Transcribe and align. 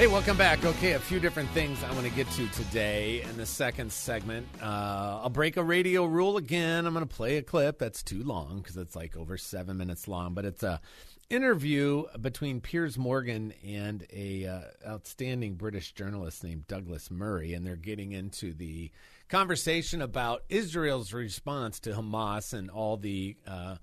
Hey, 0.00 0.06
welcome 0.06 0.38
back. 0.38 0.64
Okay, 0.64 0.92
a 0.92 0.98
few 0.98 1.20
different 1.20 1.50
things 1.50 1.84
I 1.84 1.92
want 1.92 2.06
to 2.06 2.12
get 2.12 2.26
to 2.30 2.46
today 2.52 3.20
in 3.20 3.36
the 3.36 3.44
second 3.44 3.92
segment. 3.92 4.46
Uh, 4.58 5.20
I'll 5.22 5.28
break 5.28 5.58
a 5.58 5.62
radio 5.62 6.06
rule 6.06 6.38
again. 6.38 6.86
I'm 6.86 6.94
going 6.94 7.06
to 7.06 7.14
play 7.14 7.36
a 7.36 7.42
clip 7.42 7.78
that's 7.78 8.02
too 8.02 8.22
long 8.22 8.62
because 8.62 8.78
it's 8.78 8.96
like 8.96 9.14
over 9.14 9.36
seven 9.36 9.76
minutes 9.76 10.08
long, 10.08 10.32
but 10.32 10.46
it's 10.46 10.62
a 10.62 10.80
interview 11.28 12.04
between 12.18 12.62
Piers 12.62 12.96
Morgan 12.96 13.52
and 13.62 14.06
a 14.10 14.46
uh, 14.46 14.60
outstanding 14.88 15.56
British 15.56 15.92
journalist 15.92 16.44
named 16.44 16.66
Douglas 16.66 17.10
Murray, 17.10 17.52
and 17.52 17.66
they're 17.66 17.76
getting 17.76 18.12
into 18.12 18.54
the 18.54 18.90
conversation 19.28 20.00
about 20.00 20.44
Israel's 20.48 21.12
response 21.12 21.78
to 21.80 21.90
Hamas 21.90 22.54
and 22.54 22.70
all 22.70 22.96
the 22.96 23.36
uh, 23.46 23.76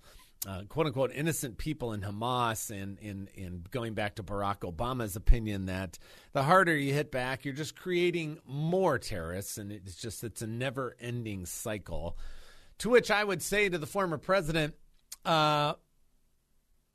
uh, 0.46 0.62
quote 0.70 0.88
unquote 0.88 1.12
innocent 1.14 1.58
people 1.58 1.94
in 1.94 2.02
Hamas 2.02 2.70
and 2.70 3.00
in 3.00 3.30
in 3.34 3.64
going 3.72 3.94
back 3.94 4.16
to 4.16 4.24
Barack 4.24 4.60
Obama's 4.60 5.16
opinion 5.16 5.66
that 5.66 5.98
the 6.34 6.44
harder 6.44 6.76
you 6.76 6.94
hit 6.94 7.12
back, 7.12 7.44
you're 7.46 7.54
just 7.54 7.76
creating 7.76 8.40
more 8.46 9.00
terrorists, 9.00 9.58
and 9.58 9.72
it's 9.72 9.96
just 9.96 10.24
it's 10.24 10.42
a 10.42 10.48
never 10.48 10.96
ending 11.00 11.46
cycle. 11.46 12.18
To 12.80 12.90
which 12.90 13.10
I 13.10 13.24
would 13.24 13.42
say 13.42 13.70
to 13.70 13.78
the 13.78 13.88
former 13.88 14.20
president, 14.20 14.76
uh, 15.26 15.74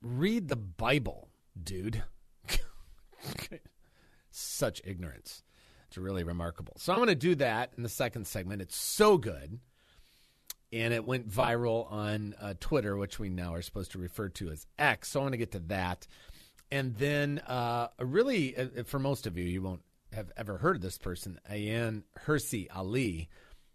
read 0.00 0.48
the 0.48 0.56
Bible, 0.56 1.28
dude. 1.60 2.02
Such 4.30 4.80
ignorance. 4.84 5.42
It's 5.88 5.98
really 5.98 6.22
remarkable. 6.22 6.74
So 6.78 6.92
I'm 6.92 6.98
going 6.98 7.08
to 7.08 7.14
do 7.14 7.34
that 7.34 7.72
in 7.76 7.82
the 7.82 7.88
second 7.88 8.26
segment. 8.26 8.62
It's 8.62 8.76
so 8.76 9.18
good 9.18 9.58
and 10.72 10.94
it 10.94 11.04
went 11.04 11.28
viral 11.28 11.90
on 11.92 12.34
uh, 12.40 12.54
Twitter, 12.58 12.96
which 12.96 13.18
we 13.18 13.28
now 13.28 13.54
are 13.54 13.62
supposed 13.62 13.92
to 13.92 13.98
refer 13.98 14.28
to 14.30 14.50
as 14.50 14.66
X. 14.78 15.10
So 15.10 15.20
I 15.20 15.22
want 15.24 15.34
to 15.34 15.38
get 15.38 15.52
to 15.52 15.58
that. 15.60 16.06
And 16.70 16.96
then, 16.96 17.40
uh, 17.40 17.88
really, 17.98 18.56
uh, 18.56 18.84
for 18.84 18.98
most 18.98 19.26
of 19.26 19.36
you, 19.36 19.44
you 19.44 19.60
won't 19.60 19.82
have 20.14 20.32
ever 20.36 20.58
heard 20.58 20.76
of 20.76 20.82
this 20.82 20.98
person, 20.98 21.38
Ayaan 21.50 22.04
Hirsi 22.26 22.66
Ali, 22.74 23.28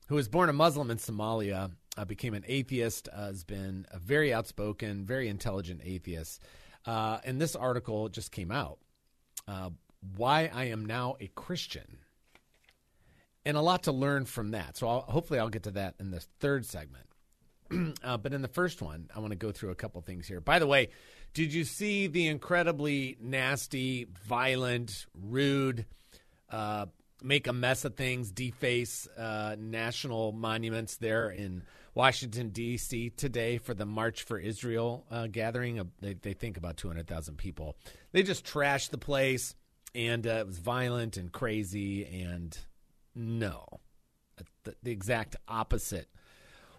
who 0.08 0.16
was 0.16 0.28
born 0.28 0.50
a 0.50 0.54
Muslim 0.54 0.90
in 0.90 0.98
Somalia, 0.98 1.72
uh, 1.96 2.06
became 2.06 2.34
an 2.34 2.46
atheist, 2.48 3.08
uh, 3.14 3.28
has 3.28 3.44
been 3.44 3.86
a 3.92 4.00
very 4.00 4.34
outspoken, 4.34 5.06
very 5.06 5.28
intelligent 5.28 5.82
atheist. 5.84 6.42
Uh, 6.86 7.20
and 7.24 7.40
this 7.40 7.56
article 7.56 8.10
just 8.10 8.32
came 8.32 8.52
out 8.52 8.80
Why 10.16 10.50
I 10.54 10.66
Am 10.66 10.86
Now 10.86 11.18
a 11.20 11.28
Christian 11.28 12.00
and 13.48 13.56
a 13.56 13.62
lot 13.62 13.84
to 13.84 13.94
learn 13.94 14.26
from 14.26 14.52
that. 14.52 14.76
So 14.76 14.90
I'll, 14.90 15.02
hopefully 15.02 15.40
I'll 15.40 15.48
get 15.48 15.64
to 15.64 15.72
that 15.72 15.96
in 16.02 16.12
the 16.12 16.20
third 16.42 16.66
segment. 16.66 17.06
uh, 18.04 18.18
but 18.18 18.34
in 18.34 18.42
the 18.42 18.50
first 18.50 18.82
one, 18.82 19.10
I 19.16 19.20
want 19.20 19.32
to 19.32 19.38
go 19.38 19.54
through 19.54 19.70
a 19.70 19.76
couple 19.76 20.02
things 20.02 20.28
here. 20.28 20.42
By 20.42 20.60
the 20.60 20.68
way, 20.68 20.90
did 21.34 21.54
you 21.54 21.64
see 21.64 22.08
the 22.08 22.28
incredibly 22.28 23.16
nasty, 23.22 24.06
violent, 24.26 25.06
rude, 25.16 25.86
uh, 26.50 26.88
make 27.24 27.48
a 27.48 27.54
mess 27.54 27.86
of 27.86 27.96
things, 27.96 28.32
deface 28.32 29.08
uh, 29.18 29.56
national 29.58 30.34
monuments 30.34 30.98
there 30.98 31.30
in 31.30 31.64
Washington, 31.96 32.50
D.C. 32.50 33.12
today 33.12 33.60
for 33.60 33.74
the 33.74 33.86
March 33.86 34.24
for 34.24 34.38
Israel 34.38 35.06
uh, 35.10 35.28
gathering? 35.28 35.90
They, 36.02 36.16
they, 36.16 36.34
think 36.34 36.58
about 36.58 36.76
200,000 36.76 37.38
people. 37.38 37.78
They 38.12 38.24
just 38.24 38.46
trashed 38.46 38.90
the 38.90 38.98
place, 38.98 39.56
and 39.96 40.28
uh, 40.28 40.32
it 40.32 40.48
was 40.48 40.60
violent 40.60 41.16
and 41.16 41.32
crazy 41.32 42.06
and 42.06 42.58
no. 43.18 43.66
The, 44.64 44.76
the 44.84 44.92
exact 44.92 45.36
opposite 45.48 46.08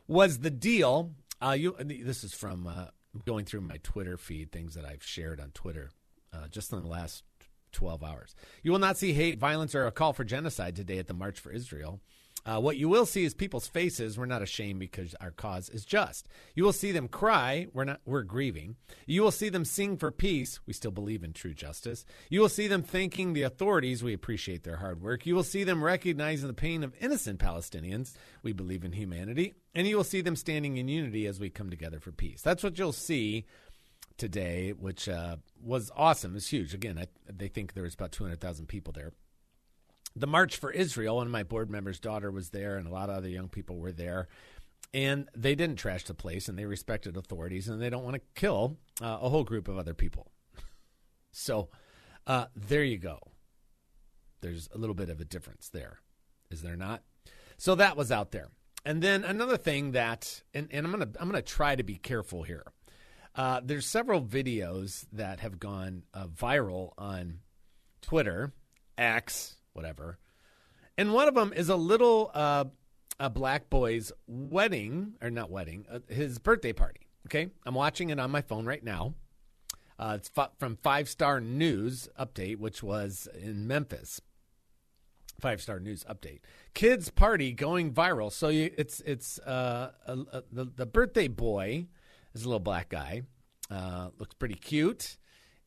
was 0.07 0.39
the 0.39 0.51
deal. 0.51 1.13
Uh, 1.43 1.57
you, 1.59 1.77
this 1.81 2.25
is 2.25 2.35
from 2.35 2.67
uh, 2.67 2.87
going 3.25 3.45
through 3.45 3.63
my 3.63 3.79
Twitter 3.83 4.17
feed, 4.17 4.53
things 4.53 4.75
that 4.75 4.85
I've 4.85 5.03
shared 5.03 5.41
on 5.41 5.51
Twitter 5.51 5.91
uh, 6.33 6.49
just 6.49 6.73
in 6.73 6.81
the 6.81 6.89
last 6.89 7.25
12 7.73 8.03
hours. 8.03 8.35
You 8.63 8.73
will 8.73 8.79
not 8.79 8.97
see 8.97 9.13
hate, 9.13 9.39
violence, 9.39 9.75
or 9.75 9.87
a 9.87 9.93
call 9.93 10.13
for 10.13 10.25
genocide 10.25 10.77
today 10.77 10.99
at 10.99 11.07
the 11.07 11.15
March 11.15 11.39
for 11.39 11.51
Israel. 11.51 12.01
Uh, 12.49 12.59
what 12.59 12.79
you 12.79 12.89
will 12.89 13.05
see 13.05 13.25
is 13.25 13.35
people's 13.35 13.69
faces. 13.69 14.17
We're 14.17 14.25
not 14.25 14.41
ashamed 14.41 14.81
because 14.81 15.15
our 15.21 15.33
cause 15.33 15.69
is 15.69 15.85
just. 15.85 16.29
You 16.55 16.65
will 16.65 16.73
see 16.73 16.93
them 16.93 17.07
cry. 17.07 17.67
We're 17.75 17.85
not. 17.85 18.01
We're 18.07 18.23
grieving. 18.23 18.77
You 19.07 19.21
will 19.21 19.31
see 19.31 19.51
them 19.51 19.67
sing 19.67 19.99
for 19.99 20.11
peace. 20.11 20.59
We 20.67 20.73
still 20.73 20.91
believe 20.91 21.23
in 21.23 21.35
true 21.35 21.53
justice. 21.53 22.07
You 22.31 22.41
will 22.41 22.49
see 22.49 22.67
them 22.67 22.83
thanking 22.83 23.35
the 23.35 23.43
authorities. 23.43 24.03
We 24.03 24.15
appreciate 24.15 24.63
their 24.65 24.79
hard 24.79 25.03
work. 25.03 25.27
You 25.27 25.35
will 25.35 25.43
see 25.43 25.63
them 25.63 25.85
recognizing 25.85 26.49
the 26.49 26.55
pain 26.55 26.83
of 26.83 26.95
innocent 27.01 27.39
Palestinians. 27.39 28.15
We 28.43 28.55
believe 28.55 28.83
in 28.83 28.93
humanity, 28.93 29.53
and 29.75 29.87
you 29.87 29.99
will 29.99 30.03
see 30.05 30.23
them 30.23 30.35
standing 30.35 30.79
in 30.79 30.89
unity 30.89 31.27
as 31.27 31.39
we 31.39 31.51
come 31.51 31.69
together 31.69 32.01
for 32.01 32.13
peace. 32.13 32.41
That's 32.41 32.65
what 32.65 32.79
you'll 32.79 32.93
see 32.93 33.45
today, 34.17 34.71
which 34.71 35.07
uh, 35.07 35.37
was 35.63 35.93
awesome. 35.95 36.35
It's 36.35 36.49
huge. 36.49 36.73
Again, 36.73 36.99
I, 36.99 37.09
they 37.31 37.49
think 37.49 37.75
there 37.75 37.85
was 37.85 37.93
about 37.93 38.13
two 38.13 38.25
hundred 38.25 38.41
thousand 38.41 38.69
people 38.69 38.95
there 38.95 39.13
the 40.17 40.27
March 40.27 40.57
for 40.57 40.71
Israel, 40.71 41.17
one 41.17 41.27
of 41.27 41.33
my 41.33 41.43
board 41.43 41.71
members' 41.71 42.01
daughter 42.01 42.31
was 42.31 42.51
there, 42.51 42.77
and 42.77 42.87
a 42.87 42.93
lot 42.93 43.11
of 43.11 43.17
other 43.17 43.29
young 43.29 43.49
people 43.49 43.77
were 43.77 43.93
there. 43.93 44.29
And 44.95 45.29
they 45.37 45.55
didn't 45.55 45.77
trash 45.77 46.05
the 46.05 46.15
place, 46.15 46.49
and 46.49 46.59
they 46.59 46.65
respected 46.65 47.17
authorities, 47.17 47.69
and 47.69 47.81
they 47.81 47.91
don't 47.91 48.05
want 48.05 48.17
to 48.17 48.23
kill 48.35 48.79
uh, 49.03 49.19
a 49.21 49.29
whole 49.29 49.45
group 49.45 49.69
of 49.69 49.77
other 49.77 49.95
people. 49.95 50.31
so 51.33 51.69
uh, 52.27 52.47
there 52.57 52.85
you 52.85 52.99
go. 52.99 53.19
There's 54.41 54.69
a 54.75 54.79
little 54.79 54.95
bit 54.95 55.11
of 55.11 55.21
a 55.21 55.25
difference 55.25 55.69
there, 55.69 55.99
is 56.51 56.63
there 56.63 56.77
not? 56.77 57.03
So 57.59 57.75
that 57.75 57.97
was 57.97 58.11
out 58.11 58.31
there. 58.31 58.49
And 58.85 59.03
then 59.03 59.25
another 59.25 59.57
thing 59.57 59.93
that, 59.93 60.43
and, 60.55 60.69
and 60.71 60.87
I'm 60.87 60.93
gonna 60.93 61.11
I'm 61.21 61.29
gonna 61.29 61.43
try 61.43 61.77
to 61.77 61.83
be 61.83 61.97
careful 61.97 62.45
here. 62.45 62.65
Uh, 63.35 63.61
there's 63.63 63.87
several 63.87 64.23
videos 64.23 65.05
that 65.13 65.41
have 65.41 65.59
gone 65.59 66.05
uh, 66.15 66.27
viral 66.27 66.93
on 66.97 67.41
Twitter, 68.01 68.53
X, 68.97 69.58
whatever. 69.79 70.19
And 70.97 71.15
one 71.15 71.29
of 71.29 71.35
them 71.37 71.53
is 71.55 71.69
a 71.69 71.77
little 71.77 72.33
uh, 72.35 72.65
a 73.21 73.31
black 73.31 73.71
boy's 73.71 74.11
wedding, 74.27 75.15
or 75.23 75.31
not 75.31 75.51
wedding, 75.51 75.87
uh, 75.89 76.01
his 76.09 76.41
birthday 76.41 76.73
party. 76.73 77.07
Okay, 77.27 77.49
I'm 77.65 77.75
watching 77.75 78.11
it 78.11 78.19
on 78.19 78.33
my 78.33 78.43
phone 78.43 78.67
right 78.67 78.83
now. 78.83 79.15
Uh, 79.97 80.15
it's 80.17 80.31
f- 80.37 80.51
from 80.59 80.77
Five 80.83 81.09
Star 81.09 81.41
News 81.41 82.09
Update, 82.19 82.59
which 82.59 82.83
was 82.83 83.29
in 83.41 83.69
Memphis. 83.69 84.21
Five 85.41 85.63
Star 85.63 85.79
News 85.79 86.05
Update. 86.11 86.41
Kids 86.75 87.11
party 87.11 87.53
going 87.53 87.93
viral. 87.93 88.33
So 88.33 88.49
you, 88.49 88.73
it's 88.77 89.01
it's 89.07 89.39
uh, 89.41 89.93
a, 90.05 90.13
a, 90.33 90.43
the 90.51 90.65
the 90.65 90.87
birthday 90.87 91.29
boy 91.29 91.87
is 92.35 92.43
a 92.43 92.49
little 92.49 92.59
black 92.59 92.89
guy. 92.89 93.23
Uh, 93.71 94.09
looks 94.19 94.35
pretty 94.35 94.57
cute, 94.57 95.17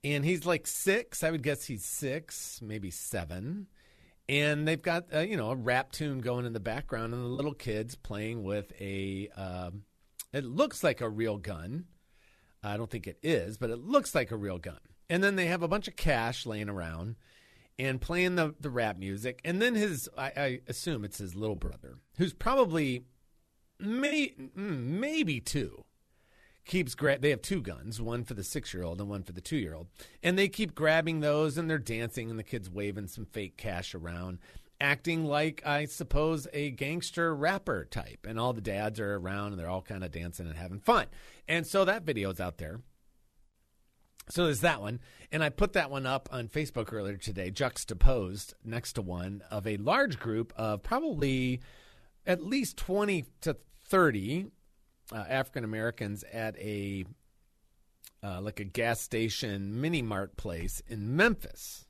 and 0.03 0.25
he's 0.25 0.45
like 0.45 0.67
six. 0.67 1.23
I 1.23 1.31
would 1.31 1.43
guess 1.43 1.65
he's 1.65 1.85
six, 1.85 2.59
maybe 2.61 2.91
seven 2.91 3.67
and 4.31 4.65
they've 4.65 4.81
got 4.81 5.13
uh, 5.13 5.19
you 5.19 5.35
know 5.35 5.51
a 5.51 5.55
rap 5.55 5.91
tune 5.91 6.19
going 6.19 6.45
in 6.45 6.53
the 6.53 6.59
background, 6.59 7.13
and 7.13 7.21
the 7.21 7.27
little 7.27 7.53
kids 7.53 7.95
playing 7.95 8.43
with 8.43 8.71
a. 8.79 9.29
Um, 9.35 9.83
it 10.31 10.45
looks 10.45 10.83
like 10.83 11.01
a 11.01 11.09
real 11.09 11.37
gun. 11.37 11.85
I 12.63 12.77
don't 12.77 12.89
think 12.89 13.07
it 13.07 13.19
is, 13.21 13.57
but 13.57 13.69
it 13.69 13.79
looks 13.79 14.15
like 14.15 14.31
a 14.31 14.37
real 14.37 14.57
gun. 14.57 14.79
And 15.09 15.21
then 15.21 15.35
they 15.35 15.47
have 15.47 15.61
a 15.61 15.67
bunch 15.67 15.89
of 15.89 15.97
cash 15.97 16.45
laying 16.45 16.69
around 16.69 17.17
and 17.77 17.99
playing 17.99 18.35
the, 18.35 18.55
the 18.57 18.69
rap 18.69 18.97
music. 18.97 19.41
And 19.43 19.61
then 19.61 19.75
his, 19.75 20.07
I, 20.17 20.31
I 20.37 20.59
assume 20.67 21.03
it's 21.03 21.17
his 21.17 21.35
little 21.35 21.55
brother, 21.57 21.97
who's 22.17 22.33
probably 22.33 23.07
may, 23.79 24.33
mm, 24.37 24.55
maybe 24.55 25.41
two 25.41 25.83
keeps 26.65 26.95
gra- 26.95 27.19
they 27.19 27.29
have 27.31 27.41
two 27.41 27.61
guns, 27.61 28.01
one 28.01 28.23
for 28.23 28.33
the 28.33 28.43
six 28.43 28.73
year 28.73 28.83
old 28.83 28.99
and 28.99 29.09
one 29.09 29.23
for 29.23 29.31
the 29.31 29.41
two 29.41 29.57
year 29.57 29.73
old, 29.73 29.87
and 30.23 30.37
they 30.37 30.47
keep 30.47 30.75
grabbing 30.75 31.19
those 31.19 31.57
and 31.57 31.69
they're 31.69 31.77
dancing 31.77 32.29
and 32.29 32.39
the 32.39 32.43
kids 32.43 32.69
waving 32.69 33.07
some 33.07 33.25
fake 33.25 33.57
cash 33.57 33.95
around, 33.95 34.39
acting 34.79 35.25
like 35.25 35.61
I 35.65 35.85
suppose 35.85 36.47
a 36.53 36.71
gangster 36.71 37.35
rapper 37.35 37.85
type, 37.85 38.25
and 38.27 38.39
all 38.39 38.53
the 38.53 38.61
dads 38.61 38.99
are 38.99 39.15
around 39.15 39.51
and 39.51 39.59
they're 39.59 39.69
all 39.69 39.81
kind 39.81 40.03
of 40.03 40.11
dancing 40.11 40.47
and 40.47 40.57
having 40.57 40.79
fun, 40.79 41.07
and 41.47 41.65
so 41.65 41.85
that 41.85 42.03
video 42.03 42.31
is 42.31 42.39
out 42.39 42.57
there. 42.57 42.81
So 44.29 44.45
there's 44.45 44.61
that 44.61 44.81
one, 44.81 44.99
and 45.31 45.43
I 45.43 45.49
put 45.49 45.73
that 45.73 45.89
one 45.89 46.05
up 46.05 46.29
on 46.31 46.47
Facebook 46.47 46.93
earlier 46.93 47.17
today, 47.17 47.49
juxtaposed 47.49 48.53
next 48.63 48.93
to 48.93 49.01
one 49.01 49.41
of 49.49 49.65
a 49.65 49.77
large 49.77 50.19
group 50.19 50.53
of 50.55 50.83
probably 50.83 51.59
at 52.25 52.41
least 52.45 52.77
20 52.77 53.25
to 53.41 53.57
30 53.87 54.47
uh, 55.11 55.25
African 55.27 55.63
Americans 55.63 56.23
at 56.31 56.57
a 56.57 57.05
uh, 58.23 58.39
like 58.41 58.59
a 58.59 58.63
gas 58.63 59.01
station 59.01 59.81
mini 59.81 60.01
mart 60.01 60.37
place 60.37 60.81
in 60.87 61.15
Memphis. 61.15 61.85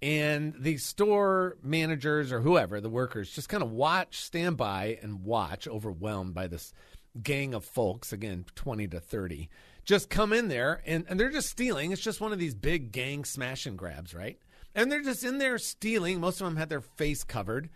And 0.00 0.54
the 0.58 0.76
store 0.76 1.56
managers 1.62 2.32
or 2.32 2.40
whoever, 2.40 2.80
the 2.80 2.88
workers, 2.88 3.32
just 3.32 3.48
kind 3.48 3.62
of 3.62 3.72
watch, 3.72 4.20
stand 4.20 4.56
by 4.56 4.98
and 5.02 5.24
watch, 5.24 5.66
overwhelmed 5.66 6.34
by 6.34 6.46
this 6.46 6.72
gang 7.20 7.52
of 7.52 7.64
folks, 7.64 8.12
again, 8.12 8.44
20 8.54 8.86
to 8.88 9.00
30, 9.00 9.48
just 9.84 10.08
come 10.08 10.32
in 10.32 10.48
there 10.48 10.82
and, 10.86 11.04
and 11.08 11.18
they're 11.18 11.30
just 11.30 11.48
stealing. 11.48 11.90
It's 11.90 12.02
just 12.02 12.20
one 12.20 12.32
of 12.32 12.38
these 12.38 12.54
big 12.54 12.92
gang 12.92 13.24
smash 13.24 13.66
and 13.66 13.76
grabs, 13.76 14.14
right? 14.14 14.38
And 14.74 14.92
they're 14.92 15.02
just 15.02 15.24
in 15.24 15.38
there 15.38 15.58
stealing. 15.58 16.20
Most 16.20 16.40
of 16.40 16.46
them 16.46 16.56
had 16.56 16.68
their 16.68 16.80
face 16.80 17.24
covered. 17.24 17.68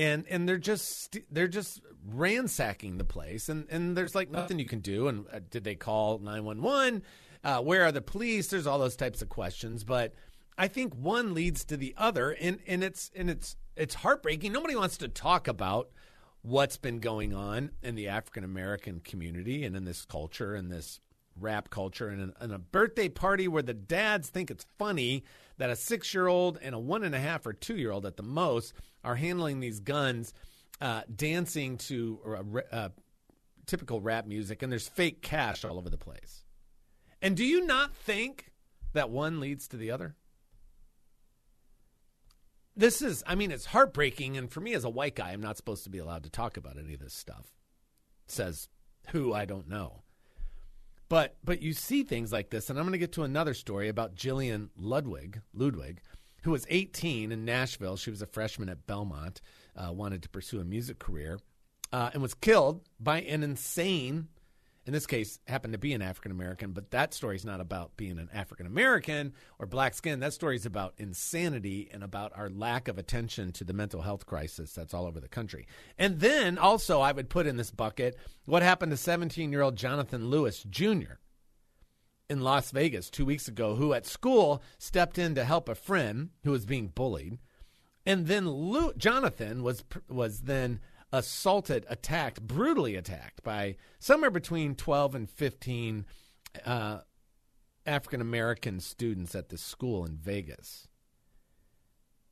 And 0.00 0.24
and 0.30 0.48
they're 0.48 0.56
just 0.56 1.18
they're 1.30 1.48
just 1.48 1.82
ransacking 2.06 2.96
the 2.96 3.04
place, 3.04 3.48
and, 3.48 3.66
and 3.70 3.96
there's 3.96 4.14
like 4.14 4.30
nothing 4.30 4.58
you 4.58 4.64
can 4.64 4.80
do. 4.80 5.08
And 5.08 5.26
uh, 5.32 5.40
did 5.50 5.64
they 5.64 5.74
call 5.74 6.18
nine 6.18 6.44
one 6.44 6.62
one? 6.62 7.02
Uh, 7.44 7.60
where 7.60 7.84
are 7.84 7.92
the 7.92 8.00
police? 8.00 8.48
There's 8.48 8.66
all 8.66 8.78
those 8.78 8.96
types 8.96 9.20
of 9.20 9.28
questions, 9.28 9.84
but 9.84 10.14
I 10.56 10.68
think 10.68 10.94
one 10.94 11.34
leads 11.34 11.64
to 11.66 11.76
the 11.76 11.94
other, 11.96 12.30
and, 12.32 12.60
and 12.66 12.82
it's 12.82 13.10
and 13.14 13.30
it's 13.30 13.56
it's 13.76 13.94
heartbreaking. 13.94 14.52
Nobody 14.52 14.76
wants 14.76 14.96
to 14.98 15.08
talk 15.08 15.48
about 15.48 15.90
what's 16.42 16.76
been 16.76 17.00
going 17.00 17.34
on 17.34 17.70
in 17.82 17.94
the 17.94 18.08
African 18.08 18.44
American 18.44 19.00
community 19.00 19.64
and 19.64 19.76
in 19.76 19.84
this 19.84 20.04
culture 20.04 20.54
and 20.54 20.70
this 20.70 21.00
rap 21.40 21.70
culture 21.70 22.08
and, 22.08 22.32
a 22.40 22.58
birthday 22.58 23.08
party 23.08 23.48
where 23.48 23.62
the 23.62 23.74
dads 23.74 24.28
think 24.28 24.50
it's 24.50 24.66
funny 24.78 25.24
that 25.58 25.70
a 25.70 25.76
six 25.76 26.14
year 26.14 26.26
old 26.26 26.58
and 26.62 26.74
a 26.74 26.78
one 26.78 27.02
and 27.04 27.14
a 27.14 27.20
half 27.20 27.46
or 27.46 27.52
two 27.52 27.76
year 27.76 27.90
old 27.90 28.06
at 28.06 28.16
the 28.16 28.22
most 28.22 28.72
are 29.04 29.16
handling 29.16 29.60
these 29.60 29.80
guns, 29.80 30.32
uh, 30.80 31.02
dancing 31.14 31.76
to 31.78 32.64
uh, 32.72 32.88
typical 33.66 34.00
rap 34.00 34.26
music, 34.26 34.62
and 34.62 34.70
there's 34.70 34.88
fake 34.88 35.22
cash 35.22 35.64
all 35.64 35.78
over 35.78 35.90
the 35.90 35.98
place. 35.98 36.44
And 37.22 37.36
do 37.36 37.44
you 37.44 37.66
not 37.66 37.94
think 37.94 38.52
that 38.92 39.10
one 39.10 39.40
leads 39.40 39.68
to 39.68 39.76
the 39.76 39.90
other? 39.90 40.16
This 42.76 43.02
is, 43.02 43.22
I 43.26 43.34
mean, 43.34 43.50
it's 43.50 43.66
heartbreaking. 43.66 44.36
And 44.36 44.50
for 44.50 44.60
me 44.60 44.72
as 44.74 44.84
a 44.84 44.90
white 44.90 45.14
guy, 45.14 45.30
I'm 45.30 45.42
not 45.42 45.56
supposed 45.56 45.84
to 45.84 45.90
be 45.90 45.98
allowed 45.98 46.22
to 46.22 46.30
talk 46.30 46.56
about 46.56 46.78
any 46.78 46.94
of 46.94 47.00
this 47.00 47.14
stuff. 47.14 47.52
says 48.26 48.68
who 49.08 49.34
I 49.34 49.44
don't 49.44 49.68
know. 49.68 50.02
But 51.10 51.36
but 51.44 51.60
you 51.60 51.74
see 51.74 52.04
things 52.04 52.32
like 52.32 52.50
this, 52.50 52.70
and 52.70 52.78
I'm 52.78 52.84
going 52.84 52.92
to 52.92 52.98
get 52.98 53.12
to 53.12 53.24
another 53.24 53.52
story 53.52 53.88
about 53.88 54.14
Jillian 54.14 54.68
Ludwig, 54.76 55.42
Ludwig, 55.52 56.00
who 56.44 56.52
was 56.52 56.64
18 56.70 57.32
in 57.32 57.44
Nashville. 57.44 57.96
She 57.96 58.10
was 58.10 58.22
a 58.22 58.26
freshman 58.26 58.68
at 58.68 58.86
Belmont, 58.86 59.40
uh, 59.76 59.92
wanted 59.92 60.22
to 60.22 60.28
pursue 60.28 60.60
a 60.60 60.64
music 60.64 61.00
career, 61.00 61.40
uh, 61.92 62.10
and 62.12 62.22
was 62.22 62.34
killed 62.34 62.82
by 63.00 63.22
an 63.22 63.42
insane 63.42 64.28
in 64.86 64.92
this 64.92 65.06
case 65.06 65.38
happened 65.46 65.74
to 65.74 65.78
be 65.78 65.92
an 65.92 66.02
African 66.02 66.32
American, 66.32 66.72
but 66.72 66.90
that 66.90 67.12
story 67.12 67.36
is 67.36 67.44
not 67.44 67.60
about 67.60 67.96
being 67.96 68.18
an 68.18 68.30
African 68.32 68.66
American 68.66 69.34
or 69.58 69.66
black 69.66 69.94
skin. 69.94 70.20
That 70.20 70.32
story 70.32 70.56
is 70.56 70.64
about 70.64 70.94
insanity 70.96 71.90
and 71.92 72.02
about 72.02 72.32
our 72.34 72.48
lack 72.48 72.88
of 72.88 72.98
attention 72.98 73.52
to 73.52 73.64
the 73.64 73.74
mental 73.74 74.00
health 74.00 74.24
crisis 74.24 74.72
that's 74.72 74.94
all 74.94 75.06
over 75.06 75.20
the 75.20 75.28
country. 75.28 75.66
And 75.98 76.20
then 76.20 76.56
also, 76.56 77.00
I 77.00 77.12
would 77.12 77.28
put 77.28 77.46
in 77.46 77.56
this 77.56 77.70
bucket 77.70 78.16
what 78.46 78.62
happened 78.62 78.90
to 78.90 78.96
17 78.96 79.52
year 79.52 79.62
old 79.62 79.76
Jonathan 79.76 80.28
Lewis 80.28 80.62
Jr. 80.62 81.18
in 82.30 82.40
Las 82.40 82.70
Vegas 82.70 83.10
two 83.10 83.26
weeks 83.26 83.48
ago, 83.48 83.74
who 83.74 83.92
at 83.92 84.06
school 84.06 84.62
stepped 84.78 85.18
in 85.18 85.34
to 85.34 85.44
help 85.44 85.68
a 85.68 85.74
friend 85.74 86.30
who 86.44 86.52
was 86.52 86.64
being 86.64 86.88
bullied. 86.88 87.38
And 88.06 88.26
then 88.26 88.92
Jonathan 88.96 89.62
was 89.62 89.84
was 90.08 90.40
then 90.40 90.80
assaulted, 91.12 91.84
attacked, 91.88 92.42
brutally 92.42 92.96
attacked 92.96 93.42
by 93.42 93.76
somewhere 93.98 94.30
between 94.30 94.74
12 94.74 95.14
and 95.14 95.30
15 95.30 96.06
uh, 96.64 97.00
African 97.86 98.20
American 98.20 98.80
students 98.80 99.34
at 99.34 99.48
this 99.48 99.62
school 99.62 100.04
in 100.04 100.16
Vegas. 100.16 100.88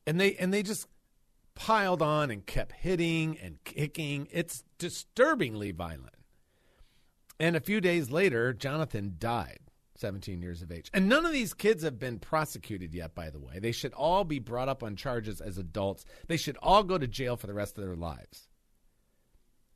And 0.05 0.19
they 0.19 0.35
and 0.35 0.53
they 0.53 0.63
just 0.63 0.87
piled 1.55 2.01
on 2.01 2.31
and 2.31 2.45
kept 2.45 2.71
hitting 2.71 3.37
and 3.41 3.63
kicking. 3.63 4.27
It's 4.31 4.63
disturbingly 4.77 5.71
violent. 5.71 6.15
And 7.39 7.55
a 7.55 7.61
few 7.61 7.79
days 7.79 8.09
later, 8.11 8.53
Jonathan 8.53 9.15
died, 9.17 9.59
17 9.95 10.41
years 10.41 10.61
of 10.61 10.71
age. 10.71 10.89
And 10.93 11.07
none 11.07 11.25
of 11.25 11.31
these 11.31 11.53
kids 11.53 11.83
have 11.83 11.97
been 11.97 12.19
prosecuted 12.19 12.93
yet, 12.93 13.15
by 13.15 13.29
the 13.29 13.39
way. 13.39 13.59
They 13.59 13.71
should 13.71 13.93
all 13.93 14.25
be 14.25 14.39
brought 14.39 14.67
up 14.67 14.83
on 14.83 14.95
charges 14.97 15.39
as 15.39 15.57
adults. 15.57 16.03
They 16.27 16.37
should 16.37 16.57
all 16.61 16.83
go 16.83 16.97
to 16.97 17.07
jail 17.07 17.37
for 17.37 17.47
the 17.47 17.53
rest 17.53 17.77
of 17.77 17.85
their 17.85 17.95
lives. 17.95 18.48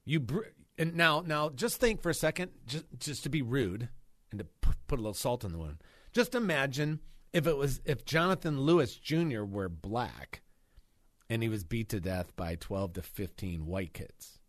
You 0.06 0.20
br- 0.20 0.42
and 0.78 0.96
now 0.96 1.24
now 1.26 1.50
just 1.50 1.80
think 1.80 2.02
for 2.02 2.10
a 2.10 2.14
second, 2.14 2.52
just 2.66 2.86
just 2.98 3.24
to 3.24 3.30
be 3.30 3.42
rude 3.42 3.90
and 4.32 4.40
to 4.40 4.46
p- 4.46 4.78
put 4.88 5.00
a 5.00 5.02
little 5.02 5.14
salt 5.14 5.44
in 5.44 5.52
the 5.52 5.58
wound. 5.58 5.78
Just 6.12 6.36
imagine 6.36 7.00
if 7.32 7.48
it 7.48 7.58
was 7.58 7.82
if 7.86 8.06
Jonathan 8.06 8.62
Lewis 8.62 8.96
Jr. 8.96 9.44
were 9.44 9.70
black 9.70 10.42
and 11.30 11.42
he 11.42 11.50
was 11.50 11.64
beat 11.64 11.90
to 11.90 12.00
death 12.00 12.36
by 12.36 12.56
12 12.56 12.94
to 12.94 13.02
15 13.02 13.66
white 13.66 13.94
kids. 13.94 14.40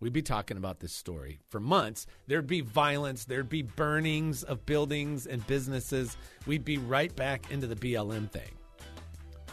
We'd 0.00 0.12
be 0.12 0.22
talking 0.22 0.56
about 0.56 0.80
this 0.80 0.92
story 0.92 1.38
for 1.48 1.60
months. 1.60 2.06
There'd 2.26 2.46
be 2.46 2.60
violence, 2.60 3.24
there'd 3.24 3.48
be 3.48 3.62
burnings 3.62 4.42
of 4.42 4.66
buildings 4.66 5.26
and 5.26 5.46
businesses. 5.46 6.16
We'd 6.46 6.64
be 6.64 6.76
right 6.76 7.14
back 7.14 7.50
into 7.50 7.66
the 7.66 7.76
BLM 7.76 8.30
thing. 8.30 8.50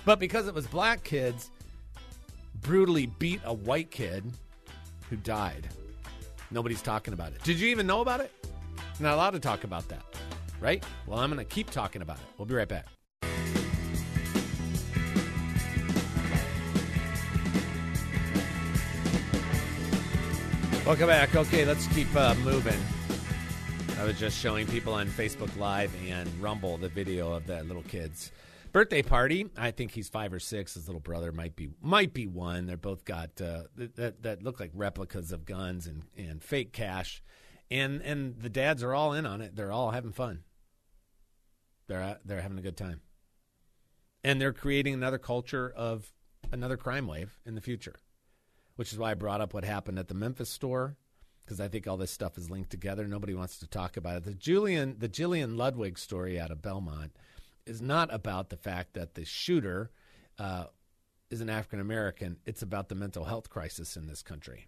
But 0.04 0.20
because 0.20 0.48
it 0.48 0.54
was 0.54 0.68
black 0.68 1.04
kids 1.04 1.52
brutally 2.56 3.06
beat 3.06 3.40
a 3.46 3.54
white 3.54 3.92
kid 3.92 4.26
who 5.12 5.18
died. 5.18 5.68
Nobody's 6.52 6.82
talking 6.82 7.14
about 7.14 7.34
it. 7.34 7.44
Did 7.44 7.60
you 7.60 7.68
even 7.68 7.86
know 7.86 8.00
about 8.00 8.22
it? 8.22 8.32
You're 8.98 9.10
not 9.10 9.16
allowed 9.16 9.32
to 9.32 9.40
talk 9.40 9.66
about 9.66 9.88
that, 9.90 10.04
right? 10.62 10.84
Well, 11.06 11.20
I'm 11.20 11.30
going 11.32 11.46
to 11.46 11.54
keep 11.54 11.70
talking 11.70 12.02
about 12.02 12.18
it. 12.18 12.24
We'll 12.38 12.46
be 12.46 12.56
right 12.56 12.68
back. 12.68 12.86
Welcome 20.86 21.08
back. 21.08 21.36
Okay, 21.36 21.66
let's 21.66 21.88
keep 21.88 22.14
uh, 22.16 22.34
moving. 22.36 22.80
I 24.00 24.06
was 24.06 24.18
just 24.18 24.40
showing 24.40 24.66
people 24.66 24.94
on 24.94 25.08
Facebook 25.08 25.56
Live 25.58 25.94
and 26.08 26.28
Rumble 26.42 26.78
the 26.78 26.90
video 26.90 27.34
of 27.34 27.46
the 27.48 27.64
little 27.64 27.84
kids 27.84 28.32
birthday 28.72 29.02
party. 29.02 29.48
I 29.58 29.72
think 29.72 29.92
he's 29.92 30.10
five 30.10 30.34
or 30.34 30.40
six. 30.40 30.74
His 30.74 30.88
little 30.88 31.02
brother 31.02 31.32
might 31.32 31.56
be 31.56 31.70
might 31.82 32.14
be 32.14 32.28
one. 32.28 32.66
They're 32.66 32.78
both 32.78 33.06
got 33.06 33.42
uh, 33.42 33.64
that 33.76 34.24
that 34.24 34.44
look 34.44 34.60
like 34.60 34.72
replicas 34.74 35.32
of 35.32 35.46
guns 35.46 35.88
and 35.88 36.04
and 36.18 36.44
fake 36.44 36.74
cash, 36.74 37.22
and 37.70 38.02
and 38.02 38.40
the 38.40 38.50
dads 38.50 38.84
are 38.84 38.94
all 38.94 39.14
in 39.14 39.26
on 39.26 39.42
it. 39.42 39.56
They're 39.56 39.72
all 39.72 39.92
having 39.92 40.12
fun. 40.12 40.44
They're 41.88 42.02
uh, 42.02 42.16
they're 42.26 42.42
having 42.42 42.60
a 42.60 42.64
good 42.64 42.78
time, 42.78 43.02
and 44.24 44.42
they're 44.42 44.54
creating 44.54 44.94
another 44.94 45.18
culture 45.20 45.72
of 45.76 46.12
another 46.52 46.78
crime 46.78 47.08
wave 47.08 47.40
in 47.46 47.56
the 47.56 47.62
future, 47.62 47.96
which 48.76 48.92
is 48.92 49.00
why 49.00 49.12
I 49.12 49.16
brought 49.16 49.42
up 49.42 49.54
what 49.54 49.64
happened 49.64 50.00
at 50.00 50.08
the 50.08 50.14
Memphis 50.16 50.50
store 50.50 50.98
because 51.44 51.60
I 51.60 51.68
think 51.68 51.88
all 51.88 51.98
this 51.98 52.12
stuff 52.12 52.38
is 52.38 52.50
linked 52.50 52.70
together. 52.70 53.08
Nobody 53.08 53.34
wants 53.34 53.58
to 53.60 53.68
talk 53.68 53.98
about 53.98 54.16
it. 54.16 54.24
The 54.24 54.34
Julian, 54.34 54.96
the 55.00 55.10
Jillian 55.10 55.58
Ludwig 55.58 55.98
story 55.98 56.40
out 56.40 56.52
of 56.52 56.62
Belmont 56.62 57.12
is 57.66 57.82
not 57.82 58.14
about 58.14 58.50
the 58.50 58.58
fact 58.58 58.94
that 58.94 59.16
the 59.16 59.26
shooter 59.26 59.92
uh, 60.40 60.66
is 61.30 61.42
an 61.42 61.50
African 61.50 61.80
American. 61.80 62.38
It's 62.46 62.62
about 62.62 62.90
the 62.90 62.96
mental 62.96 63.26
health 63.26 63.50
crisis 63.50 63.96
in 63.96 64.08
this 64.08 64.22
country. 64.22 64.68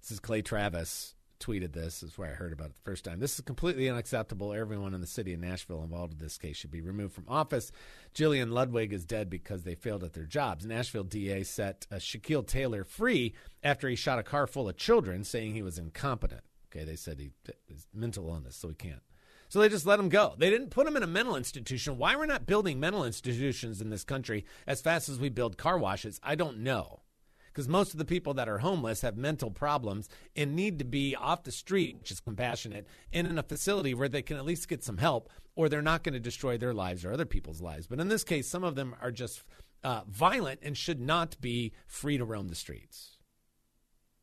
This 0.00 0.12
is 0.12 0.20
Clay 0.20 0.42
Travis 0.42 1.14
tweeted 1.40 1.72
this. 1.72 2.00
this 2.00 2.10
is 2.10 2.18
where 2.18 2.30
I 2.30 2.34
heard 2.34 2.52
about 2.52 2.68
it 2.68 2.74
the 2.74 2.82
first 2.82 3.04
time. 3.04 3.20
This 3.20 3.34
is 3.34 3.40
completely 3.40 3.88
unacceptable. 3.88 4.52
Everyone 4.52 4.94
in 4.94 5.00
the 5.00 5.06
city 5.06 5.32
of 5.34 5.40
Nashville 5.40 5.82
involved 5.82 6.14
in 6.14 6.18
this 6.18 6.38
case 6.38 6.56
should 6.56 6.70
be 6.70 6.80
removed 6.80 7.14
from 7.14 7.24
office. 7.28 7.70
Jillian 8.14 8.50
Ludwig 8.50 8.92
is 8.92 9.04
dead 9.04 9.30
because 9.30 9.62
they 9.62 9.74
failed 9.74 10.04
at 10.04 10.12
their 10.14 10.24
jobs. 10.24 10.66
Nashville 10.66 11.04
DA 11.04 11.44
set 11.44 11.86
uh, 11.90 11.96
Shaquille 11.96 12.46
Taylor 12.46 12.84
free 12.84 13.34
after 13.62 13.88
he 13.88 13.96
shot 13.96 14.18
a 14.18 14.24
car 14.24 14.46
full 14.46 14.68
of 14.68 14.76
children, 14.76 15.24
saying 15.24 15.54
he 15.54 15.62
was 15.62 15.78
incompetent. 15.78 16.42
Okay, 16.70 16.84
they 16.84 16.96
said 16.96 17.18
he 17.18 17.30
his 17.66 17.86
mental 17.94 18.28
illness, 18.28 18.56
so 18.56 18.68
he 18.68 18.74
can't. 18.74 19.02
So 19.48 19.60
they 19.60 19.68
just 19.68 19.86
let 19.86 19.98
him 19.98 20.08
go. 20.08 20.34
They 20.36 20.50
didn't 20.50 20.70
put 20.70 20.86
him 20.86 20.96
in 20.96 21.02
a 21.02 21.06
mental 21.06 21.36
institution. 21.36 21.96
Why 21.96 22.16
we're 22.16 22.26
not 22.26 22.46
building 22.46 22.78
mental 22.78 23.04
institutions 23.04 23.80
in 23.80 23.90
this 23.90 24.04
country 24.04 24.44
as 24.66 24.82
fast 24.82 25.08
as 25.08 25.18
we 25.18 25.30
build 25.30 25.56
car 25.56 25.78
washes, 25.78 26.20
I 26.22 26.34
don't 26.34 26.58
know. 26.58 27.00
Because 27.46 27.66
most 27.66 27.92
of 27.92 27.98
the 27.98 28.04
people 28.04 28.34
that 28.34 28.48
are 28.48 28.58
homeless 28.58 29.00
have 29.00 29.16
mental 29.16 29.50
problems 29.50 30.08
and 30.36 30.54
need 30.54 30.78
to 30.78 30.84
be 30.84 31.16
off 31.16 31.42
the 31.42 31.50
street, 31.50 31.96
which 31.98 32.10
is 32.10 32.20
compassionate, 32.20 32.86
and 33.12 33.26
in 33.26 33.38
a 33.38 33.42
facility 33.42 33.94
where 33.94 34.08
they 34.08 34.22
can 34.22 34.36
at 34.36 34.44
least 34.44 34.68
get 34.68 34.84
some 34.84 34.98
help, 34.98 35.28
or 35.56 35.68
they're 35.68 35.82
not 35.82 36.04
going 36.04 36.12
to 36.12 36.20
destroy 36.20 36.56
their 36.56 36.74
lives 36.74 37.04
or 37.04 37.12
other 37.12 37.24
people's 37.24 37.60
lives. 37.60 37.86
But 37.86 38.00
in 38.00 38.08
this 38.08 38.22
case, 38.22 38.48
some 38.48 38.62
of 38.62 38.76
them 38.76 38.94
are 39.00 39.10
just 39.10 39.42
uh, 39.82 40.02
violent 40.06 40.60
and 40.62 40.76
should 40.76 41.00
not 41.00 41.40
be 41.40 41.72
free 41.86 42.18
to 42.18 42.24
roam 42.24 42.48
the 42.48 42.54
streets, 42.54 43.16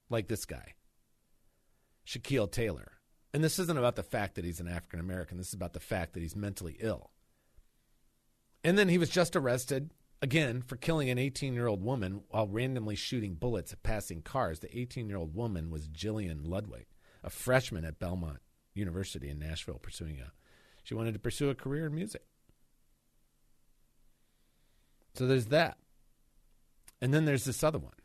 like 0.10 0.28
this 0.28 0.46
guy, 0.46 0.76
Shaquille 2.08 2.52
Taylor. 2.52 2.95
And 3.36 3.44
this 3.44 3.60
isn't 3.60 3.78
about 3.78 3.98
the 3.98 4.02
fact 4.02 4.36
that 4.36 4.46
he's 4.46 4.62
an 4.62 4.70
African 4.70 5.02
American. 5.02 5.38
This 5.38 5.50
is 5.50 5.54
about 5.54 5.74
the 5.74 5.82
fact 5.82 6.14
that 6.14 6.22
he's 6.22 6.38
mentally 6.38 6.78
ill. 6.80 7.12
And 8.64 8.78
then 8.78 8.88
he 8.88 8.98
was 8.98 9.10
just 9.10 9.36
arrested 9.36 9.92
again 10.22 10.62
for 10.62 10.78
killing 10.78 11.10
an 11.10 11.18
18 11.18 11.54
year 11.54 11.68
old 11.68 11.84
woman 11.84 12.22
while 12.30 12.48
randomly 12.48 12.96
shooting 12.96 13.34
bullets 13.34 13.74
at 13.74 13.84
passing 13.84 14.22
cars. 14.22 14.62
The 14.62 14.80
18 14.80 15.10
year 15.10 15.18
old 15.18 15.36
woman 15.36 15.70
was 15.70 15.90
Jillian 15.90 16.48
Ludwig, 16.48 16.86
a 17.26 17.30
freshman 17.30 17.84
at 17.84 18.00
Belmont 18.00 18.40
University 18.74 19.28
in 19.28 19.38
Nashville, 19.38 19.80
pursuing 19.80 20.18
a. 20.22 20.32
She 20.86 20.94
wanted 20.94 21.12
to 21.16 21.20
pursue 21.20 21.50
a 21.50 21.56
career 21.56 21.88
in 21.88 21.96
music. 21.96 22.24
So 25.14 25.28
there's 25.28 25.48
that. 25.48 25.78
And 27.02 27.14
then 27.14 27.26
there's 27.26 27.44
this 27.44 27.66
other 27.66 27.80
one. 27.80 27.96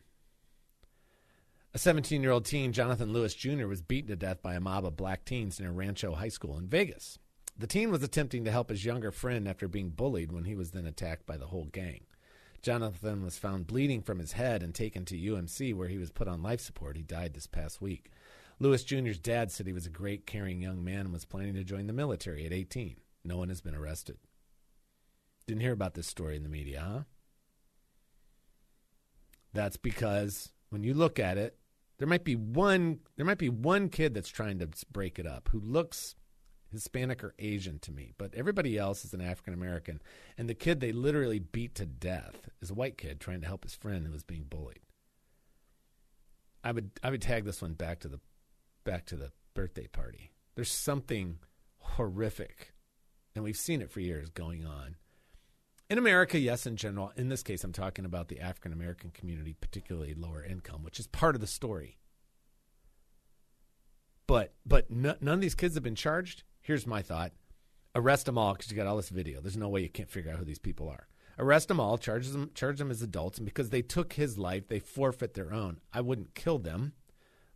A 1.72 1.78
17 1.78 2.20
year 2.20 2.32
old 2.32 2.44
teen, 2.44 2.72
Jonathan 2.72 3.12
Lewis 3.12 3.32
Jr., 3.32 3.66
was 3.66 3.80
beaten 3.80 4.08
to 4.08 4.16
death 4.16 4.42
by 4.42 4.54
a 4.54 4.60
mob 4.60 4.84
of 4.84 4.96
black 4.96 5.24
teens 5.24 5.60
near 5.60 5.70
Rancho 5.70 6.14
High 6.16 6.28
School 6.28 6.58
in 6.58 6.66
Vegas. 6.66 7.18
The 7.56 7.68
teen 7.68 7.92
was 7.92 8.02
attempting 8.02 8.44
to 8.44 8.50
help 8.50 8.70
his 8.70 8.84
younger 8.84 9.12
friend 9.12 9.46
after 9.46 9.68
being 9.68 9.90
bullied 9.90 10.32
when 10.32 10.44
he 10.44 10.56
was 10.56 10.72
then 10.72 10.86
attacked 10.86 11.26
by 11.26 11.36
the 11.36 11.46
whole 11.46 11.66
gang. 11.66 12.06
Jonathan 12.60 13.22
was 13.22 13.38
found 13.38 13.68
bleeding 13.68 14.02
from 14.02 14.18
his 14.18 14.32
head 14.32 14.62
and 14.64 14.74
taken 14.74 15.04
to 15.04 15.16
UMC, 15.16 15.72
where 15.74 15.88
he 15.88 15.96
was 15.96 16.10
put 16.10 16.26
on 16.26 16.42
life 16.42 16.60
support. 16.60 16.96
He 16.96 17.02
died 17.02 17.34
this 17.34 17.46
past 17.46 17.80
week. 17.80 18.10
Lewis 18.58 18.82
Jr.'s 18.82 19.18
dad 19.18 19.52
said 19.52 19.66
he 19.66 19.72
was 19.72 19.86
a 19.86 19.90
great, 19.90 20.26
caring 20.26 20.60
young 20.60 20.82
man 20.82 21.00
and 21.00 21.12
was 21.12 21.24
planning 21.24 21.54
to 21.54 21.64
join 21.64 21.86
the 21.86 21.92
military 21.92 22.44
at 22.44 22.52
18. 22.52 22.96
No 23.24 23.36
one 23.36 23.48
has 23.48 23.60
been 23.60 23.76
arrested. 23.76 24.18
Didn't 25.46 25.62
hear 25.62 25.72
about 25.72 25.94
this 25.94 26.08
story 26.08 26.36
in 26.36 26.42
the 26.42 26.48
media, 26.48 26.84
huh? 26.86 27.02
That's 29.52 29.76
because 29.76 30.50
when 30.70 30.82
you 30.82 30.94
look 30.94 31.18
at 31.18 31.38
it, 31.38 31.59
there 32.00 32.08
might 32.08 32.24
be 32.24 32.34
one 32.34 32.98
there 33.16 33.26
might 33.26 33.38
be 33.38 33.50
one 33.50 33.90
kid 33.90 34.14
that's 34.14 34.30
trying 34.30 34.58
to 34.58 34.68
break 34.90 35.18
it 35.18 35.26
up 35.26 35.50
who 35.52 35.60
looks 35.60 36.16
Hispanic 36.72 37.22
or 37.24 37.34
Asian 37.38 37.78
to 37.80 37.92
me, 37.92 38.12
but 38.16 38.34
everybody 38.34 38.78
else 38.78 39.04
is 39.04 39.12
an 39.12 39.20
African 39.20 39.52
American. 39.52 40.00
And 40.38 40.48
the 40.48 40.54
kid 40.54 40.80
they 40.80 40.92
literally 40.92 41.40
beat 41.40 41.74
to 41.74 41.86
death 41.86 42.48
is 42.62 42.70
a 42.70 42.74
white 42.74 42.96
kid 42.96 43.20
trying 43.20 43.40
to 43.40 43.46
help 43.46 43.64
his 43.64 43.74
friend 43.74 44.06
who 44.06 44.12
was 44.12 44.22
being 44.22 44.44
bullied. 44.48 44.80
I 46.64 46.72
would 46.72 46.90
I 47.02 47.10
would 47.10 47.22
tag 47.22 47.44
this 47.44 47.60
one 47.60 47.74
back 47.74 48.00
to 48.00 48.08
the 48.08 48.20
back 48.84 49.04
to 49.06 49.16
the 49.16 49.32
birthday 49.52 49.86
party. 49.86 50.32
There's 50.54 50.72
something 50.72 51.38
horrific, 51.78 52.72
and 53.34 53.44
we've 53.44 53.56
seen 53.56 53.82
it 53.82 53.90
for 53.90 54.00
years 54.00 54.30
going 54.30 54.64
on. 54.64 54.96
In 55.90 55.98
America, 55.98 56.38
yes, 56.38 56.66
in 56.66 56.76
general. 56.76 57.12
In 57.16 57.28
this 57.28 57.42
case, 57.42 57.64
I'm 57.64 57.72
talking 57.72 58.04
about 58.04 58.28
the 58.28 58.40
African 58.40 58.72
American 58.72 59.10
community, 59.10 59.56
particularly 59.60 60.14
lower 60.14 60.44
income, 60.44 60.84
which 60.84 61.00
is 61.00 61.08
part 61.08 61.34
of 61.34 61.40
the 61.40 61.48
story. 61.48 61.98
But 64.28 64.54
but 64.64 64.86
n- 64.88 65.16
none 65.20 65.34
of 65.34 65.40
these 65.40 65.56
kids 65.56 65.74
have 65.74 65.82
been 65.82 65.96
charged. 65.96 66.44
Here's 66.60 66.86
my 66.86 67.02
thought: 67.02 67.32
arrest 67.96 68.26
them 68.26 68.38
all 68.38 68.52
because 68.52 68.70
you 68.70 68.76
got 68.76 68.86
all 68.86 68.96
this 68.96 69.08
video. 69.08 69.40
There's 69.40 69.56
no 69.56 69.68
way 69.68 69.82
you 69.82 69.88
can't 69.88 70.08
figure 70.08 70.30
out 70.30 70.38
who 70.38 70.44
these 70.44 70.60
people 70.60 70.88
are. 70.88 71.08
Arrest 71.40 71.66
them 71.66 71.80
all, 71.80 71.98
charge 71.98 72.28
them, 72.28 72.52
charge 72.54 72.78
them 72.78 72.92
as 72.92 73.02
adults, 73.02 73.38
and 73.38 73.44
because 73.44 73.70
they 73.70 73.82
took 73.82 74.12
his 74.12 74.38
life, 74.38 74.68
they 74.68 74.78
forfeit 74.78 75.34
their 75.34 75.52
own. 75.52 75.80
I 75.92 76.02
wouldn't 76.02 76.36
kill 76.36 76.58
them, 76.58 76.92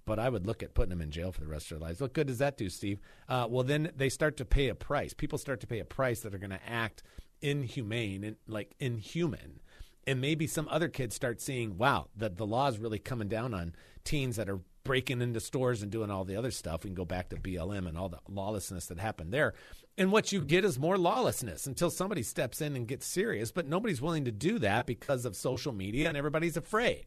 but 0.06 0.18
I 0.18 0.28
would 0.28 0.44
look 0.44 0.60
at 0.62 0.74
putting 0.74 0.90
them 0.90 1.02
in 1.02 1.12
jail 1.12 1.30
for 1.30 1.40
the 1.40 1.46
rest 1.46 1.70
of 1.70 1.78
their 1.78 1.86
lives. 1.86 2.00
What 2.00 2.14
good 2.14 2.26
does 2.26 2.38
that 2.38 2.56
do, 2.56 2.68
Steve? 2.68 2.98
Uh, 3.28 3.46
well, 3.48 3.62
then 3.62 3.92
they 3.94 4.08
start 4.08 4.36
to 4.38 4.44
pay 4.44 4.68
a 4.68 4.74
price. 4.74 5.12
People 5.14 5.38
start 5.38 5.60
to 5.60 5.68
pay 5.68 5.78
a 5.78 5.84
price 5.84 6.20
that 6.20 6.34
are 6.34 6.38
going 6.38 6.50
to 6.50 6.68
act 6.68 7.04
inhumane 7.44 8.24
and 8.24 8.36
like 8.48 8.74
inhuman. 8.80 9.60
And 10.06 10.20
maybe 10.20 10.46
some 10.46 10.68
other 10.70 10.88
kids 10.88 11.14
start 11.14 11.40
seeing, 11.40 11.78
wow, 11.78 12.08
that 12.16 12.36
the 12.36 12.46
law 12.46 12.68
is 12.68 12.78
really 12.78 12.98
coming 12.98 13.28
down 13.28 13.54
on 13.54 13.74
teens 14.04 14.36
that 14.36 14.50
are 14.50 14.60
breaking 14.82 15.22
into 15.22 15.40
stores 15.40 15.82
and 15.82 15.90
doing 15.90 16.10
all 16.10 16.24
the 16.24 16.36
other 16.36 16.50
stuff. 16.50 16.84
We 16.84 16.90
can 16.90 16.94
go 16.94 17.06
back 17.06 17.30
to 17.30 17.36
BLM 17.36 17.88
and 17.88 17.96
all 17.96 18.10
the 18.10 18.18
lawlessness 18.28 18.86
that 18.86 18.98
happened 18.98 19.32
there. 19.32 19.54
And 19.96 20.12
what 20.12 20.32
you 20.32 20.40
get 20.42 20.64
is 20.64 20.78
more 20.78 20.98
lawlessness 20.98 21.66
until 21.66 21.90
somebody 21.90 22.22
steps 22.22 22.60
in 22.60 22.76
and 22.76 22.86
gets 22.86 23.06
serious. 23.06 23.50
But 23.50 23.66
nobody's 23.66 24.02
willing 24.02 24.24
to 24.26 24.32
do 24.32 24.58
that 24.58 24.86
because 24.86 25.24
of 25.24 25.36
social 25.36 25.72
media 25.72 26.08
and 26.08 26.16
everybody's 26.16 26.56
afraid. 26.56 27.06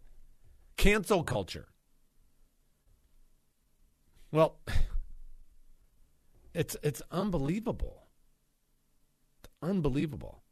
Cancel 0.75 1.23
culture. 1.23 1.67
Well, 4.31 4.57
it's 6.53 6.75
it's 6.81 7.01
unbelievable. 7.11 8.06
Unbelievable. 9.61 10.43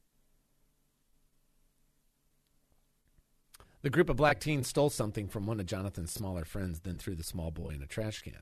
The 3.81 3.91
group 3.91 4.09
of 4.09 4.17
black 4.17 4.39
teens 4.39 4.67
stole 4.67 4.89
something 4.89 5.27
from 5.27 5.45
one 5.45 5.59
of 5.59 5.67
Jonathan's 5.67 6.11
smaller 6.11 6.43
friends, 6.43 6.79
then 6.79 6.97
threw 6.97 7.13
the 7.13 7.23
small 7.23 7.51
boy 7.51 7.69
in 7.69 7.83
a 7.83 7.85
trash 7.85 8.21
can. 8.23 8.41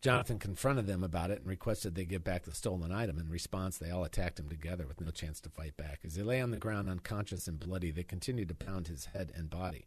Jonathan 0.00 0.40
confronted 0.40 0.88
them 0.88 1.04
about 1.04 1.30
it 1.30 1.38
and 1.38 1.46
requested 1.46 1.94
they 1.94 2.04
give 2.04 2.24
back 2.24 2.42
the 2.42 2.52
stolen 2.52 2.90
item. 2.90 3.20
In 3.20 3.28
response, 3.28 3.78
they 3.78 3.92
all 3.92 4.02
attacked 4.02 4.40
him 4.40 4.48
together 4.48 4.88
with 4.88 5.00
no 5.00 5.12
chance 5.12 5.40
to 5.42 5.48
fight 5.48 5.76
back. 5.76 6.00
As 6.04 6.16
he 6.16 6.22
lay 6.24 6.40
on 6.40 6.50
the 6.50 6.56
ground 6.56 6.88
unconscious 6.88 7.46
and 7.46 7.60
bloody, 7.60 7.92
they 7.92 8.02
continued 8.02 8.48
to 8.48 8.54
pound 8.56 8.88
his 8.88 9.04
head 9.04 9.30
and 9.36 9.48
body. 9.48 9.86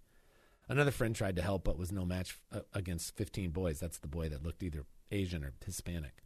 Another 0.69 0.91
friend 0.91 1.13
tried 1.13 1.35
to 1.35 1.41
help, 1.41 1.65
but 1.65 1.77
was 1.77 1.91
no 1.91 2.05
match 2.05 2.39
uh, 2.53 2.61
against 2.73 3.17
15 3.17 3.51
boys. 3.51 3.81
That's 3.81 3.97
the 3.97 4.07
boy 4.07 4.29
that 4.29 4.43
looked 4.43 4.63
either 4.63 4.85
Asian 5.11 5.43
or 5.43 5.51
Hispanic. 5.65 6.23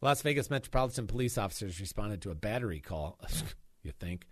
Las 0.00 0.22
Vegas 0.22 0.50
Metropolitan 0.50 1.06
Police 1.06 1.38
officers 1.38 1.80
responded 1.80 2.20
to 2.22 2.30
a 2.30 2.34
battery 2.34 2.80
call, 2.80 3.18
you 3.82 3.92
think, 3.92 4.26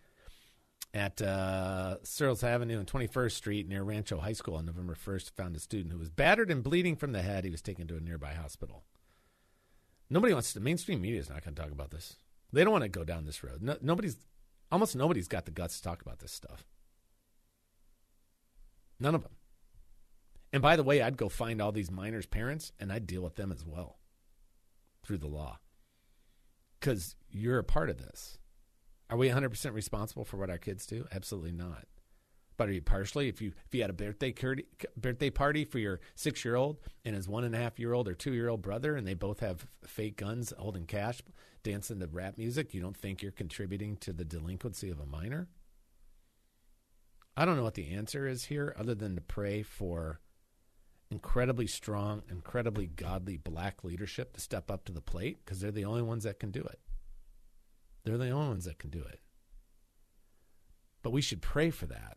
at 0.92 1.20
uh, 1.22 1.96
Searles 2.02 2.44
Avenue 2.44 2.78
and 2.78 2.86
21st 2.86 3.32
Street 3.32 3.68
near 3.68 3.82
Rancho 3.82 4.18
High 4.18 4.34
School 4.34 4.56
on 4.56 4.66
November 4.66 4.94
1st 4.94 5.32
found 5.32 5.56
a 5.56 5.58
student 5.58 5.92
who 5.92 5.98
was 5.98 6.10
battered 6.10 6.50
and 6.50 6.62
bleeding 6.62 6.96
from 6.96 7.12
the 7.12 7.22
head. 7.22 7.44
He 7.44 7.50
was 7.50 7.62
taken 7.62 7.86
to 7.88 7.96
a 7.96 8.00
nearby 8.00 8.34
hospital. 8.34 8.84
Nobody 10.10 10.34
wants 10.34 10.52
to, 10.52 10.60
mainstream 10.60 11.00
media 11.00 11.18
is 11.18 11.30
not 11.30 11.42
going 11.42 11.54
to 11.54 11.62
talk 11.62 11.72
about 11.72 11.90
this. 11.90 12.16
They 12.52 12.62
don't 12.62 12.72
want 12.72 12.84
to 12.84 12.88
go 12.88 13.02
down 13.02 13.24
this 13.24 13.42
road. 13.42 13.62
No, 13.62 13.76
nobody's, 13.80 14.18
almost 14.70 14.94
nobody's 14.94 15.28
got 15.28 15.46
the 15.46 15.50
guts 15.50 15.78
to 15.78 15.82
talk 15.82 16.02
about 16.02 16.20
this 16.20 16.30
stuff. 16.30 16.66
None 19.00 19.14
of 19.14 19.22
them. 19.22 19.32
And 20.52 20.62
by 20.62 20.76
the 20.76 20.84
way, 20.84 21.02
I'd 21.02 21.16
go 21.16 21.28
find 21.28 21.60
all 21.60 21.72
these 21.72 21.90
minors' 21.90 22.26
parents 22.26 22.70
and 22.78 22.92
I'd 22.92 23.06
deal 23.06 23.22
with 23.22 23.34
them 23.34 23.50
as 23.50 23.64
well 23.64 23.96
through 25.04 25.18
the 25.18 25.28
law. 25.28 25.58
Because 26.80 27.16
you're 27.30 27.58
a 27.58 27.64
part 27.64 27.90
of 27.90 27.98
this. 27.98 28.38
Are 29.10 29.16
we 29.16 29.28
100% 29.28 29.72
responsible 29.72 30.24
for 30.24 30.36
what 30.36 30.50
our 30.50 30.58
kids 30.58 30.86
do? 30.86 31.06
Absolutely 31.12 31.52
not. 31.52 31.86
But 32.56 32.68
are 32.68 32.72
you 32.72 32.82
partially? 32.82 33.28
If 33.28 33.42
you 33.42 33.52
if 33.66 33.74
you 33.74 33.80
had 33.80 33.90
a 33.90 33.94
birthday 33.94 34.32
birthday 34.96 35.30
party 35.30 35.64
for 35.64 35.78
your 35.78 36.00
six 36.14 36.44
year 36.44 36.54
old 36.54 36.78
and 37.04 37.16
his 37.16 37.28
one 37.28 37.42
and 37.42 37.54
a 37.54 37.58
half 37.58 37.80
year 37.80 37.92
old 37.92 38.06
or 38.06 38.14
two 38.14 38.32
year 38.32 38.48
old 38.48 38.62
brother, 38.62 38.94
and 38.94 39.06
they 39.06 39.14
both 39.14 39.40
have 39.40 39.66
fake 39.84 40.16
guns 40.16 40.52
holding 40.56 40.86
cash, 40.86 41.20
dancing 41.64 41.98
to 41.98 42.06
rap 42.06 42.38
music, 42.38 42.72
you 42.72 42.80
don't 42.80 42.96
think 42.96 43.22
you're 43.22 43.32
contributing 43.32 43.96
to 43.96 44.12
the 44.12 44.24
delinquency 44.24 44.88
of 44.88 45.00
a 45.00 45.06
minor? 45.06 45.48
I 47.36 47.44
don't 47.44 47.56
know 47.56 47.64
what 47.64 47.74
the 47.74 47.92
answer 47.92 48.28
is 48.28 48.44
here, 48.44 48.74
other 48.78 48.94
than 48.94 49.16
to 49.16 49.20
pray 49.20 49.62
for 49.62 50.20
incredibly 51.10 51.66
strong, 51.66 52.22
incredibly 52.30 52.86
godly 52.86 53.36
black 53.36 53.84
leadership 53.84 54.32
to 54.34 54.40
step 54.40 54.70
up 54.70 54.84
to 54.84 54.92
the 54.92 55.00
plate 55.00 55.38
because 55.44 55.60
they're 55.60 55.70
the 55.70 55.84
only 55.84 56.02
ones 56.02 56.24
that 56.24 56.40
can 56.40 56.50
do 56.50 56.62
it. 56.62 56.80
They're 58.04 58.18
the 58.18 58.30
only 58.30 58.48
ones 58.48 58.64
that 58.64 58.78
can 58.78 58.90
do 58.90 59.02
it. 59.02 59.20
But 61.02 61.12
we 61.12 61.22
should 61.22 61.42
pray 61.42 61.70
for 61.70 61.86
that. 61.86 62.16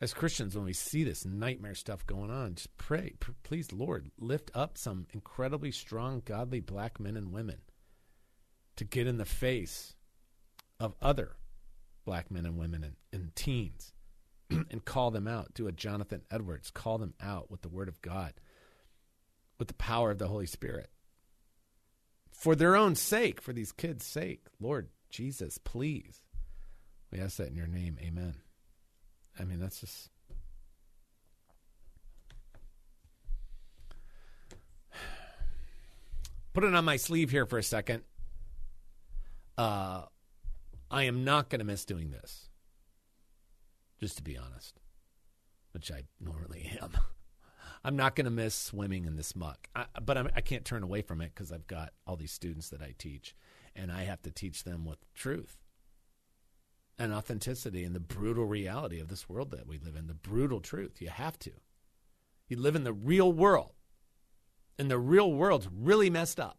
As 0.00 0.12
Christians, 0.12 0.56
when 0.56 0.64
we 0.64 0.72
see 0.72 1.04
this 1.04 1.24
nightmare 1.24 1.76
stuff 1.76 2.04
going 2.04 2.30
on, 2.30 2.56
just 2.56 2.76
pray. 2.76 3.14
P- 3.20 3.34
please, 3.44 3.72
Lord, 3.72 4.10
lift 4.18 4.50
up 4.52 4.76
some 4.76 5.06
incredibly 5.12 5.70
strong, 5.70 6.22
godly 6.24 6.58
black 6.58 6.98
men 6.98 7.16
and 7.16 7.32
women 7.32 7.58
to 8.74 8.84
get 8.84 9.06
in 9.06 9.18
the 9.18 9.24
face 9.24 9.94
of 10.80 10.96
other 11.00 11.36
black 12.04 12.32
men 12.32 12.44
and 12.44 12.58
women 12.58 12.82
and, 12.82 12.96
and 13.12 13.36
teens 13.36 13.92
and 14.70 14.84
call 14.84 15.10
them 15.10 15.26
out. 15.28 15.54
Do 15.54 15.66
a 15.66 15.72
Jonathan 15.72 16.22
Edwards, 16.30 16.70
call 16.70 16.98
them 16.98 17.14
out 17.20 17.50
with 17.50 17.62
the 17.62 17.68
word 17.68 17.88
of 17.88 18.00
God, 18.02 18.34
with 19.58 19.68
the 19.68 19.74
power 19.74 20.10
of 20.10 20.18
the 20.18 20.28
Holy 20.28 20.46
Spirit 20.46 20.90
for 22.42 22.56
their 22.56 22.74
own 22.74 22.96
sake, 22.96 23.40
for 23.40 23.52
these 23.52 23.70
kids' 23.70 24.04
sake. 24.04 24.46
Lord 24.58 24.88
Jesus, 25.10 25.58
please. 25.58 26.22
We 27.12 27.20
ask 27.20 27.36
that 27.36 27.46
in 27.48 27.54
your 27.54 27.68
name. 27.68 27.98
Amen. 28.02 28.34
I 29.38 29.44
mean, 29.44 29.60
that's 29.60 29.80
just. 29.80 30.08
Put 36.52 36.64
it 36.64 36.74
on 36.74 36.84
my 36.84 36.96
sleeve 36.96 37.30
here 37.30 37.46
for 37.46 37.58
a 37.58 37.62
second. 37.62 38.02
Uh, 39.56 40.06
I 40.90 41.04
am 41.04 41.22
not 41.22 41.48
going 41.48 41.60
to 41.60 41.64
miss 41.64 41.84
doing 41.84 42.10
this, 42.10 42.48
just 44.02 44.16
to 44.16 44.22
be 44.24 44.36
honest, 44.36 44.80
which 45.70 45.92
I 45.92 46.02
normally 46.20 46.76
am. 46.82 46.90
I'm 47.84 47.94
not 47.94 48.16
going 48.16 48.24
to 48.24 48.32
miss 48.32 48.52
swimming 48.52 49.04
in 49.04 49.14
this 49.14 49.36
muck, 49.36 49.68
I, 49.76 49.84
but 50.04 50.18
I'm, 50.18 50.28
I 50.34 50.40
can 50.40 50.56
not 50.56 50.64
turn 50.64 50.82
away 50.82 51.02
from 51.02 51.20
it 51.20 51.30
because 51.32 51.52
I've 51.52 51.68
got 51.68 51.92
all 52.04 52.16
these 52.16 52.32
students 52.32 52.68
that 52.70 52.82
I 52.82 52.96
teach, 52.98 53.36
and 53.76 53.92
I 53.92 54.02
have 54.02 54.20
to 54.22 54.32
teach 54.32 54.64
them 54.64 54.84
with 54.84 54.98
truth 55.14 55.56
and 56.98 57.14
authenticity 57.14 57.84
and 57.84 57.94
the 57.94 58.00
brutal 58.00 58.44
reality 58.44 58.98
of 58.98 59.06
this 59.06 59.28
world 59.28 59.52
that 59.52 59.68
we 59.68 59.78
live 59.78 59.94
in. 59.94 60.08
The 60.08 60.14
brutal 60.14 60.58
truth. 60.58 61.00
You 61.00 61.08
have 61.10 61.38
to. 61.38 61.52
You 62.48 62.58
live 62.58 62.74
in 62.74 62.82
the 62.82 62.92
real 62.92 63.32
world, 63.32 63.74
and 64.80 64.90
the 64.90 64.98
real 64.98 65.32
world's 65.32 65.68
really 65.72 66.10
messed 66.10 66.40
up. 66.40 66.58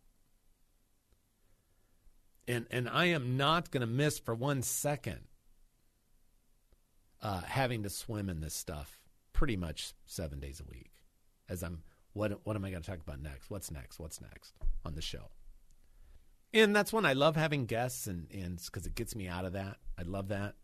And 2.47 2.67
and 2.71 2.87
I 2.87 3.07
am 3.07 3.35
not 3.35 3.69
going 3.69 3.81
to 3.81 3.87
miss 3.87 4.17
for 4.17 4.33
one 4.33 4.61
second 4.61 5.27
uh, 7.23 7.41
having 7.41 7.81
to 7.83 7.89
swim 7.89 8.29
in 8.29 8.41
this 8.41 8.53
stuff 8.53 8.99
pretty 9.31 9.57
much 9.57 9.93
seven 10.05 10.39
days 10.39 10.61
a 10.61 10.69
week 10.69 10.91
as 11.49 11.63
I'm 11.63 11.81
what 12.13 12.41
what 12.43 12.55
am 12.55 12.63
I 12.63 12.69
going 12.69 12.83
to 12.83 12.89
talk 12.89 12.99
about 12.99 13.21
next? 13.21 13.49
What's 13.49 13.71
next? 13.71 13.99
What's 13.99 14.21
next 14.21 14.53
on 14.85 14.93
the 14.93 15.01
show? 15.01 15.31
And 16.53 16.75
that's 16.75 16.93
when 16.93 17.05
I 17.05 17.13
love 17.13 17.35
having 17.35 17.65
guests, 17.65 18.05
and 18.05 18.27
and 18.31 18.61
because 18.63 18.85
it 18.85 18.93
gets 18.93 19.15
me 19.15 19.27
out 19.27 19.45
of 19.45 19.53
that. 19.53 19.77
I 19.97 20.03
love 20.03 20.27
that. 20.27 20.55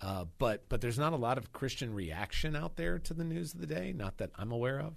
Uh, 0.00 0.24
but 0.38 0.68
but 0.68 0.80
there's 0.80 0.98
not 0.98 1.12
a 1.12 1.16
lot 1.16 1.38
of 1.38 1.52
Christian 1.52 1.94
reaction 1.94 2.56
out 2.56 2.76
there 2.76 2.98
to 2.98 3.14
the 3.14 3.22
news 3.22 3.54
of 3.54 3.60
the 3.60 3.66
day, 3.66 3.92
not 3.96 4.18
that 4.18 4.30
I'm 4.36 4.50
aware 4.50 4.80
of. 4.80 4.96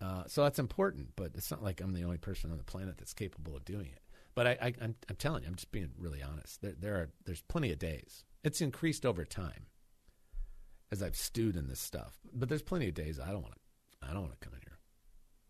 Uh, 0.00 0.24
so 0.26 0.42
that's 0.42 0.58
important, 0.58 1.10
but 1.16 1.30
it's 1.34 1.50
not 1.50 1.62
like 1.62 1.80
I'm 1.80 1.94
the 1.94 2.04
only 2.04 2.18
person 2.18 2.50
on 2.50 2.58
the 2.58 2.64
planet 2.64 2.98
that's 2.98 3.14
capable 3.14 3.56
of 3.56 3.64
doing 3.64 3.86
it. 3.86 4.00
But 4.36 4.46
I, 4.46 4.74
am 4.80 4.94
I'm 5.08 5.16
telling 5.16 5.42
you, 5.42 5.48
I'm 5.48 5.56
just 5.56 5.72
being 5.72 5.90
really 5.98 6.22
honest. 6.22 6.60
There, 6.60 6.74
there 6.78 6.94
are 6.94 7.08
there's 7.24 7.42
plenty 7.42 7.72
of 7.72 7.80
days. 7.80 8.22
It's 8.44 8.60
increased 8.60 9.04
over 9.04 9.24
time 9.24 9.66
as 10.92 11.02
I've 11.02 11.16
stewed 11.16 11.56
in 11.56 11.66
this 11.66 11.80
stuff. 11.80 12.14
But 12.32 12.48
there's 12.48 12.62
plenty 12.62 12.86
of 12.86 12.94
days 12.94 13.18
I 13.18 13.32
don't 13.32 13.42
want 13.42 13.54
to. 13.54 14.08
I 14.08 14.12
don't 14.12 14.22
want 14.22 14.38
to 14.38 14.46
come 14.46 14.54
in 14.54 14.60
here. 14.60 14.78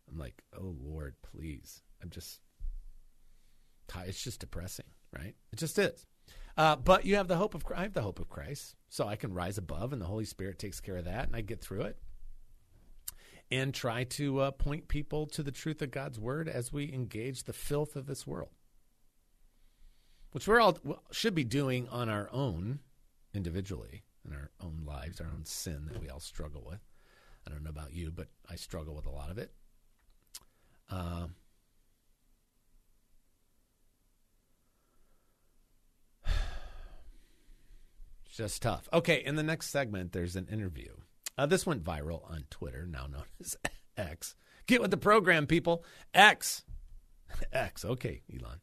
I'm 0.08 0.18
like, 0.18 0.40
oh 0.58 0.74
Lord, 0.80 1.16
please. 1.22 1.82
I'm 2.02 2.08
just. 2.08 2.40
It's 4.04 4.22
just 4.22 4.40
depressing, 4.40 4.86
right? 5.12 5.34
It 5.52 5.56
just 5.58 5.78
is. 5.78 6.04
Uh, 6.56 6.76
but 6.76 7.04
you 7.04 7.16
have 7.16 7.28
the 7.28 7.36
hope 7.36 7.54
of 7.54 7.64
I 7.74 7.82
have 7.82 7.92
the 7.92 8.02
hope 8.02 8.20
of 8.20 8.28
Christ, 8.28 8.76
so 8.88 9.06
I 9.06 9.16
can 9.16 9.34
rise 9.34 9.58
above, 9.58 9.92
and 9.92 10.00
the 10.00 10.06
Holy 10.06 10.24
Spirit 10.24 10.58
takes 10.58 10.80
care 10.80 10.96
of 10.96 11.04
that, 11.04 11.26
and 11.26 11.36
I 11.36 11.40
get 11.40 11.60
through 11.60 11.82
it 11.82 11.98
and 13.50 13.72
try 13.72 14.04
to 14.04 14.40
uh, 14.40 14.50
point 14.50 14.88
people 14.88 15.26
to 15.26 15.42
the 15.42 15.52
truth 15.52 15.82
of 15.82 15.90
God's 15.90 16.18
word 16.18 16.48
as 16.48 16.72
we 16.72 16.92
engage 16.92 17.44
the 17.44 17.52
filth 17.52 17.94
of 17.94 18.06
this 18.06 18.26
world, 18.26 18.50
which 20.36 20.46
we're 20.46 20.60
all 20.60 20.76
should 21.12 21.34
be 21.34 21.44
doing 21.44 21.88
on 21.88 22.10
our 22.10 22.28
own 22.30 22.78
individually 23.32 24.02
in 24.22 24.34
our 24.34 24.50
own 24.60 24.82
lives, 24.84 25.18
our 25.18 25.28
own 25.28 25.46
sin 25.46 25.88
that 25.90 25.98
we 25.98 26.10
all 26.10 26.20
struggle 26.20 26.62
with. 26.68 26.80
I 27.46 27.50
don't 27.50 27.64
know 27.64 27.70
about 27.70 27.94
you, 27.94 28.10
but 28.10 28.28
I 28.46 28.56
struggle 28.56 28.94
with 28.94 29.06
a 29.06 29.10
lot 29.10 29.30
of 29.30 29.38
it. 29.38 29.50
Uh, 30.90 31.28
just 38.30 38.60
tough. 38.60 38.90
Okay, 38.92 39.22
in 39.24 39.36
the 39.36 39.42
next 39.42 39.70
segment, 39.70 40.12
there's 40.12 40.36
an 40.36 40.48
interview 40.52 40.92
uh, 41.38 41.46
this 41.46 41.64
went 41.64 41.82
viral 41.82 42.30
on 42.30 42.44
Twitter, 42.50 42.86
now 42.86 43.06
known 43.06 43.24
as 43.40 43.56
X. 43.96 44.34
Get 44.66 44.82
with 44.82 44.90
the 44.90 44.98
program, 44.98 45.46
people. 45.46 45.82
X. 46.12 46.62
X. 47.54 47.86
Okay, 47.86 48.20
Elon. 48.30 48.60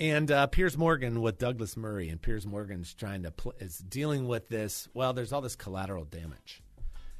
And 0.00 0.30
uh, 0.30 0.46
Piers 0.46 0.78
Morgan 0.78 1.20
with 1.20 1.38
Douglas 1.38 1.76
Murray, 1.76 2.08
and 2.08 2.20
Piers 2.20 2.46
Morgan's 2.46 2.94
trying 2.94 3.22
to 3.24 3.30
pl- 3.30 3.54
is 3.60 3.78
dealing 3.78 4.26
with 4.26 4.48
this. 4.48 4.88
Well, 4.94 5.12
there's 5.12 5.32
all 5.32 5.42
this 5.42 5.56
collateral 5.56 6.04
damage, 6.04 6.62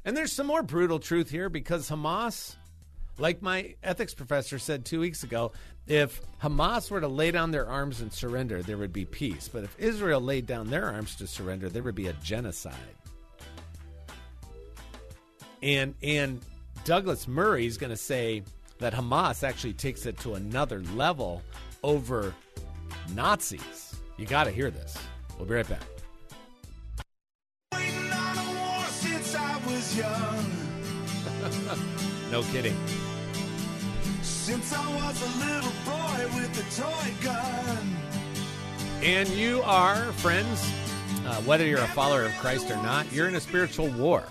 and 0.03 0.17
there's 0.17 0.33
some 0.33 0.47
more 0.47 0.63
brutal 0.63 0.99
truth 0.99 1.29
here 1.29 1.47
because 1.47 1.89
Hamas, 1.89 2.55
like 3.19 3.41
my 3.43 3.75
ethics 3.83 4.15
professor 4.15 4.57
said 4.57 4.83
two 4.83 4.99
weeks 4.99 5.23
ago, 5.23 5.51
if 5.85 6.21
Hamas 6.41 6.89
were 6.89 7.01
to 7.01 7.07
lay 7.07 7.29
down 7.29 7.51
their 7.51 7.69
arms 7.69 8.01
and 8.01 8.11
surrender, 8.11 8.63
there 8.63 8.77
would 8.79 8.93
be 8.93 9.05
peace. 9.05 9.47
But 9.47 9.63
if 9.63 9.79
Israel 9.79 10.19
laid 10.19 10.47
down 10.47 10.71
their 10.71 10.89
arms 10.89 11.15
to 11.17 11.27
surrender, 11.27 11.69
there 11.69 11.83
would 11.83 11.95
be 11.95 12.07
a 12.07 12.13
genocide 12.13 12.73
and 15.61 15.95
and 16.01 16.41
Douglas 16.83 17.27
Murray 17.27 17.65
is 17.65 17.77
going 17.77 17.91
to 17.91 17.97
say 17.97 18.43
that 18.79 18.93
Hamas 18.93 19.43
actually 19.47 19.73
takes 19.73 20.05
it 20.05 20.17
to 20.19 20.33
another 20.33 20.81
level 20.95 21.43
over 21.83 22.33
Nazis. 23.13 23.95
You 24.17 24.25
got 24.25 24.45
to 24.45 24.51
hear 24.51 24.69
this. 24.69 24.97
We'll 25.37 25.47
be 25.47 25.55
right 25.55 25.67
back. 25.67 25.81
no 32.31 32.43
kidding. 32.51 32.75
Since 34.21 34.73
I 34.73 34.95
was 34.95 35.21
a 35.21 35.29
little 35.45 35.71
boy 35.85 36.27
with 36.35 36.59
a 36.59 36.63
toy 36.81 37.13
gun. 37.23 37.95
And 39.03 39.29
you 39.29 39.61
are, 39.63 40.11
friends, 40.13 40.61
uh, 41.25 41.41
whether 41.41 41.65
you're 41.65 41.79
a 41.79 41.87
follower 41.87 42.25
of 42.25 42.31
Christ 42.33 42.69
or 42.69 42.75
not, 42.77 43.11
you're 43.11 43.27
in 43.27 43.33
a 43.35 43.41
spiritual 43.41 43.87
war. 43.89 44.23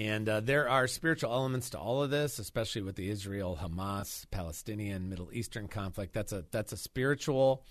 And 0.00 0.30
uh, 0.30 0.40
there 0.40 0.66
are 0.66 0.86
spiritual 0.86 1.30
elements 1.30 1.68
to 1.70 1.78
all 1.78 2.02
of 2.02 2.08
this, 2.08 2.38
especially 2.38 2.80
with 2.80 2.96
the 2.96 3.10
Israel 3.10 3.58
Hamas 3.62 4.24
Palestinian 4.30 5.10
Middle 5.10 5.28
Eastern 5.30 5.68
conflict. 5.68 6.14
That's 6.14 6.32
a 6.32 6.46
that's 6.50 6.72
a 6.72 6.78
spiritual 6.78 7.66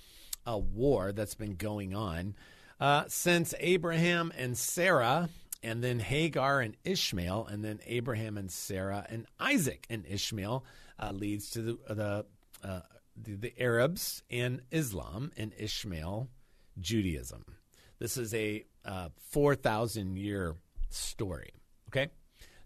uh, 0.48 0.60
war 0.60 1.12
that's 1.12 1.34
been 1.34 1.56
going 1.56 1.96
on 1.96 2.36
uh, 2.80 3.06
since 3.08 3.56
Abraham 3.60 4.32
and 4.38 4.56
Sarah, 4.56 5.30
and 5.63 5.84
then 5.84 5.98
Hagar 5.98 6.62
and 6.62 6.78
Ishmael, 6.84 7.48
and 7.48 7.65
then 7.65 7.80
Abraham 7.88 8.38
and 8.38 8.52
Sarah 8.52 9.08
and 9.10 9.26
Isaac 9.39 9.88
and 9.89 10.06
Ishmael 10.06 10.63
uh, 11.00 11.12
leads 11.12 11.50
to 11.50 11.63
the 11.63 11.78
the, 11.96 12.26
uh, 12.63 12.82
the 13.18 13.38
the 13.38 13.54
Arabs 13.60 14.22
and 14.30 14.62
Islam 14.70 15.32
and 15.36 15.52
Ishmael 15.58 16.30
Judaism. 16.80 17.44
This 17.98 18.18
is 18.18 18.36
a 18.36 18.65
uh, 18.86 19.10
four 19.32 19.56
thousand 19.56 20.15
year 20.20 20.58
story. 20.92 21.54
Okay. 21.88 22.10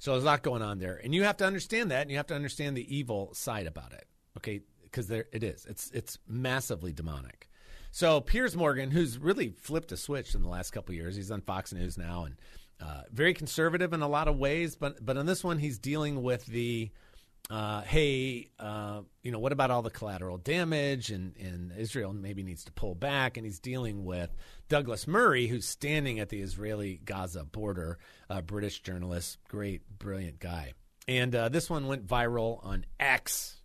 So 0.03 0.11
there's 0.11 0.23
a 0.23 0.25
lot 0.25 0.43
going 0.43 0.61
on 0.61 0.79
there, 0.79 0.99
and 1.01 1.15
you 1.15 1.23
have 1.23 1.37
to 1.37 1.45
understand 1.45 1.91
that, 1.91 2.01
and 2.01 2.11
you 2.11 2.17
have 2.17 2.27
to 2.27 2.35
understand 2.35 2.75
the 2.75 2.93
evil 2.93 3.33
side 3.33 3.67
about 3.67 3.93
it. 3.93 4.05
Okay, 4.35 4.59
because 4.81 5.07
there 5.07 5.27
it 5.31 5.43
is. 5.43 5.65
It's 5.65 5.89
it's 5.91 6.19
massively 6.27 6.91
demonic. 6.91 7.47
So 7.89 8.19
Piers 8.19 8.53
Morgan, 8.53 8.91
who's 8.91 9.17
really 9.17 9.51
flipped 9.51 9.93
a 9.93 9.97
switch 9.97 10.35
in 10.35 10.41
the 10.41 10.49
last 10.49 10.71
couple 10.71 10.93
years, 10.93 11.15
he's 11.15 11.31
on 11.31 11.39
Fox 11.39 11.71
News 11.71 11.97
now, 11.97 12.25
and 12.25 12.35
uh, 12.81 13.03
very 13.13 13.33
conservative 13.33 13.93
in 13.93 14.01
a 14.01 14.09
lot 14.09 14.27
of 14.27 14.35
ways. 14.35 14.75
But 14.75 15.05
but 15.05 15.15
on 15.15 15.25
this 15.25 15.41
one, 15.41 15.57
he's 15.57 15.79
dealing 15.79 16.21
with 16.21 16.47
the 16.47 16.91
uh, 17.49 17.81
hey, 17.81 18.49
uh, 18.57 19.01
you 19.21 19.31
know, 19.31 19.39
what 19.39 19.51
about 19.51 19.69
all 19.69 19.81
the 19.81 19.89
collateral 19.89 20.37
damage? 20.37 21.11
And, 21.11 21.35
and 21.37 21.71
Israel 21.77 22.13
maybe 22.13 22.43
needs 22.43 22.63
to 22.65 22.71
pull 22.71 22.95
back. 22.95 23.37
And 23.37 23.45
he's 23.45 23.59
dealing 23.59 24.05
with 24.05 24.33
Douglas 24.69 25.07
Murray, 25.07 25.47
who's 25.47 25.65
standing 25.65 26.19
at 26.19 26.29
the 26.29 26.41
Israeli 26.41 26.99
Gaza 27.03 27.43
border, 27.43 27.99
a 28.29 28.41
British 28.41 28.81
journalist, 28.81 29.37
great, 29.49 29.81
brilliant 29.99 30.39
guy. 30.39 30.73
And 31.07 31.35
uh, 31.35 31.49
this 31.49 31.69
one 31.69 31.87
went 31.87 32.07
viral 32.07 32.65
on 32.65 32.85
X, 32.99 33.61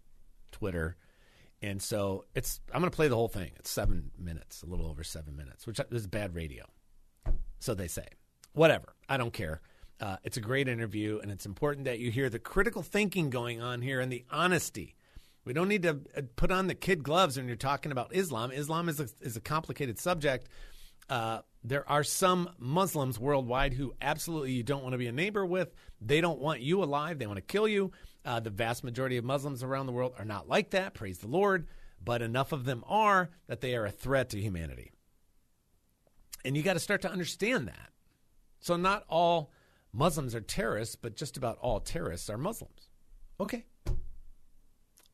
Twitter. 0.50 0.96
And 1.62 1.80
so 1.80 2.24
it's, 2.34 2.60
I'm 2.72 2.80
going 2.80 2.90
to 2.90 2.96
play 2.96 3.08
the 3.08 3.16
whole 3.16 3.28
thing. 3.28 3.52
It's 3.56 3.70
seven 3.70 4.10
minutes, 4.18 4.62
a 4.62 4.66
little 4.66 4.86
over 4.86 5.04
seven 5.04 5.36
minutes, 5.36 5.66
which 5.66 5.80
is 5.90 6.06
bad 6.06 6.34
radio. 6.34 6.64
So 7.60 7.74
they 7.74 7.88
say. 7.88 8.06
Whatever. 8.54 8.94
I 9.08 9.16
don't 9.16 9.32
care. 9.32 9.60
Uh, 10.00 10.16
it's 10.22 10.36
a 10.36 10.40
great 10.40 10.68
interview, 10.68 11.18
and 11.20 11.30
it's 11.30 11.46
important 11.46 11.86
that 11.86 11.98
you 11.98 12.10
hear 12.10 12.30
the 12.30 12.38
critical 12.38 12.82
thinking 12.82 13.30
going 13.30 13.60
on 13.60 13.82
here 13.82 14.00
and 14.00 14.12
the 14.12 14.24
honesty. 14.30 14.94
We 15.44 15.52
don't 15.52 15.68
need 15.68 15.82
to 15.82 16.00
uh, 16.16 16.22
put 16.36 16.52
on 16.52 16.66
the 16.66 16.74
kid 16.74 17.02
gloves 17.02 17.36
when 17.36 17.46
you're 17.46 17.56
talking 17.56 17.90
about 17.90 18.14
Islam. 18.14 18.52
Islam 18.52 18.88
is 18.88 19.00
a, 19.00 19.08
is 19.20 19.36
a 19.36 19.40
complicated 19.40 19.98
subject. 19.98 20.48
Uh, 21.08 21.40
there 21.64 21.88
are 21.88 22.04
some 22.04 22.50
Muslims 22.58 23.18
worldwide 23.18 23.72
who 23.72 23.94
absolutely 24.00 24.52
you 24.52 24.62
don't 24.62 24.82
want 24.82 24.92
to 24.92 24.98
be 24.98 25.06
a 25.06 25.12
neighbor 25.12 25.44
with. 25.44 25.74
They 26.00 26.20
don't 26.20 26.38
want 26.38 26.60
you 26.60 26.82
alive. 26.82 27.18
They 27.18 27.26
want 27.26 27.38
to 27.38 27.42
kill 27.42 27.66
you. 27.66 27.92
Uh, 28.24 28.40
the 28.40 28.50
vast 28.50 28.84
majority 28.84 29.16
of 29.16 29.24
Muslims 29.24 29.62
around 29.62 29.86
the 29.86 29.92
world 29.92 30.12
are 30.18 30.24
not 30.24 30.48
like 30.48 30.70
that. 30.70 30.94
Praise 30.94 31.18
the 31.18 31.28
Lord. 31.28 31.66
But 32.04 32.22
enough 32.22 32.52
of 32.52 32.64
them 32.64 32.84
are 32.86 33.30
that 33.48 33.60
they 33.60 33.74
are 33.74 33.86
a 33.86 33.90
threat 33.90 34.28
to 34.30 34.40
humanity. 34.40 34.92
And 36.44 36.56
you 36.56 36.62
got 36.62 36.74
to 36.74 36.80
start 36.80 37.02
to 37.02 37.10
understand 37.10 37.68
that. 37.68 37.90
So, 38.60 38.76
not 38.76 39.04
all 39.08 39.50
Muslims 39.92 40.34
are 40.34 40.40
terrorists, 40.40 40.96
but 40.96 41.16
just 41.16 41.36
about 41.36 41.58
all 41.60 41.80
terrorists 41.80 42.28
are 42.28 42.38
Muslims. 42.38 42.90
Okay. 43.40 43.64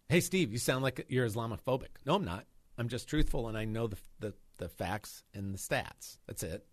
Hey, 0.08 0.20
Steve, 0.20 0.52
you 0.52 0.58
sound 0.58 0.82
like 0.82 1.04
you're 1.08 1.26
Islamophobic. 1.26 1.88
No, 2.04 2.16
I'm 2.16 2.24
not. 2.24 2.44
I'm 2.76 2.88
just 2.88 3.08
truthful 3.08 3.48
and 3.48 3.56
I 3.56 3.64
know 3.64 3.86
the, 3.86 3.96
the, 4.20 4.34
the 4.58 4.68
facts 4.68 5.22
and 5.32 5.54
the 5.54 5.58
stats. 5.58 6.18
That's 6.26 6.42
it. 6.42 6.66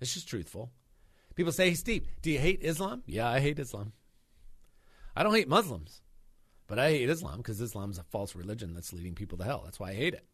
It's 0.00 0.14
just 0.14 0.28
truthful. 0.28 0.70
People 1.34 1.52
say, 1.52 1.70
hey, 1.70 1.74
Steve, 1.74 2.06
do 2.22 2.30
you 2.30 2.38
hate 2.38 2.60
Islam? 2.62 3.02
Yeah, 3.06 3.28
I 3.28 3.40
hate 3.40 3.58
Islam. 3.58 3.92
I 5.16 5.22
don't 5.22 5.34
hate 5.34 5.48
Muslims, 5.48 6.02
but 6.66 6.78
I 6.78 6.90
hate 6.90 7.08
Islam 7.08 7.38
because 7.38 7.60
Islam 7.60 7.90
is 7.90 7.98
a 7.98 8.04
false 8.04 8.34
religion 8.34 8.74
that's 8.74 8.92
leading 8.92 9.14
people 9.14 9.38
to 9.38 9.44
hell. 9.44 9.62
That's 9.64 9.80
why 9.80 9.90
I 9.90 9.94
hate 9.94 10.14
it. 10.14 10.26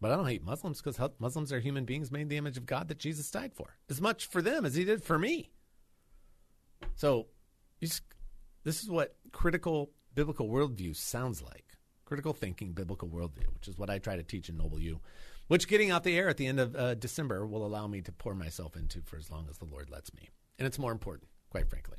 But 0.00 0.12
I 0.12 0.16
don't 0.16 0.26
hate 0.26 0.44
Muslims 0.44 0.80
because 0.80 0.98
Muslims 1.18 1.52
are 1.52 1.60
human 1.60 1.84
beings 1.84 2.12
made 2.12 2.22
in 2.22 2.28
the 2.28 2.36
image 2.36 2.56
of 2.56 2.66
God 2.66 2.88
that 2.88 2.98
Jesus 2.98 3.30
died 3.30 3.52
for, 3.54 3.76
as 3.90 4.00
much 4.00 4.26
for 4.26 4.40
them 4.40 4.64
as 4.64 4.74
he 4.74 4.84
did 4.84 5.02
for 5.02 5.18
me. 5.18 5.50
So, 6.94 7.26
this 7.80 8.82
is 8.82 8.90
what 8.90 9.16
critical 9.32 9.90
biblical 10.14 10.48
worldview 10.48 10.94
sounds 10.96 11.42
like. 11.42 11.64
Critical 12.04 12.32
thinking, 12.32 12.72
biblical 12.72 13.08
worldview, 13.08 13.52
which 13.54 13.68
is 13.68 13.78
what 13.78 13.90
I 13.90 13.98
try 13.98 14.16
to 14.16 14.22
teach 14.22 14.48
in 14.48 14.56
Noble 14.56 14.80
U, 14.80 15.00
which 15.46 15.68
getting 15.68 15.90
out 15.90 16.04
the 16.04 16.16
air 16.18 16.28
at 16.28 16.36
the 16.38 16.46
end 16.46 16.58
of 16.58 16.74
uh, 16.74 16.94
December 16.94 17.46
will 17.46 17.64
allow 17.66 17.86
me 17.86 18.00
to 18.02 18.12
pour 18.12 18.34
myself 18.34 18.76
into 18.76 19.00
for 19.02 19.16
as 19.16 19.30
long 19.30 19.46
as 19.50 19.58
the 19.58 19.66
Lord 19.66 19.90
lets 19.90 20.12
me. 20.14 20.28
And 20.58 20.66
it's 20.66 20.78
more 20.78 20.92
important, 20.92 21.28
quite 21.50 21.68
frankly. 21.68 21.98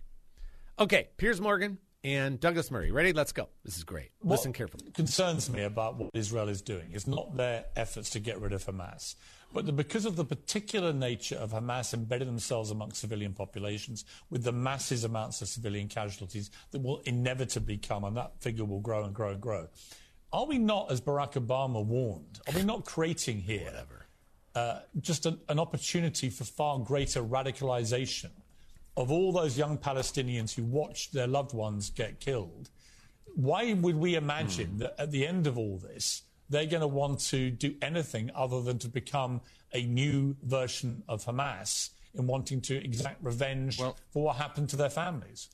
Okay, 0.79 1.09
Piers 1.17 1.39
Morgan 1.39 1.77
and 2.03 2.39
Douglas 2.39 2.71
Murray. 2.71 2.91
Ready? 2.91 3.13
Let's 3.13 3.31
go. 3.31 3.49
This 3.63 3.77
is 3.77 3.83
great. 3.83 4.11
What 4.21 4.37
Listen 4.37 4.53
carefully. 4.53 4.91
concerns 4.91 5.49
me 5.49 5.63
about 5.63 5.97
what 5.97 6.09
Israel 6.13 6.49
is 6.49 6.61
doing 6.61 6.91
is 6.91 7.07
not 7.07 7.35
their 7.35 7.65
efforts 7.75 8.09
to 8.11 8.19
get 8.19 8.39
rid 8.39 8.53
of 8.53 8.65
Hamas. 8.65 9.15
But 9.51 9.65
the, 9.65 9.71
because 9.71 10.05
of 10.05 10.15
the 10.15 10.25
particular 10.25 10.93
nature 10.93 11.35
of 11.35 11.51
Hamas 11.51 11.93
embedding 11.93 12.27
themselves 12.27 12.69
amongst 12.69 13.01
civilian 13.01 13.33
populations 13.33 14.05
with 14.29 14.43
the 14.43 14.51
massive 14.51 15.03
amounts 15.03 15.41
of 15.41 15.47
civilian 15.47 15.87
casualties 15.87 16.51
that 16.71 16.81
will 16.81 16.99
inevitably 17.05 17.77
come, 17.77 18.03
and 18.03 18.15
that 18.15 18.39
figure 18.41 18.65
will 18.65 18.79
grow 18.79 19.03
and 19.05 19.13
grow 19.13 19.31
and 19.31 19.41
grow, 19.41 19.67
are 20.31 20.45
we 20.45 20.59
not, 20.59 20.91
as 20.91 21.01
Barack 21.01 21.33
Obama 21.33 21.83
warned, 21.83 22.39
are 22.47 22.53
we 22.53 22.63
not 22.63 22.85
creating 22.85 23.39
here 23.39 23.85
uh, 24.55 24.79
just 24.99 25.25
an, 25.25 25.39
an 25.49 25.59
opportunity 25.59 26.29
for 26.29 26.43
far 26.43 26.77
greater 26.79 27.23
radicalization 27.23 28.29
of 28.97 29.11
all 29.11 29.31
those 29.31 29.57
young 29.57 29.77
Palestinians 29.77 30.53
who 30.53 30.63
watched 30.63 31.13
their 31.13 31.27
loved 31.27 31.53
ones 31.53 31.89
get 31.89 32.19
killed? 32.19 32.69
Why 33.35 33.73
would 33.73 33.95
we 33.95 34.15
imagine 34.15 34.67
Hmm. 34.71 34.77
that 34.79 34.95
at 34.99 35.11
the 35.11 35.25
end 35.25 35.47
of 35.47 35.57
all 35.57 35.77
this, 35.77 36.23
they're 36.49 36.65
going 36.65 36.81
to 36.81 36.87
want 36.87 37.19
to 37.19 37.51
do 37.51 37.75
anything 37.81 38.31
other 38.35 38.61
than 38.61 38.79
to 38.79 38.87
become 38.87 39.41
a 39.73 39.83
new 39.83 40.35
version 40.43 41.03
of 41.07 41.25
Hamas 41.25 41.89
in 42.15 42.25
wanting 42.27 42.59
to 42.61 42.75
exact 42.83 43.23
revenge 43.23 43.79
Well- 43.79 43.97
for 44.11 44.23
what 44.23 44.37
happened 44.37 44.69
to 44.69 44.75
their 44.75 44.89
families? 44.89 45.49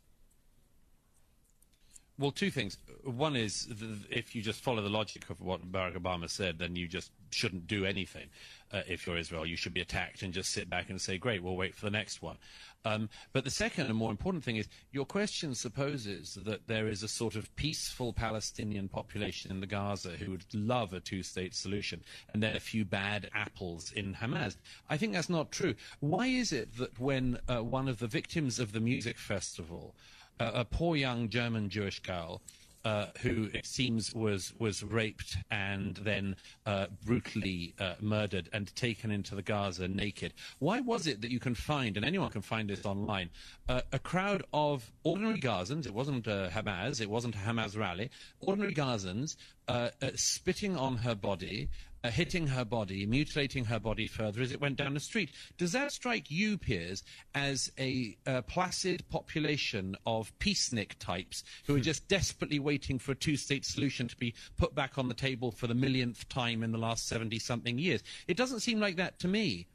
Well, 2.17 2.31
two 2.31 2.49
things. 2.49 2.77
One 3.03 3.35
is 3.35 3.67
if 4.09 4.35
you 4.35 4.41
just 4.41 4.61
follow 4.61 4.81
the 4.81 4.89
logic 4.89 5.29
of 5.29 5.41
what 5.41 5.69
Barack 5.69 5.97
Obama 5.97 6.29
said, 6.29 6.59
then 6.59 6.77
you 6.77 6.87
just 6.87 7.11
shouldn't 7.29 7.67
do 7.67 7.83
anything. 7.85 8.29
Uh, 8.75 8.81
if 8.89 9.07
you're 9.07 9.17
Israel, 9.17 9.45
you 9.45 9.55
should 9.55 9.73
be 9.73 9.79
attacked 9.79 10.21
and 10.21 10.33
just 10.33 10.51
sit 10.51 10.69
back 10.69 10.89
and 10.89 10.99
say, 10.99 11.17
"Great, 11.17 11.41
we'll 11.41 11.55
wait 11.55 11.73
for 11.73 11.85
the 11.85 11.91
next 11.91 12.21
one." 12.21 12.35
Um, 12.83 13.09
but 13.31 13.45
the 13.45 13.49
second 13.49 13.85
and 13.85 13.95
more 13.95 14.11
important 14.11 14.43
thing 14.43 14.57
is 14.57 14.67
your 14.91 15.05
question 15.05 15.55
supposes 15.55 16.37
that 16.43 16.67
there 16.67 16.89
is 16.89 17.01
a 17.01 17.07
sort 17.07 17.35
of 17.35 17.55
peaceful 17.55 18.11
Palestinian 18.11 18.89
population 18.89 19.49
in 19.49 19.61
the 19.61 19.65
Gaza 19.65 20.09
who 20.09 20.31
would 20.31 20.43
love 20.53 20.93
a 20.93 20.99
two-state 20.99 21.55
solution, 21.55 22.03
and 22.33 22.43
then 22.43 22.53
a 22.53 22.59
few 22.59 22.83
bad 22.83 23.29
apples 23.33 23.93
in 23.93 24.13
Hamas. 24.13 24.57
I 24.89 24.97
think 24.97 25.13
that's 25.13 25.29
not 25.29 25.53
true. 25.53 25.75
Why 26.01 26.27
is 26.27 26.51
it 26.51 26.75
that 26.75 26.99
when 26.99 27.39
uh, 27.47 27.63
one 27.63 27.87
of 27.87 27.99
the 27.99 28.07
victims 28.07 28.59
of 28.59 28.73
the 28.73 28.81
music 28.81 29.17
festival 29.17 29.95
uh, 30.39 30.51
a 30.53 30.65
poor 30.65 30.97
young 30.97 31.29
German 31.29 31.69
Jewish 31.69 32.01
girl 32.01 32.41
uh, 32.85 33.07
who 33.21 33.49
it 33.53 33.65
seems 33.65 34.13
was 34.13 34.53
was 34.59 34.83
raped 34.83 35.37
and 35.49 35.95
then 35.97 36.35
uh, 36.65 36.85
brutally 37.03 37.73
uh, 37.79 37.95
murdered 37.99 38.47
and 38.53 38.73
taken 38.75 39.11
into 39.11 39.35
the 39.35 39.41
Gaza 39.41 39.87
naked. 39.87 40.33
Why 40.59 40.79
was 40.79 41.07
it 41.07 41.21
that 41.21 41.31
you 41.31 41.39
can 41.39 41.55
find, 41.55 41.97
and 41.97 42.05
anyone 42.05 42.29
can 42.29 42.41
find 42.41 42.69
this 42.69 42.85
online, 42.85 43.31
uh, 43.67 43.81
a 43.91 43.99
crowd 43.99 44.43
of 44.53 44.91
ordinary 45.03 45.41
Gazans? 45.41 45.85
It 45.85 45.93
wasn't 45.93 46.27
uh, 46.27 46.49
Hamas, 46.49 47.01
it 47.01 47.09
wasn't 47.09 47.35
a 47.35 47.39
Hamas 47.39 47.77
rally. 47.77 48.11
Ordinary 48.39 48.73
Gazans 48.73 49.35
uh, 49.67 49.89
spitting 50.15 50.77
on 50.77 50.97
her 50.97 51.15
body. 51.15 51.69
Uh, 52.05 52.11
hitting 52.11 52.45
her 52.45 52.63
body, 52.63 53.03
mutilating 53.07 53.65
her 53.65 53.79
body 53.79 54.05
further 54.05 54.39
as 54.39 54.51
it 54.51 54.61
went 54.61 54.75
down 54.75 54.93
the 54.93 54.99
street. 54.99 55.31
Does 55.57 55.71
that 55.71 55.91
strike 55.91 56.29
you, 56.29 56.55
Piers, 56.55 57.01
as 57.33 57.71
a 57.79 58.15
uh, 58.27 58.43
placid 58.43 59.09
population 59.09 59.95
of 60.05 60.31
peacenik 60.37 60.99
types 60.99 61.43
who 61.65 61.75
are 61.75 61.79
just 61.79 62.07
desperately 62.07 62.59
waiting 62.59 62.99
for 62.99 63.13
a 63.13 63.15
two-state 63.15 63.65
solution 63.65 64.07
to 64.07 64.15
be 64.17 64.35
put 64.55 64.75
back 64.75 64.99
on 64.99 65.07
the 65.07 65.15
table 65.15 65.49
for 65.49 65.65
the 65.65 65.73
millionth 65.73 66.29
time 66.29 66.61
in 66.61 66.71
the 66.71 66.77
last 66.77 67.11
70-something 67.11 67.79
years? 67.79 68.03
It 68.27 68.37
doesn't 68.37 68.59
seem 68.59 68.79
like 68.79 68.97
that 68.97 69.17
to 69.21 69.27
me. 69.27 69.65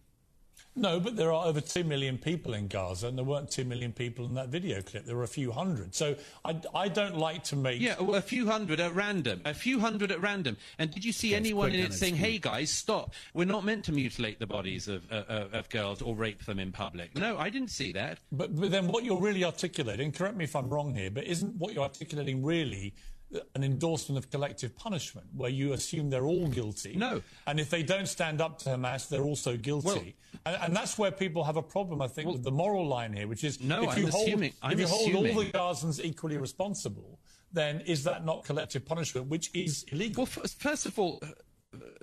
No, 0.77 1.01
but 1.01 1.17
there 1.17 1.33
are 1.33 1.47
over 1.47 1.61
2 1.61 1.83
million 1.83 2.17
people 2.17 2.55
in 2.55 2.69
Gaza, 2.69 3.09
and 3.09 3.19
there 3.19 3.25
weren't 3.25 3.51
2 3.51 3.65
million 3.65 3.93
people 3.93 4.25
in 4.25 4.35
that 4.35 4.49
video 4.49 4.81
clip. 4.81 5.05
There 5.05 5.17
were 5.17 5.25
a 5.25 5.29
few 5.29 5.51
hundred. 5.51 5.95
So 5.95 6.15
I, 6.45 6.61
I 6.75 6.89
don't 6.89 7.17
like 7.17 7.43
to 7.45 7.57
make. 7.57 7.81
Yeah, 7.81 8.01
well, 8.01 8.15
a 8.15 8.23
few 8.23 8.47
hundred 8.47 8.79
at 8.79 8.95
random. 8.95 9.43
A 9.45 9.53
few 9.53 9.81
hundred 9.81 10.13
at 10.13 10.23
random. 10.23 10.57
And 10.79 10.91
did 10.91 11.05
you 11.05 11.13
see 11.13 11.35
anyone 11.35 11.73
in 11.73 11.81
it 11.81 11.93
saying, 11.93 12.17
hey, 12.17 12.39
guys, 12.39 12.71
stop. 12.71 13.15
We're 13.35 13.47
not 13.47 13.65
meant 13.65 13.85
to 13.87 13.93
mutilate 13.93 14.39
the 14.39 14.47
bodies 14.47 14.87
of, 14.87 15.11
uh, 15.11 15.25
uh, 15.29 15.49
of 15.53 15.69
girls 15.71 16.03
or 16.03 16.15
rape 16.15 16.45
them 16.45 16.61
in 16.61 16.71
public. 16.71 17.17
No, 17.17 17.37
I 17.37 17.51
didn't 17.51 17.71
see 17.71 17.93
that. 17.93 18.19
But, 18.31 18.55
but 18.55 18.71
then 18.71 18.87
what 18.87 19.05
you're 19.05 19.21
really 19.21 19.45
articulating, 19.45 20.13
correct 20.13 20.37
me 20.37 20.45
if 20.45 20.55
I'm 20.55 20.69
wrong 20.69 20.95
here, 20.95 21.11
but 21.11 21.25
isn't 21.25 21.57
what 21.57 21.75
you're 21.75 21.83
articulating 21.83 22.45
really 22.45 22.95
an 23.55 23.63
endorsement 23.63 24.19
of 24.19 24.31
collective 24.31 24.77
punishment, 24.77 25.27
where 25.37 25.51
you 25.51 25.73
assume 25.73 26.11
they're 26.11 26.25
all 26.27 26.49
guilty? 26.49 26.95
No. 26.97 27.23
And 27.47 27.61
if 27.61 27.71
they 27.71 27.83
don't 27.83 28.09
stand 28.09 28.41
up 28.41 28.59
to 28.61 28.71
Hamas, 28.71 29.09
they're 29.09 29.23
also 29.23 29.57
guilty. 29.57 30.17
and, 30.47 30.57
and 30.63 30.77
that's 30.77 30.99
where 30.99 31.11
people 31.13 31.45
have 31.45 31.57
a 31.57 31.63
problem, 31.63 32.03
I 32.03 32.09
think, 32.09 32.31
with 32.33 32.43
the 32.43 32.51
moral 32.51 32.87
line 32.87 33.13
here, 33.13 33.29
which 33.29 33.45
is 33.45 33.61
No, 33.61 33.85
if 33.85 33.91
I'm 33.91 33.99
you 33.99 34.07
hold, 34.09 34.29
assuming- 34.29 34.53
I'm 34.63 34.73
if 34.73 34.81
you 34.81 34.87
hold 34.87 35.15
all 35.15 35.23
the 35.23 35.51
Gazans 35.51 36.05
equally 36.05 36.39
responsible, 36.39 37.19
then 37.53 37.81
is 37.83 38.05
that 38.05 38.25
not 38.25 38.45
collective 38.45 38.85
punishment, 38.85 39.29
which 39.29 39.51
is 39.55 39.85
illegal? 39.93 40.29
Well, 40.37 40.47
first 40.47 40.87
of 40.87 40.99
all, 40.99 41.21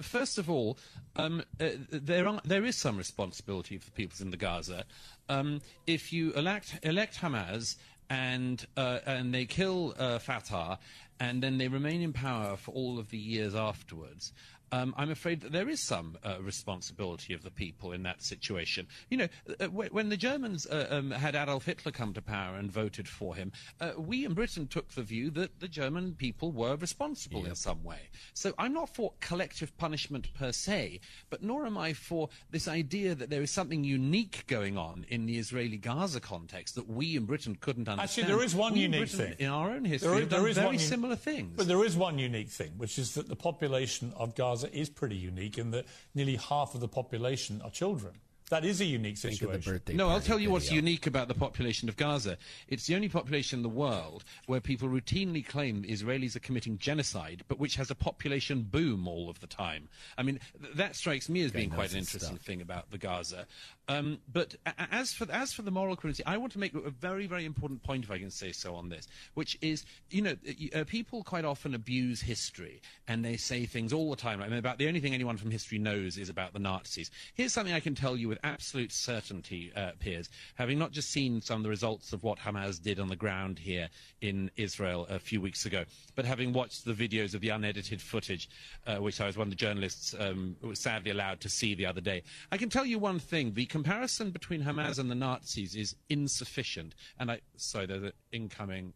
first 0.01 0.37
of 0.37 0.49
all, 0.49 0.77
um, 1.15 1.43
uh, 1.59 1.69
there 1.91 2.27
are, 2.27 2.39
there 2.45 2.63
is 2.65 2.75
some 2.77 2.97
responsibility 2.97 3.77
for 3.77 3.85
the 3.85 3.91
peoples 3.91 4.21
in 4.21 4.31
the 4.31 4.37
Gaza. 4.37 4.85
Um, 5.29 5.61
if 5.85 6.13
you 6.13 6.31
elect 6.33 6.79
elect 6.83 7.19
Hamas 7.19 7.75
and 8.09 8.65
uh, 8.75 8.99
and 9.05 9.33
they 9.33 9.45
kill 9.45 9.93
uh, 9.97 10.19
Fatah 10.19 10.79
and 11.19 11.41
then 11.41 11.57
they 11.57 11.67
remain 11.67 12.01
in 12.01 12.13
power 12.13 12.55
for 12.57 12.71
all 12.71 12.99
of 12.99 13.09
the 13.09 13.17
years 13.17 13.55
afterwards. 13.55 14.33
Um, 14.71 14.93
I'm 14.97 15.09
afraid 15.11 15.41
that 15.41 15.51
there 15.51 15.69
is 15.69 15.79
some 15.79 16.17
uh, 16.23 16.37
responsibility 16.41 17.33
of 17.33 17.43
the 17.43 17.51
people 17.51 17.91
in 17.93 18.03
that 18.03 18.21
situation. 18.21 18.87
You 19.09 19.17
know, 19.17 19.27
uh, 19.59 19.65
when, 19.67 19.89
when 19.89 20.09
the 20.09 20.17
Germans 20.17 20.65
uh, 20.67 20.87
um, 20.89 21.11
had 21.11 21.35
Adolf 21.35 21.65
Hitler 21.65 21.91
come 21.91 22.13
to 22.13 22.21
power 22.21 22.55
and 22.55 22.71
voted 22.71 23.07
for 23.07 23.35
him, 23.35 23.51
uh, 23.79 23.91
we 23.97 24.25
in 24.25 24.33
Britain 24.33 24.67
took 24.67 24.89
the 24.89 25.03
view 25.03 25.29
that 25.31 25.59
the 25.59 25.67
German 25.67 26.15
people 26.15 26.51
were 26.51 26.75
responsible 26.75 27.45
in 27.45 27.55
some 27.55 27.83
way. 27.83 28.09
So 28.33 28.53
I'm 28.57 28.73
not 28.73 28.89
for 28.93 29.13
collective 29.19 29.77
punishment 29.77 30.33
per 30.33 30.51
se, 30.51 30.99
but 31.29 31.41
nor 31.43 31.65
am 31.65 31.77
I 31.77 31.93
for 31.93 32.29
this 32.51 32.67
idea 32.67 33.15
that 33.15 33.29
there 33.29 33.41
is 33.41 33.51
something 33.51 33.83
unique 33.83 34.45
going 34.47 34.77
on 34.77 35.05
in 35.09 35.25
the 35.25 35.37
Israeli-Gaza 35.37 36.19
context 36.19 36.75
that 36.75 36.89
we 36.89 37.15
in 37.15 37.25
Britain 37.25 37.55
couldn't 37.59 37.87
understand. 37.87 38.09
Actually, 38.27 38.35
there 38.35 38.43
is 38.45 38.55
one 38.55 38.73
we 38.73 38.83
in 38.85 38.93
unique 38.93 39.11
Britain, 39.11 39.35
thing. 39.35 39.45
in 39.45 39.51
our 39.51 39.69
own 39.71 39.85
history. 39.85 40.09
There 40.09 40.21
is- 40.23 40.27
there 40.29 40.47
is 40.47 40.55
very 40.55 40.67
one 40.67 40.79
similar 40.79 41.15
things. 41.15 41.53
But 41.55 41.67
there 41.67 41.83
is 41.85 41.95
one 41.95 42.17
unique 42.19 42.49
thing, 42.49 42.73
which 42.77 42.97
is 42.99 43.13
that 43.13 43.27
the 43.27 43.35
population 43.35 44.13
of 44.17 44.35
Gaza 44.35 44.56
is 44.65 44.89
pretty 44.89 45.15
unique 45.15 45.57
in 45.57 45.71
that 45.71 45.85
nearly 46.15 46.37
half 46.37 46.73
of 46.73 46.81
the 46.81 46.87
population 46.87 47.61
are 47.63 47.71
children. 47.71 48.13
That 48.49 48.63
is 48.63 48.79
a 48.79 48.85
unique 48.85 49.17
Think 49.17 49.37
situation. 49.37 49.81
No, 49.97 50.07
I'll 50.07 50.21
tell 50.21 50.39
you 50.39 50.49
what's 50.49 50.69
video. 50.69 50.77
unique 50.81 51.05
about 51.05 51.27
the 51.27 51.33
population 51.33 51.89
of 51.89 51.97
Gaza. 51.97 52.37
It's 52.69 52.87
the 52.87 52.95
only 52.95 53.09
population 53.09 53.59
in 53.59 53.63
the 53.63 53.69
world 53.69 54.23
where 54.45 54.61
people 54.61 54.87
routinely 54.87 55.45
claim 55.45 55.83
Israelis 55.83 56.35
are 56.37 56.39
committing 56.39 56.77
genocide, 56.77 57.43
but 57.49 57.59
which 57.59 57.75
has 57.75 57.91
a 57.91 57.95
population 57.95 58.63
boom 58.63 59.05
all 59.05 59.29
of 59.29 59.41
the 59.41 59.47
time. 59.47 59.89
I 60.17 60.23
mean, 60.23 60.39
th- 60.61 60.75
that 60.75 60.95
strikes 60.95 61.27
me 61.27 61.43
as 61.43 61.51
being 61.51 61.69
quite 61.69 61.91
an 61.91 61.97
interesting 61.97 62.37
stuff. 62.37 62.45
thing 62.45 62.61
about 62.61 62.89
the 62.89 62.97
Gaza. 62.97 63.47
Um, 63.89 64.19
but 64.31 64.55
as 64.91 65.13
for 65.13 65.31
as 65.31 65.53
for 65.53 65.61
the 65.61 65.71
moral 65.71 65.95
criticality, 65.95 66.21
I 66.25 66.37
want 66.37 66.51
to 66.53 66.59
make 66.59 66.73
a 66.73 66.89
very 66.89 67.25
very 67.25 67.45
important 67.45 67.83
point, 67.83 68.03
if 68.03 68.11
I 68.11 68.19
can 68.19 68.29
say 68.29 68.51
so, 68.51 68.75
on 68.75 68.89
this, 68.89 69.07
which 69.33 69.57
is, 69.61 69.85
you 70.09 70.21
know, 70.21 70.35
uh, 70.75 70.83
people 70.85 71.23
quite 71.23 71.45
often 71.45 71.73
abuse 71.73 72.19
history 72.21 72.81
and 73.07 73.23
they 73.23 73.37
say 73.37 73.65
things 73.65 73.93
all 73.93 74.09
the 74.09 74.17
time. 74.17 74.41
I 74.41 74.49
mean, 74.49 74.59
about 74.59 74.77
the 74.77 74.89
only 74.89 74.99
thing 74.99 75.13
anyone 75.13 75.37
from 75.37 75.51
history 75.51 75.79
knows 75.79 76.17
is 76.17 76.27
about 76.27 76.51
the 76.51 76.59
Nazis. 76.59 77.11
Here's 77.33 77.53
something 77.53 77.73
I 77.73 77.79
can 77.79 77.95
tell 77.95 78.17
you 78.17 78.27
with 78.27 78.39
absolute 78.43 78.91
certainty, 78.91 79.71
uh, 79.73 79.91
Piers, 79.99 80.29
having 80.55 80.77
not 80.77 80.91
just 80.91 81.09
seen 81.09 81.41
some 81.41 81.57
of 81.57 81.63
the 81.63 81.69
results 81.69 82.11
of 82.11 82.23
what 82.23 82.39
Hamas 82.39 82.81
did 82.81 82.99
on 82.99 83.07
the 83.07 83.15
ground 83.15 83.57
here 83.57 83.87
in 84.19 84.51
Israel 84.57 85.07
a 85.09 85.19
few 85.19 85.39
weeks 85.39 85.65
ago, 85.65 85.85
but 86.15 86.25
having 86.25 86.51
watched 86.51 86.83
the 86.83 86.93
videos 86.93 87.33
of 87.33 87.39
the 87.39 87.49
unedited 87.49 88.01
footage, 88.01 88.49
uh, 88.85 88.97
which 88.97 89.21
I 89.21 89.27
was 89.27 89.37
one 89.37 89.47
of 89.47 89.51
the 89.51 89.55
journalists 89.55 90.13
um, 90.19 90.57
was 90.61 90.79
sadly 90.79 91.11
allowed 91.11 91.39
to 91.41 91.49
see 91.49 91.73
the 91.73 91.85
other 91.85 92.01
day. 92.01 92.23
I 92.51 92.57
can 92.57 92.69
tell 92.69 92.85
you 92.85 92.99
one 92.99 93.19
thing: 93.19 93.53
the 93.53 93.65
comparison 93.83 94.31
between 94.31 94.63
Hamas 94.63 94.97
and 94.97 95.09
the 95.09 95.15
Nazis 95.15 95.75
is 95.75 95.95
insufficient. 96.09 96.95
And 97.19 97.29
I, 97.31 97.41
sorry, 97.57 97.85
there's 97.85 98.03
an 98.03 98.11
incoming, 98.31 98.93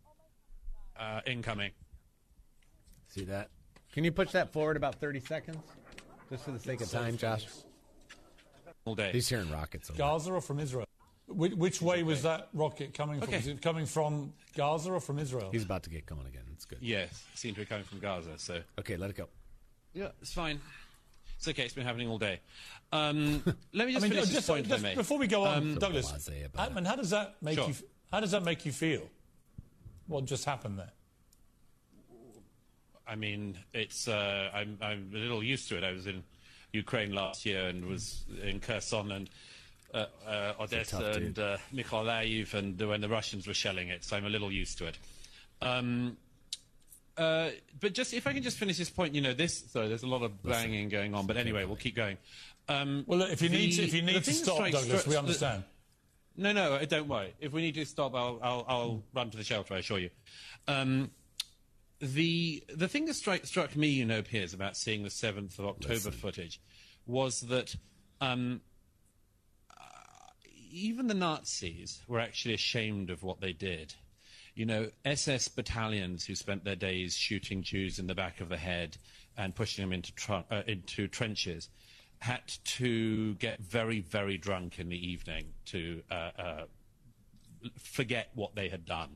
uh, 0.99 1.21
incoming. 1.27 1.71
See 3.07 3.25
that? 3.25 3.49
Can 3.93 4.03
you 4.03 4.11
push 4.11 4.31
that 4.31 4.51
forward 4.51 4.77
about 4.77 4.95
30 4.95 5.19
seconds? 5.19 5.57
Just 6.31 6.45
for 6.45 6.51
the 6.51 6.59
sake 6.59 6.81
of 6.81 6.89
time, 6.89 7.17
Josh. 7.17 7.45
All 8.85 8.95
day. 8.95 9.11
He's 9.11 9.29
hearing 9.29 9.51
rockets. 9.51 9.89
Over. 9.91 9.97
Gaza 9.99 10.31
or 10.31 10.41
from 10.41 10.59
Israel? 10.59 10.87
Which, 11.27 11.53
which 11.53 11.81
way 11.81 12.01
was 12.03 12.23
that 12.23 12.49
rocket 12.53 12.93
coming 12.95 13.19
from? 13.19 13.29
Okay. 13.29 13.37
Is 13.37 13.47
it 13.47 13.61
coming 13.61 13.85
from 13.85 14.33
Gaza 14.55 14.91
or 14.91 14.99
from 14.99 15.19
Israel? 15.19 15.49
He's 15.51 15.63
about 15.63 15.83
to 15.83 15.89
get 15.91 16.05
going 16.07 16.25
again. 16.25 16.43
It's 16.53 16.65
good. 16.65 16.79
Yes, 16.81 17.23
seem 17.35 17.53
to 17.53 17.59
be 17.61 17.65
coming 17.65 17.83
from 17.85 17.99
Gaza. 17.99 18.31
So 18.37 18.61
Okay, 18.79 18.97
let 18.97 19.11
it 19.11 19.15
go. 19.15 19.27
yeah, 19.93 20.09
it's 20.21 20.33
fine. 20.33 20.59
It's 21.41 21.47
okay. 21.47 21.63
It's 21.63 21.73
been 21.73 21.85
happening 21.87 22.07
all 22.07 22.19
day. 22.19 22.39
Um, 22.91 23.41
let 23.73 23.87
me 23.87 23.93
I 23.95 23.99
just 23.99 24.03
mean, 24.03 24.11
finish 24.11 24.29
this 24.29 24.45
point, 24.45 24.67
if 24.67 24.71
I 24.71 24.75
just 24.75 24.83
may. 24.83 24.93
before 24.93 25.17
we 25.17 25.25
go 25.25 25.43
on, 25.43 25.57
Um, 25.57 25.75
Douglas, 25.79 26.11
blasé 26.11 26.47
Atman, 26.55 26.85
how 26.85 26.95
does 26.95 27.09
that 27.09 27.37
make 27.41 27.57
Sure. 27.57 27.67
you? 27.69 27.73
How 28.11 28.19
does 28.19 28.29
that 28.29 28.43
make 28.43 28.63
you 28.63 28.71
feel? 28.71 29.09
What 30.05 30.25
just 30.25 30.45
happened 30.45 30.77
there? 30.77 30.91
I 33.07 33.15
mean, 33.15 33.57
it's 33.73 34.07
uh, 34.07 34.51
I'm 34.53 34.77
I'm 34.83 35.09
a 35.15 35.17
little 35.17 35.43
used 35.43 35.67
to 35.69 35.77
it. 35.77 35.83
I 35.83 35.91
was 35.93 36.05
in 36.05 36.23
Ukraine 36.73 37.11
last 37.11 37.43
year 37.43 37.69
and 37.69 37.85
was 37.85 38.23
in 38.43 38.59
Kherson 38.59 39.11
and 39.11 39.27
uh, 39.95 40.05
uh, 40.27 40.53
Odessa 40.59 41.13
and 41.13 41.39
uh, 41.39 41.57
Mykolaiv 41.73 42.53
and 42.53 42.79
when 42.79 43.01
the 43.01 43.09
Russians 43.09 43.47
were 43.47 43.55
shelling 43.55 43.89
it, 43.89 44.03
so 44.03 44.15
I'm 44.15 44.27
a 44.27 44.29
little 44.29 44.51
used 44.51 44.77
to 44.77 44.85
it. 44.85 44.99
Um, 45.59 46.17
uh, 47.17 47.49
but 47.79 47.93
just 47.93 48.13
if 48.13 48.25
I 48.27 48.33
can 48.33 48.43
just 48.43 48.57
finish 48.57 48.77
this 48.77 48.89
point, 48.89 49.13
you 49.15 49.21
know, 49.21 49.33
this. 49.33 49.57
Sorry, 49.71 49.87
there's 49.87 50.03
a 50.03 50.07
lot 50.07 50.23
of 50.23 50.41
banging 50.43 50.89
going 50.89 51.13
on, 51.13 51.25
but 51.27 51.37
anyway, 51.37 51.65
we'll 51.65 51.75
keep 51.75 51.95
going. 51.95 52.17
Um, 52.69 53.03
Well, 53.07 53.19
look, 53.19 53.31
if 53.31 53.41
you 53.41 53.49
need 53.49 53.71
to, 53.73 53.83
if 53.83 53.93
you 53.93 54.01
need 54.01 54.13
to 54.13 54.21
thing 54.21 54.35
that 54.35 54.43
stop, 54.43 54.55
strikes- 54.55 54.81
Douglas, 54.81 55.05
we 55.07 55.13
the- 55.13 55.19
understand. 55.19 55.63
no, 56.37 56.51
no, 56.53 56.73
uh, 56.75 56.85
don't 56.85 57.07
worry. 57.07 57.33
If 57.39 57.51
we 57.51 57.61
need 57.61 57.75
to 57.75 57.85
stop, 57.85 58.15
I'll, 58.15 58.39
I'll, 58.41 58.65
I'll 58.67 59.03
run 59.13 59.29
to 59.31 59.37
the 59.37 59.43
shelter, 59.43 59.73
I 59.73 59.79
assure 59.79 59.99
you. 59.99 60.09
Um, 60.67 61.11
the 61.99 62.63
the 62.73 62.87
thing 62.87 63.05
that 63.05 63.13
struck 63.15 63.45
struck 63.45 63.75
me, 63.75 63.87
you 63.89 64.05
know, 64.05 64.21
Piers, 64.21 64.53
about 64.53 64.75
seeing 64.77 65.03
the 65.03 65.09
seventh 65.09 65.59
of 65.59 65.65
October 65.65 65.93
Listen. 65.95 66.11
footage, 66.13 66.61
was 67.05 67.41
that 67.41 67.75
um, 68.21 68.61
uh, 69.69 69.73
even 70.71 71.07
the 71.07 71.13
Nazis 71.13 72.01
were 72.07 72.19
actually 72.19 72.53
ashamed 72.53 73.09
of 73.09 73.21
what 73.23 73.41
they 73.41 73.53
did. 73.53 73.93
You 74.53 74.65
know, 74.65 74.89
SS 75.05 75.47
battalions 75.47 76.25
who 76.25 76.35
spent 76.35 76.63
their 76.63 76.75
days 76.75 77.15
shooting 77.15 77.63
Jews 77.63 77.99
in 77.99 78.07
the 78.07 78.15
back 78.15 78.41
of 78.41 78.49
the 78.49 78.57
head 78.57 78.97
and 79.37 79.55
pushing 79.55 79.83
them 79.83 79.93
into 79.93 80.13
tr- 80.13 80.43
uh, 80.51 80.63
into 80.67 81.07
trenches 81.07 81.69
had 82.19 82.41
to 82.63 83.33
get 83.35 83.59
very, 83.59 84.01
very 84.01 84.37
drunk 84.37 84.77
in 84.77 84.89
the 84.89 85.09
evening 85.09 85.45
to 85.65 86.03
uh, 86.11 86.29
uh, 86.37 86.63
forget 87.79 88.29
what 88.35 88.53
they 88.55 88.69
had 88.69 88.85
done. 88.85 89.09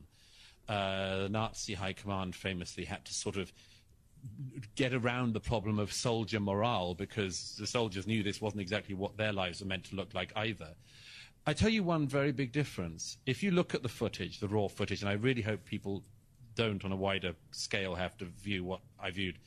Uh, 0.67 1.23
the 1.23 1.29
Nazi 1.29 1.75
high 1.75 1.93
command 1.93 2.35
famously 2.35 2.85
had 2.85 3.05
to 3.05 3.13
sort 3.13 3.37
of 3.37 3.51
get 4.75 4.93
around 4.93 5.33
the 5.33 5.39
problem 5.39 5.77
of 5.77 5.93
soldier 5.93 6.39
morale 6.39 6.95
because 6.95 7.55
the 7.59 7.67
soldiers 7.67 8.07
knew 8.07 8.23
this 8.23 8.41
wasn't 8.41 8.61
exactly 8.61 8.95
what 8.95 9.17
their 9.17 9.31
lives 9.31 9.61
were 9.61 9.67
meant 9.67 9.83
to 9.83 9.95
look 9.95 10.13
like 10.15 10.31
either. 10.35 10.69
I 11.47 11.53
tell 11.53 11.69
you 11.69 11.83
one 11.83 12.07
very 12.07 12.31
big 12.31 12.51
difference. 12.51 13.17
If 13.25 13.43
you 13.43 13.51
look 13.51 13.75
at 13.75 13.83
the 13.83 13.89
footage, 13.89 14.39
the 14.39 14.47
raw 14.47 14.67
footage, 14.67 15.01
and 15.01 15.09
I 15.09 15.13
really 15.13 15.43
hope 15.43 15.65
people 15.65 16.03
don't 16.55 16.83
on 16.83 16.91
a 16.91 16.95
wider 16.95 17.33
scale 17.51 17.95
have 17.95 18.17
to 18.17 18.25
view 18.25 18.63
what 18.63 18.79
I 18.99 19.11
viewed 19.11 19.37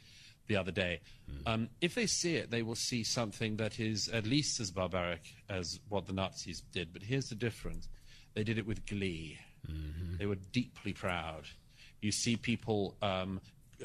the 0.47 0.57
other 0.57 0.71
day. 0.71 1.01
Mm. 1.31 1.53
Um, 1.53 1.69
if 1.81 1.95
they 1.95 2.07
see 2.07 2.37
it, 2.37 2.51
they 2.51 2.63
will 2.63 2.75
see 2.75 3.03
something 3.03 3.57
that 3.57 3.81
is 3.81 4.09
at 4.09 4.27
least 4.27 4.61
as 4.61 4.71
barbaric 4.71 5.23
as 5.49 5.81
what 5.89 6.07
the 6.07 6.13
Nazis 6.13 6.63
did. 6.73 6.93
But 6.93 7.03
here's 7.03 7.29
the 7.29 7.35
difference 7.35 7.89
they 8.35 8.45
did 8.45 8.59
it 8.59 8.67
with 8.67 8.87
glee, 8.87 9.39
mm-hmm. 9.69 10.17
they 10.19 10.27
were 10.27 10.39
deeply 10.53 10.93
proud. 10.93 11.45
You 12.01 12.13
see 12.13 12.37
people 12.37 12.97
um, 13.03 13.41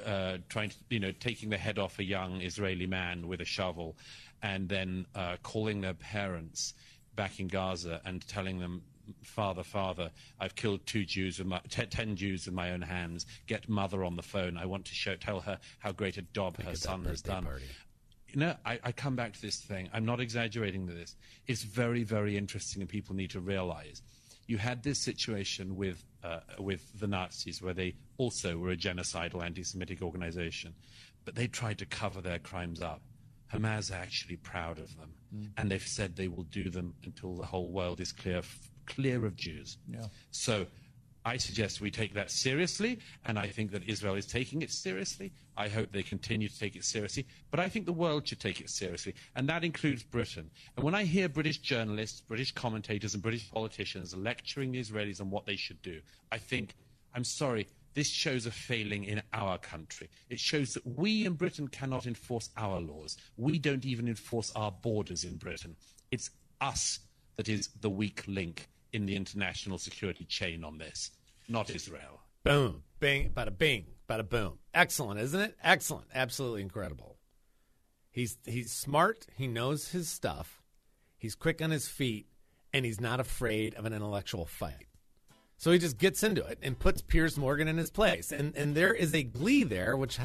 uh, 0.06 0.38
trying 0.50 0.70
to, 0.70 0.76
you 0.90 1.00
know, 1.00 1.12
taking 1.12 1.50
the 1.50 1.58
head 1.58 1.80
off 1.80 1.98
a 1.98 2.04
young 2.04 2.42
Israeli 2.42 2.86
man 2.86 3.28
with 3.28 3.42
a 3.42 3.46
shovel 3.46 3.98
and 4.44 4.70
then 4.70 5.06
uh, 5.16 5.38
calling 5.42 5.82
their 5.82 5.94
parents 5.94 6.74
back 7.16 7.40
in 7.40 7.48
Gaza 7.48 8.02
and 8.06 8.26
telling 8.28 8.60
them 8.60 8.84
father, 9.22 9.64
father, 9.64 10.12
I've 10.40 10.56
killed 10.56 10.86
two 10.86 11.06
Jews 11.06 11.40
with 11.40 11.48
my, 11.48 11.60
t- 11.70 11.86
ten 11.86 12.16
Jews 12.16 12.46
with 12.46 12.56
my 12.56 12.72
own 12.72 12.82
hands. 12.82 13.26
Get 13.48 13.68
mother 13.68 14.04
on 14.04 14.16
the 14.16 14.22
phone. 14.22 14.58
I 14.58 14.66
want 14.66 14.86
to 14.86 14.94
show, 14.94 15.16
tell 15.16 15.42
her 15.42 15.60
how 15.80 15.92
great 15.92 16.18
a 16.18 16.22
job 16.22 16.62
her 16.62 16.76
son 16.76 17.06
has 17.06 17.22
done. 17.22 17.44
Party. 17.44 17.66
You 18.30 18.40
know, 18.40 18.56
I, 18.66 18.80
I 18.84 18.92
come 18.92 19.16
back 19.16 19.34
to 19.34 19.42
this 19.42 19.58
thing. 19.58 19.90
I'm 19.94 20.06
not 20.06 20.20
exaggerating 20.20 20.88
this. 20.88 21.16
It's 21.48 21.64
very, 21.64 22.04
very 22.04 22.36
interesting, 22.38 22.82
and 22.82 22.90
people 22.90 23.16
need 23.16 23.32
to 23.32 23.40
realize. 23.40 24.02
You 24.48 24.58
had 24.58 24.84
this 24.84 25.00
situation 25.00 25.76
with 25.76 26.04
uh, 26.24 26.40
with 26.60 27.00
the 27.00 27.08
Nazis, 27.08 27.62
where 27.62 27.74
they 27.74 27.96
also 28.18 28.58
were 28.58 28.72
a 28.72 28.78
genocidal 28.78 29.44
anti-Semitic 29.44 30.02
organization, 30.02 30.74
but 31.26 31.36
they 31.36 31.48
tried 31.48 31.78
to 31.80 31.86
cover 31.86 32.22
their 32.22 32.40
crimes 32.40 32.82
up. 32.82 33.02
Hamas 33.54 33.92
are 33.92 34.02
actually 34.02 34.38
proud 34.38 34.80
of 34.80 34.96
them, 34.98 35.14
mm. 35.36 35.50
and 35.58 35.70
they've 35.70 35.82
said 35.82 36.16
they 36.16 36.28
will 36.28 36.44
do 36.44 36.70
them 36.70 36.94
until 37.04 37.36
the 37.36 37.46
whole 37.46 37.70
world 37.70 38.00
is 38.00 38.12
clear 38.12 38.42
clear 38.86 39.26
of 39.26 39.36
Jews. 39.36 39.78
Yeah. 39.88 40.06
So 40.32 40.66
I 41.26 41.38
suggest 41.38 41.80
we 41.80 41.92
take 41.92 42.14
that 42.16 42.32
seriously, 42.32 43.00
and 43.26 43.40
I 43.40 43.48
think 43.48 43.72
that 43.72 43.88
Israel 43.88 44.16
is 44.16 44.26
taking 44.26 44.62
it 44.62 44.72
seriously. 44.72 45.32
I 45.56 45.70
hope 45.70 45.92
they 45.92 46.04
continue 46.04 46.50
to 46.50 46.60
take 46.60 46.76
it 46.76 46.84
seriously, 46.84 47.28
but 47.52 47.60
I 47.60 47.70
think 47.70 47.86
the 47.86 47.94
world 47.94 48.28
should 48.28 48.40
take 48.40 48.60
it 48.60 48.70
seriously, 48.70 49.14
and 49.36 49.48
that 49.48 49.64
includes 49.64 50.04
Britain. 50.04 50.50
And 50.76 50.84
when 50.84 50.96
I 50.96 51.04
hear 51.04 51.30
British 51.30 51.60
journalists, 51.60 52.22
British 52.22 52.52
commentators, 52.52 53.14
and 53.14 53.24
British 53.24 53.50
politicians 53.52 54.16
lecturing 54.16 54.72
the 54.72 54.82
Israelis 54.82 55.22
on 55.22 55.30
what 55.30 55.46
they 55.46 55.56
should 55.56 55.82
do, 55.82 56.02
I 56.32 56.40
think, 56.40 56.76
I'm 57.14 57.24
sorry, 57.24 57.68
this 57.94 58.08
shows 58.08 58.46
a 58.46 58.52
failing 58.52 59.04
in 59.04 59.22
our 59.34 59.58
country. 59.58 60.10
It 60.30 60.40
shows 60.40 60.74
that 60.74 60.86
we 60.86 61.26
in 61.26 61.34
Britain 61.34 61.68
cannot 61.68 62.08
enforce 62.08 62.50
our 62.58 62.80
laws. 62.80 63.18
We 63.38 63.60
don't 63.60 63.86
even 63.86 64.08
enforce 64.08 64.52
our 64.56 64.72
borders 64.72 65.24
in 65.24 65.38
Britain. 65.38 65.76
It's 66.12 66.30
us 66.62 67.00
that 67.36 67.50
is 67.50 67.70
the 67.82 67.90
weak 67.90 68.24
link 68.28 68.68
in 68.92 69.06
the 69.06 69.16
international 69.16 69.78
security 69.78 70.26
chain 70.26 70.64
on 70.64 70.78
this, 70.78 71.12
not 71.50 71.70
Israel. 71.70 72.22
Boom, 72.44 72.84
bing, 73.00 73.32
bada 73.32 73.58
bing, 73.58 73.86
bada 74.10 74.28
boom. 74.28 74.60
Excellent, 74.74 75.20
isn't 75.20 75.40
it? 75.40 75.58
Excellent, 75.64 76.08
absolutely 76.14 76.62
incredible. 76.62 77.18
He's 78.12 78.38
he's 78.46 78.72
smart. 78.72 79.26
He 79.36 79.48
knows 79.48 79.90
his 79.90 80.10
stuff. 80.10 80.62
He's 81.18 81.36
quick 81.36 81.62
on 81.62 81.72
his 81.72 81.88
feet, 81.88 82.28
and 82.72 82.86
he's 82.86 83.02
not 83.02 83.20
afraid 83.20 83.76
of 83.76 83.86
an 83.86 83.94
intellectual 83.94 84.46
fight. 84.46 84.88
So 85.64 85.72
he 85.72 85.80
just 85.80 85.98
gets 85.98 86.24
into 86.24 86.46
it 86.46 86.60
and 86.62 86.78
puts 86.78 87.02
Piers 87.02 87.38
Morgan 87.38 87.70
in 87.70 87.78
his 87.78 87.90
place. 87.90 88.34
And 88.34 88.54
and 88.58 88.76
there 88.76 88.94
is 88.94 89.16
a 89.16 89.24
glee 89.24 89.64
there, 89.64 89.96
which 89.96 90.20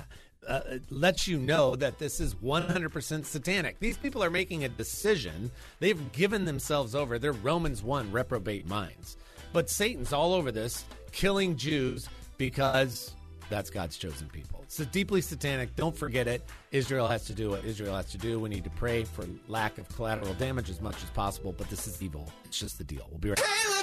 uh, 0.48 0.60
lets 0.90 1.28
you 1.28 1.38
know 1.38 1.76
that 1.76 2.00
this 2.00 2.18
is 2.18 2.34
100% 2.34 3.24
satanic. 3.24 3.78
These 3.78 3.98
people 3.98 4.24
are 4.24 4.30
making 4.30 4.64
a 4.64 4.68
decision. 4.68 5.52
They've 5.78 6.10
given 6.10 6.44
themselves 6.44 6.96
over. 6.96 7.20
They're 7.20 7.30
Romans 7.30 7.84
1 7.84 8.10
reprobate 8.10 8.66
minds. 8.66 9.16
But 9.52 9.70
Satan's 9.70 10.12
all 10.12 10.34
over 10.34 10.50
this, 10.50 10.84
killing 11.12 11.54
Jews 11.54 12.08
because 12.36 13.14
that's 13.48 13.70
God's 13.70 13.96
chosen 13.96 14.28
people. 14.28 14.60
It's 14.64 14.76
deeply 14.86 15.20
satanic. 15.20 15.74
Don't 15.76 15.96
forget 15.96 16.28
it. 16.28 16.42
Israel 16.72 17.06
has 17.08 17.24
to 17.26 17.32
do 17.32 17.50
what 17.50 17.64
Israel 17.64 17.96
has 17.96 18.10
to 18.12 18.18
do. 18.18 18.38
We 18.38 18.48
need 18.48 18.64
to 18.64 18.70
pray 18.70 19.04
for 19.04 19.24
lack 19.48 19.78
of 19.78 19.88
collateral 19.94 20.34
damage 20.34 20.70
as 20.70 20.80
much 20.80 21.02
as 21.02 21.10
possible, 21.10 21.54
but 21.56 21.68
this 21.70 21.86
is 21.86 22.02
evil. 22.02 22.30
It's 22.44 22.58
just 22.58 22.78
the 22.78 22.84
deal. 22.84 23.06
We'll 23.10 23.18
be 23.18 23.30
right 23.30 23.38
back. 23.38 23.78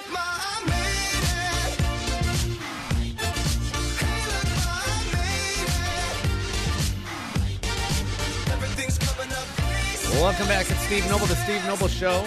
Welcome 10.21 10.47
back 10.47 10.65
to 10.67 10.75
Steve 10.75 11.07
Noble, 11.09 11.25
the 11.25 11.35
Steve 11.35 11.63
Noble 11.65 11.87
Show. 11.87 12.21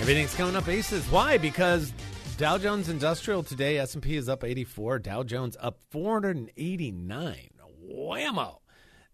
Everything's 0.00 0.34
coming 0.34 0.56
up 0.56 0.66
aces. 0.66 1.04
Why? 1.10 1.36
Because 1.36 1.92
Dow 2.40 2.56
Jones 2.56 2.88
Industrial 2.88 3.42
today, 3.42 3.76
S&P 3.76 4.16
is 4.16 4.26
up 4.26 4.44
84, 4.44 5.00
Dow 5.00 5.22
Jones 5.22 5.58
up 5.60 5.76
489. 5.90 7.50
Whammo. 7.86 8.60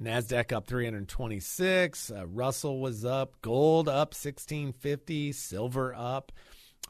Nasdaq 0.01 0.53
up 0.53 0.69
326, 0.69 2.13
uh, 2.13 2.25
Russell 2.29 2.79
was 2.79 3.05
up, 3.05 3.35
gold 3.43 3.89
up 3.89 4.15
1650, 4.15 5.33
silver 5.33 5.93
up. 5.97 6.31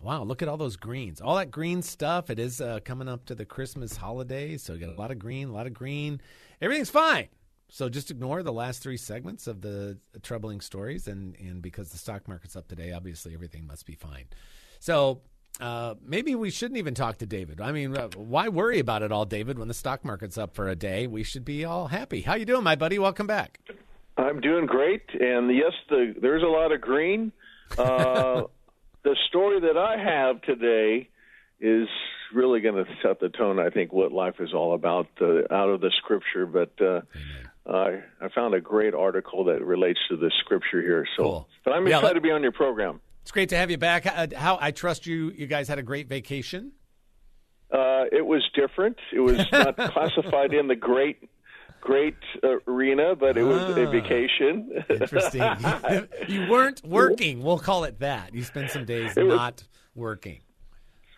Wow, 0.03 0.25
look 0.25 0.43
at 0.43 0.49
all 0.49 0.59
those 0.59 0.77
greens. 0.77 1.23
All 1.23 1.37
that 1.37 1.51
green 1.51 1.81
stuff. 1.81 2.29
It 2.29 2.39
is 2.39 2.61
uh, 2.61 2.81
coming 2.85 3.09
up 3.09 3.25
to 3.25 3.35
the 3.35 3.47
Christmas 3.47 3.97
holiday, 3.97 4.59
so 4.59 4.75
we 4.75 4.79
got 4.79 4.95
a 4.95 5.01
lot 5.01 5.11
of 5.11 5.19
green, 5.19 5.49
a 5.49 5.53
lot 5.53 5.67
of 5.67 5.73
green. 5.73 6.21
Everything's 6.61 6.91
fine. 6.91 7.29
So 7.71 7.89
just 7.89 8.11
ignore 8.11 8.43
the 8.43 8.53
last 8.53 8.83
three 8.83 8.99
segments 8.99 9.47
of 9.47 9.63
the 9.63 9.97
troubling 10.23 10.61
stories, 10.61 11.09
and 11.09 11.35
and 11.37 11.63
because 11.63 11.93
the 11.93 11.99
stock 11.99 12.29
market's 12.29 12.57
up 12.57 12.69
today, 12.69 12.93
obviously 12.93 13.33
everything 13.33 13.67
must 13.67 13.87
be 13.87 13.95
fine. 13.95 14.27
So 14.81 15.23
uh, 15.61 15.95
maybe 16.05 16.35
we 16.35 16.51
shouldn't 16.51 16.79
even 16.79 16.95
talk 16.95 17.19
to 17.19 17.27
David. 17.27 17.61
I 17.61 17.73
mean, 17.73 17.97
uh, 17.97 18.09
why 18.17 18.49
worry 18.49 18.79
about 18.79 19.03
it 19.03 19.11
all, 19.11 19.25
David? 19.25 19.59
When 19.59 19.69
the 19.69 19.75
stock 19.75 20.05
market's 20.05 20.37
up 20.37 20.55
for 20.55 20.69
a 20.69 20.77
day, 20.77 21.07
we 21.07 21.23
should 21.23 21.45
be 21.45 21.65
all 21.65 21.89
happy. 21.89 22.23
How 22.23 22.35
you 22.35 22.45
doing, 22.45 22.63
my 22.63 22.77
buddy? 22.77 22.99
Welcome 22.99 23.27
back. 23.27 23.61
I'm 24.19 24.41
doing 24.41 24.67
great, 24.67 25.03
and 25.19 25.55
yes, 25.55 25.73
the, 25.89 26.15
there's 26.21 26.43
a 26.43 26.47
lot 26.47 26.73
of 26.73 26.81
green. 26.81 27.33
Uh, 27.79 28.43
the 29.03 29.17
story 29.29 29.61
that 29.61 29.79
I 29.79 29.97
have 29.97 30.43
today 30.43 31.09
is 31.61 31.89
really 32.35 32.61
going 32.61 32.85
to 32.85 32.91
set 33.03 33.21
the 33.21 33.31
tone. 33.31 33.59
I 33.59 33.71
think 33.71 33.93
what 33.93 34.13
life 34.13 34.37
is 34.41 34.53
all 34.53 34.75
about 34.75 35.09
uh, 35.21 35.43
out 35.51 35.71
of 35.71 35.81
the 35.81 35.91
scripture, 35.97 36.47
but. 36.47 36.73
I 37.69 38.29
found 38.33 38.55
a 38.55 38.61
great 38.61 38.95
article 38.95 39.45
that 39.47 39.61
relates 39.61 39.99
to 40.09 40.17
the 40.17 40.31
scripture 40.39 40.81
here. 40.81 41.05
So, 41.17 41.23
cool. 41.23 41.49
but 41.65 41.73
I'm 41.73 41.85
excited 41.87 42.15
to 42.15 42.21
be 42.21 42.31
on 42.31 42.41
your 42.41 42.53
program. 42.53 43.01
It's 43.27 43.33
great 43.33 43.49
to 43.49 43.57
have 43.57 43.73
you 43.73 43.77
back. 43.77 44.05
How, 44.05 44.29
how 44.37 44.59
I 44.61 44.71
trust 44.71 45.05
you. 45.05 45.33
You 45.33 45.49
guys 45.49 45.67
had 45.67 45.81
a 45.81 45.83
great 45.83 46.09
vacation. 46.09 46.71
Uh, 47.73 48.05
it 48.13 48.25
was 48.25 48.49
different. 48.55 48.99
It 49.13 49.19
was 49.19 49.39
not 49.53 49.77
classified 49.77 50.55
in 50.55 50.69
the 50.69 50.77
great 50.77 51.29
great 51.81 52.15
uh, 52.45 52.59
arena, 52.69 53.17
but 53.17 53.37
it 53.37 53.43
was 53.43 53.61
ah, 53.61 53.81
a 53.81 53.87
vacation. 53.91 54.71
interesting. 54.89 55.43
you 56.29 56.49
weren't 56.49 56.85
working. 56.85 57.43
We'll 57.43 57.59
call 57.59 57.83
it 57.83 57.99
that. 57.99 58.33
You 58.33 58.45
spent 58.45 58.71
some 58.71 58.85
days 58.85 59.17
was, 59.17 59.27
not 59.27 59.65
working. 59.97 60.43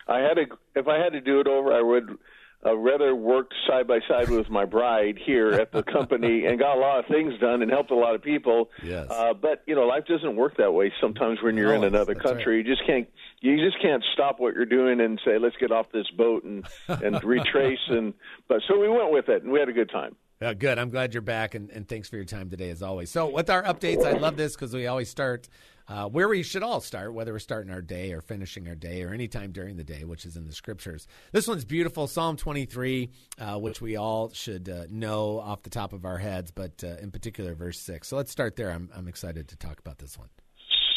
I 0.07 0.17
had 0.21 0.33
to. 0.33 0.45
If 0.75 0.87
I 0.87 0.97
had 0.97 1.13
to 1.13 1.21
do 1.21 1.39
it 1.39 1.45
over, 1.45 1.71
I 1.71 1.83
would 1.83 2.17
uh, 2.65 2.77
rather 2.77 3.15
worked 3.15 3.53
side 3.67 3.87
by 3.87 3.99
side 4.07 4.29
with 4.29 4.49
my 4.49 4.65
bride 4.65 5.17
here 5.25 5.51
at 5.53 5.71
the 5.71 5.81
company 5.83 6.45
and 6.45 6.59
got 6.59 6.77
a 6.77 6.79
lot 6.79 6.99
of 6.99 7.05
things 7.05 7.33
done 7.39 7.61
and 7.61 7.71
helped 7.71 7.91
a 7.91 7.95
lot 7.95 8.15
of 8.15 8.21
people. 8.21 8.69
Yes. 8.83 9.07
Uh, 9.09 9.33
but 9.33 9.63
you 9.65 9.75
know, 9.75 9.85
life 9.87 10.05
doesn't 10.05 10.35
work 10.35 10.57
that 10.57 10.73
way. 10.73 10.91
Sometimes 10.99 11.41
when 11.41 11.55
you're 11.55 11.69
no, 11.69 11.83
in 11.83 11.83
another 11.85 12.15
country, 12.15 12.57
right. 12.57 12.65
you 12.65 12.75
just 12.75 12.85
can't 12.85 13.07
you 13.41 13.57
just 13.57 13.81
can't 13.81 14.03
stop 14.13 14.39
what 14.39 14.55
you're 14.55 14.65
doing 14.65 14.99
and 14.99 15.21
say, 15.25 15.37
"Let's 15.39 15.55
get 15.57 15.71
off 15.71 15.87
this 15.93 16.09
boat 16.17 16.43
and 16.43 16.67
and 16.87 17.23
retrace." 17.23 17.79
And 17.87 18.13
but 18.47 18.61
so 18.67 18.77
we 18.77 18.89
went 18.89 19.11
with 19.11 19.29
it 19.29 19.43
and 19.43 19.51
we 19.51 19.59
had 19.59 19.69
a 19.69 19.73
good 19.73 19.89
time. 19.89 20.15
Good. 20.41 20.79
I'm 20.79 20.89
glad 20.89 21.13
you're 21.13 21.19
back, 21.19 21.53
and, 21.53 21.69
and 21.69 21.85
thanks 21.85 22.07
for 22.07 22.15
your 22.15 22.23
time 22.23 22.49
today, 22.49 22.69
as 22.69 22.81
always. 22.81 23.11
So, 23.11 23.29
with 23.29 23.49
our 23.49 23.61
updates, 23.61 24.05
I 24.05 24.13
love 24.13 24.37
this 24.37 24.55
because 24.55 24.73
we 24.73 24.87
always 24.87 25.09
start 25.09 25.49
uh, 25.89 26.07
where 26.07 26.29
we 26.29 26.43
should 26.43 26.63
all 26.63 26.79
start, 26.79 27.13
whether 27.13 27.33
we're 27.33 27.39
starting 27.39 27.73
our 27.73 27.81
day 27.81 28.13
or 28.13 28.21
finishing 28.21 28.65
our 28.69 28.75
day 28.75 29.03
or 29.03 29.13
anytime 29.13 29.51
during 29.51 29.75
the 29.75 29.83
day, 29.83 30.05
which 30.05 30.25
is 30.25 30.37
in 30.37 30.45
the 30.45 30.53
scriptures. 30.53 31.07
This 31.33 31.45
one's 31.45 31.65
beautiful, 31.65 32.07
Psalm 32.07 32.37
23, 32.37 33.09
uh, 33.37 33.59
which 33.59 33.81
we 33.81 33.97
all 33.97 34.29
should 34.29 34.69
uh, 34.69 34.85
know 34.89 35.41
off 35.41 35.63
the 35.63 35.69
top 35.69 35.91
of 35.91 36.05
our 36.05 36.19
heads, 36.19 36.51
but 36.51 36.85
uh, 36.85 36.95
in 37.01 37.11
particular, 37.11 37.53
verse 37.53 37.77
6. 37.77 38.07
So, 38.07 38.15
let's 38.15 38.31
start 38.31 38.55
there. 38.55 38.71
I'm, 38.71 38.89
I'm 38.95 39.09
excited 39.09 39.49
to 39.49 39.57
talk 39.57 39.77
about 39.77 39.97
this 39.97 40.17
one. 40.17 40.29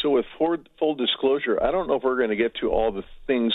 So, 0.01 0.11
with 0.11 0.25
full 0.39 0.95
disclosure, 0.95 1.61
I 1.61 1.69
don't 1.69 1.89
know 1.89 1.95
if 1.95 2.03
we're 2.03 2.15
going 2.15 2.29
to 2.29 2.37
get 2.37 2.55
to 2.61 2.69
all 2.69 2.93
the 2.93 3.03
things, 3.27 3.53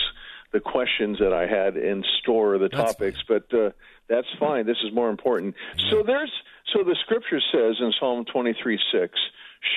the 0.53 0.61
questions 0.61 1.19
that 1.19 1.33
I 1.33 1.47
had 1.47 1.77
in 1.77 2.05
store, 2.21 2.59
the 2.59 2.69
That's 2.69 2.93
topics, 2.93 3.23
but 3.29 3.53
uh, 3.53 3.71
that's 4.09 4.27
fine. 4.41 4.67
This 4.67 4.79
is 4.85 4.93
more 4.93 5.11
important. 5.11 5.55
So 5.91 6.03
there's 6.03 6.33
so 6.73 6.85
the 6.85 6.97
scripture 7.05 7.41
says 7.53 7.77
in 7.81 7.93
Psalm 7.99 8.25
23 8.25 8.79
6, 8.93 9.19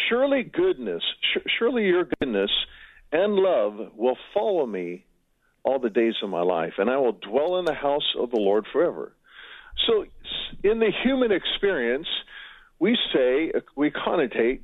surely 0.10 0.44
goodness, 0.44 1.04
sh- 1.22 1.50
surely 1.58 1.86
your 1.86 2.08
goodness 2.20 2.52
and 3.12 3.36
love 3.36 3.92
will 3.96 4.18
follow 4.34 4.66
me 4.66 5.06
all 5.64 5.80
the 5.80 5.90
days 5.90 6.16
of 6.24 6.30
my 6.30 6.42
life, 6.42 6.74
and 6.78 6.90
I 6.90 6.98
will 6.98 7.12
dwell 7.12 7.60
in 7.60 7.66
the 7.66 7.74
house 7.74 8.16
of 8.18 8.32
the 8.32 8.40
Lord 8.40 8.66
forever. 8.72 9.14
So 9.88 10.06
in 10.64 10.80
the 10.80 10.92
human 11.04 11.32
experience, 11.32 12.08
we 12.80 12.98
say, 13.14 13.52
we 13.76 13.92
connotate 13.92 14.64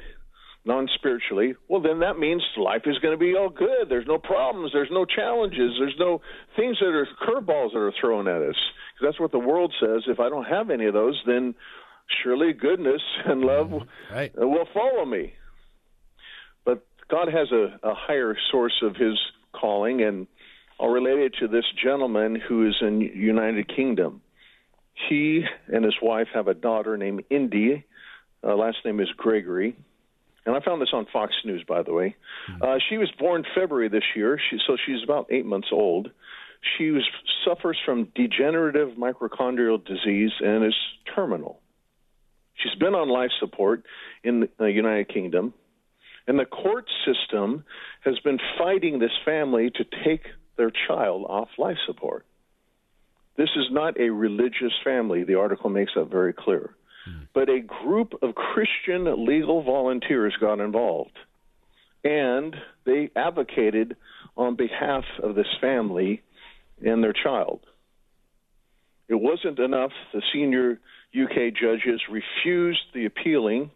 non 0.68 0.88
spiritually, 0.96 1.56
well, 1.70 1.82
then 1.82 2.00
that 2.00 2.20
means 2.20 2.44
life 2.58 2.82
is 2.86 3.00
going 3.00 3.14
to 3.14 3.18
be 3.18 3.36
all 3.36 3.50
good. 3.50 3.88
There's 3.90 4.06
no 4.06 4.18
problems. 4.20 4.72
There's 4.74 4.92
no 4.92 5.06
challenges. 5.06 5.76
There's 5.80 5.96
no 5.98 6.22
things 6.56 6.78
that 6.80 6.88
are 6.88 7.08
curveballs 7.26 7.72
that 7.72 7.80
are 7.80 7.94
thrown 8.00 8.28
at 8.28 8.42
us. 8.42 8.56
Because 8.94 9.14
that's 9.14 9.20
what 9.20 9.32
the 9.32 9.40
world 9.40 9.74
says. 9.80 10.04
If 10.08 10.20
I 10.20 10.30
don't 10.30 10.46
have 10.46 10.70
any 10.70 10.86
of 10.86 10.94
those, 10.94 11.20
then 11.26 11.56
surely 12.22 12.54
goodness 12.54 13.02
and 13.26 13.42
love 13.42 13.72
Right. 14.12 14.32
will 14.38 14.68
follow 14.74 15.06
me. 15.06 15.34
But 16.66 16.86
God 17.10 17.30
has 17.30 17.52
a, 17.52 17.80
a 17.82 17.94
higher 17.96 18.36
source 18.52 18.82
of 18.84 18.96
his 18.98 19.18
calling, 19.54 20.02
and 20.04 20.28
I'll 20.80 20.90
relate 20.90 21.20
it 21.20 21.36
to 21.40 21.48
this 21.48 21.66
gentleman 21.82 22.36
who 22.36 22.68
is 22.68 22.76
in 22.82 23.00
United 23.02 23.74
Kingdom. 23.74 24.22
He 25.10 25.44
and 25.68 25.86
his 25.86 25.96
wife 26.02 26.28
have 26.34 26.48
a 26.48 26.54
daughter 26.54 26.98
named 26.98 27.24
Indi. 27.30 27.86
Uh, 28.44 28.56
last 28.56 28.78
name 28.84 29.00
is 29.00 29.08
Gregory 29.16 29.78
and 30.48 30.56
I 30.56 30.62
found 30.62 30.82
this 30.82 30.94
on 30.94 31.06
Fox 31.12 31.34
News, 31.44 31.64
by 31.68 31.84
the 31.84 31.92
way. 31.92 32.16
Uh, 32.62 32.78
she 32.90 32.98
was 32.98 33.12
born 33.20 33.44
February 33.54 33.90
this 33.90 34.06
year, 34.16 34.40
she, 34.50 34.58
so 34.66 34.78
she's 34.84 35.04
about 35.04 35.28
eight 35.30 35.46
months 35.46 35.68
old. 35.74 36.10
She 36.78 36.90
was, 36.90 37.04
suffers 37.46 37.78
from 37.86 38.08
degenerative 38.16 38.92
mitochondrial 38.98 39.86
disease 39.86 40.32
and 40.40 40.66
is 40.66 40.74
terminal. 41.14 41.60
She's 42.56 42.80
been 42.80 42.96
on 42.96 43.10
life 43.10 43.32
support 43.42 43.84
in 44.24 44.48
the 44.58 44.72
United 44.72 45.10
Kingdom, 45.14 45.54
and 46.28 46.40
the 46.40 46.46
court 46.46 46.86
system 47.06 47.66
has 48.06 48.18
been 48.20 48.40
fighting 48.58 49.00
this 49.00 49.12
family 49.26 49.70
to 49.72 49.84
take 50.06 50.28
their 50.56 50.72
child 50.88 51.26
off 51.28 51.50
life 51.58 51.78
support. 51.86 52.26
This 53.36 53.50
is 53.58 53.66
not 53.70 54.00
a 54.00 54.10
religious 54.10 54.74
family. 54.84 55.26
The 55.26 55.36
article 55.36 55.70
makes 55.70 55.92
that 55.96 56.10
very 56.10 56.34
clear 56.34 56.74
Hmm. 57.08 57.24
but 57.34 57.50
a 57.50 57.60
group 57.60 58.14
of 58.22 58.36
Christian 58.36 59.26
legal 59.26 59.62
volunteers 59.64 60.36
got 60.40 60.60
involved. 60.60 61.18
And 62.04 62.56
they 62.86 63.10
advocated 63.16 63.96
on 64.36 64.56
behalf 64.56 65.04
of 65.22 65.36
this 65.36 65.48
family 65.62 66.22
and 66.86 67.04
their 67.04 67.14
child. 67.14 67.62
It 69.08 69.16
wasn't 69.16 69.60
enough. 69.60 69.92
The 70.14 70.22
senior 70.34 70.80
UK 71.16 71.54
judges 71.54 72.02
refused 72.10 72.82
the 72.94 73.06
appealing, 73.06 73.72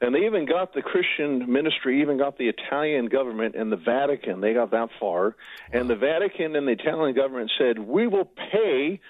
and 0.00 0.14
they 0.14 0.26
even 0.26 0.46
got 0.46 0.74
the 0.74 0.82
Christian 0.82 1.50
ministry, 1.50 2.02
even 2.02 2.18
got 2.18 2.36
the 2.36 2.48
Italian 2.48 3.06
government 3.06 3.54
and 3.54 3.70
the 3.70 3.76
Vatican. 3.76 4.40
They 4.40 4.52
got 4.52 4.72
that 4.72 4.88
far. 4.98 5.36
And 5.72 5.88
the 5.88 5.96
Vatican 5.96 6.56
and 6.56 6.66
the 6.66 6.72
Italian 6.72 7.14
government 7.14 7.50
said, 7.56 7.78
We 7.78 8.06
will 8.06 8.24
pay 8.24 9.00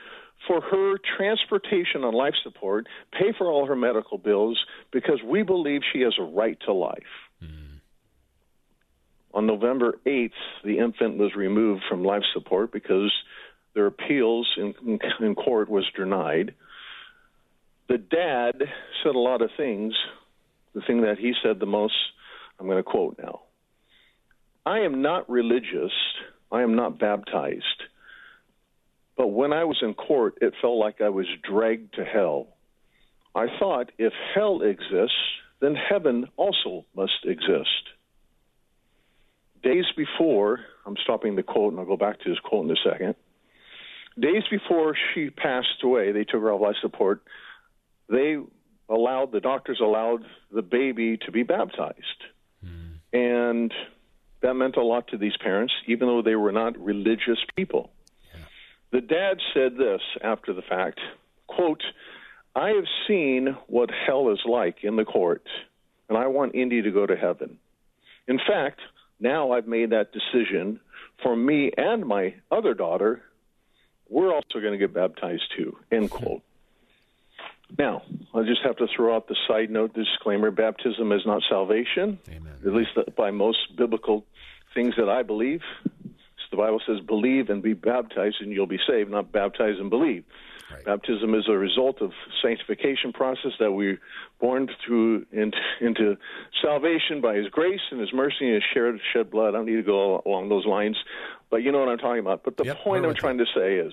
for 0.46 0.60
her 0.60 0.96
transportation 1.16 2.04
and 2.04 2.14
life 2.14 2.34
support, 2.42 2.86
pay 3.12 3.32
for 3.36 3.50
all 3.50 3.66
her 3.66 3.76
medical 3.76 4.18
bills, 4.18 4.58
because 4.92 5.20
we 5.24 5.42
believe 5.42 5.80
she 5.92 6.00
has 6.00 6.14
a 6.18 6.22
right 6.22 6.58
to 6.66 6.72
life. 6.72 7.02
Mm. 7.42 7.80
On 9.34 9.46
November 9.46 9.98
8th, 10.06 10.30
the 10.64 10.78
infant 10.78 11.18
was 11.18 11.34
removed 11.34 11.82
from 11.88 12.04
life 12.04 12.22
support 12.32 12.72
because 12.72 13.12
their 13.74 13.86
appeals 13.86 14.48
in, 14.56 14.74
in, 14.86 14.98
in 15.20 15.34
court 15.34 15.68
was 15.68 15.84
denied. 15.96 16.54
The 17.88 17.98
dad 17.98 18.52
said 19.02 19.14
a 19.14 19.18
lot 19.18 19.42
of 19.42 19.50
things. 19.56 19.94
The 20.74 20.82
thing 20.82 21.02
that 21.02 21.18
he 21.18 21.34
said 21.42 21.60
the 21.60 21.66
most, 21.66 21.94
I'm 22.58 22.66
going 22.66 22.78
to 22.78 22.82
quote 22.82 23.18
now. 23.18 23.42
I 24.64 24.80
am 24.80 25.02
not 25.02 25.28
religious. 25.28 25.92
I 26.50 26.62
am 26.62 26.76
not 26.76 26.98
baptized. 26.98 27.83
But 29.16 29.28
when 29.28 29.52
I 29.52 29.64
was 29.64 29.78
in 29.82 29.94
court, 29.94 30.38
it 30.40 30.54
felt 30.60 30.78
like 30.78 31.00
I 31.00 31.08
was 31.08 31.26
dragged 31.48 31.94
to 31.94 32.04
hell. 32.04 32.48
I 33.34 33.46
thought 33.58 33.92
if 33.98 34.12
hell 34.34 34.62
exists, 34.62 35.16
then 35.60 35.74
heaven 35.74 36.26
also 36.36 36.84
must 36.96 37.24
exist. 37.24 37.88
Days 39.62 39.86
before, 39.96 40.60
I'm 40.84 40.96
stopping 41.02 41.36
the 41.36 41.42
quote 41.42 41.72
and 41.72 41.80
I'll 41.80 41.86
go 41.86 41.96
back 41.96 42.20
to 42.20 42.28
his 42.28 42.38
quote 42.40 42.66
in 42.66 42.70
a 42.70 42.90
second. 42.90 43.14
Days 44.18 44.42
before 44.50 44.94
she 45.12 45.30
passed 45.30 45.82
away, 45.82 46.12
they 46.12 46.24
took 46.24 46.40
her 46.42 46.52
off 46.52 46.60
life 46.60 46.76
support. 46.80 47.22
They 48.08 48.36
allowed, 48.88 49.32
the 49.32 49.40
doctors 49.40 49.80
allowed 49.80 50.24
the 50.52 50.62
baby 50.62 51.16
to 51.24 51.32
be 51.32 51.42
baptized. 51.42 52.24
Mm. 52.64 52.98
And 53.12 53.74
that 54.42 54.54
meant 54.54 54.76
a 54.76 54.82
lot 54.82 55.08
to 55.08 55.16
these 55.16 55.36
parents, 55.40 55.72
even 55.86 56.06
though 56.06 56.22
they 56.22 56.36
were 56.36 56.52
not 56.52 56.78
religious 56.78 57.38
people. 57.56 57.90
The 58.94 59.00
dad 59.00 59.38
said 59.52 59.76
this 59.76 60.00
after 60.22 60.52
the 60.52 60.62
fact 60.62 61.00
quote, 61.48 61.82
I 62.54 62.68
have 62.68 62.84
seen 63.08 63.56
what 63.66 63.90
hell 63.90 64.30
is 64.30 64.38
like 64.46 64.84
in 64.84 64.94
the 64.94 65.04
court, 65.04 65.42
and 66.08 66.16
I 66.16 66.28
want 66.28 66.54
Indi 66.54 66.80
to 66.82 66.92
go 66.92 67.04
to 67.04 67.16
heaven. 67.16 67.58
In 68.28 68.38
fact, 68.38 68.78
now 69.18 69.50
I've 69.50 69.66
made 69.66 69.90
that 69.90 70.12
decision 70.12 70.78
for 71.24 71.34
me 71.34 71.72
and 71.76 72.06
my 72.06 72.34
other 72.52 72.72
daughter. 72.72 73.20
We're 74.08 74.32
also 74.32 74.60
going 74.60 74.72
to 74.72 74.78
get 74.78 74.94
baptized 74.94 75.42
too. 75.56 75.76
End 75.90 76.08
quote. 76.08 76.42
Now, 77.76 78.02
I 78.32 78.42
just 78.42 78.62
have 78.62 78.76
to 78.76 78.86
throw 78.94 79.16
out 79.16 79.26
the 79.26 79.36
side 79.48 79.70
note 79.70 79.92
disclaimer 79.92 80.52
baptism 80.52 81.10
is 81.10 81.22
not 81.26 81.42
salvation, 81.50 82.20
Amen. 82.28 82.52
at 82.64 82.72
least 82.72 82.90
by 83.16 83.32
most 83.32 83.76
biblical 83.76 84.24
things 84.72 84.94
that 84.98 85.08
I 85.08 85.24
believe. 85.24 85.62
The 86.54 86.62
Bible 86.62 86.80
says, 86.86 87.00
believe 87.04 87.50
and 87.50 87.62
be 87.62 87.72
baptized, 87.72 88.36
and 88.40 88.52
you'll 88.52 88.68
be 88.68 88.78
saved, 88.88 89.10
not 89.10 89.32
baptize 89.32 89.74
and 89.80 89.90
believe. 89.90 90.24
Right. 90.72 90.84
Baptism 90.84 91.34
is 91.34 91.46
a 91.48 91.58
result 91.58 92.00
of 92.00 92.12
sanctification 92.42 93.12
process 93.12 93.50
that 93.58 93.72
we're 93.72 93.98
born 94.40 94.68
through 94.86 95.26
into, 95.32 95.58
into 95.80 96.16
salvation 96.62 97.20
by 97.20 97.34
His 97.34 97.48
grace 97.48 97.80
and 97.90 98.00
His 98.00 98.12
mercy 98.12 98.46
and 98.46 98.54
His 98.54 98.62
shared 98.72 99.00
shed 99.12 99.32
blood. 99.32 99.48
I 99.48 99.58
don't 99.58 99.66
need 99.66 99.76
to 99.76 99.82
go 99.82 100.22
along 100.24 100.48
those 100.48 100.64
lines, 100.64 100.96
but 101.50 101.56
you 101.56 101.72
know 101.72 101.80
what 101.80 101.88
I'm 101.88 101.98
talking 101.98 102.20
about. 102.20 102.44
But 102.44 102.56
the 102.56 102.64
Yep, 102.64 102.76
point 102.84 103.04
I'm 103.04 103.14
trying 103.16 103.38
to 103.38 103.46
say 103.54 103.76
is, 103.76 103.92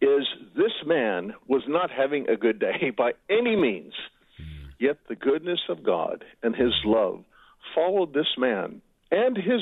is 0.00 0.26
this 0.56 0.72
man 0.84 1.34
was 1.46 1.62
not 1.68 1.90
having 1.92 2.28
a 2.28 2.36
good 2.36 2.58
day 2.58 2.90
by 2.96 3.12
any 3.30 3.54
means. 3.54 3.94
Mm. 4.40 4.72
Yet 4.80 4.98
the 5.08 5.14
goodness 5.14 5.60
of 5.68 5.84
God 5.84 6.24
and 6.42 6.56
His 6.56 6.72
love 6.84 7.24
followed 7.72 8.12
this 8.12 8.34
man 8.36 8.82
and 9.12 9.36
his 9.36 9.60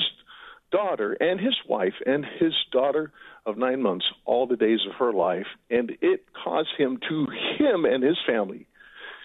daughter 0.71 1.13
and 1.19 1.39
his 1.39 1.55
wife 1.67 1.93
and 2.05 2.25
his 2.39 2.53
daughter 2.71 3.11
of 3.45 3.57
nine 3.57 3.81
months 3.81 4.05
all 4.25 4.47
the 4.47 4.55
days 4.55 4.79
of 4.87 4.95
her 4.99 5.13
life, 5.13 5.47
and 5.69 5.91
it 6.01 6.25
caused 6.43 6.69
him 6.77 6.99
to 7.09 7.27
him 7.57 7.85
and 7.85 8.03
his 8.03 8.17
family 8.27 8.67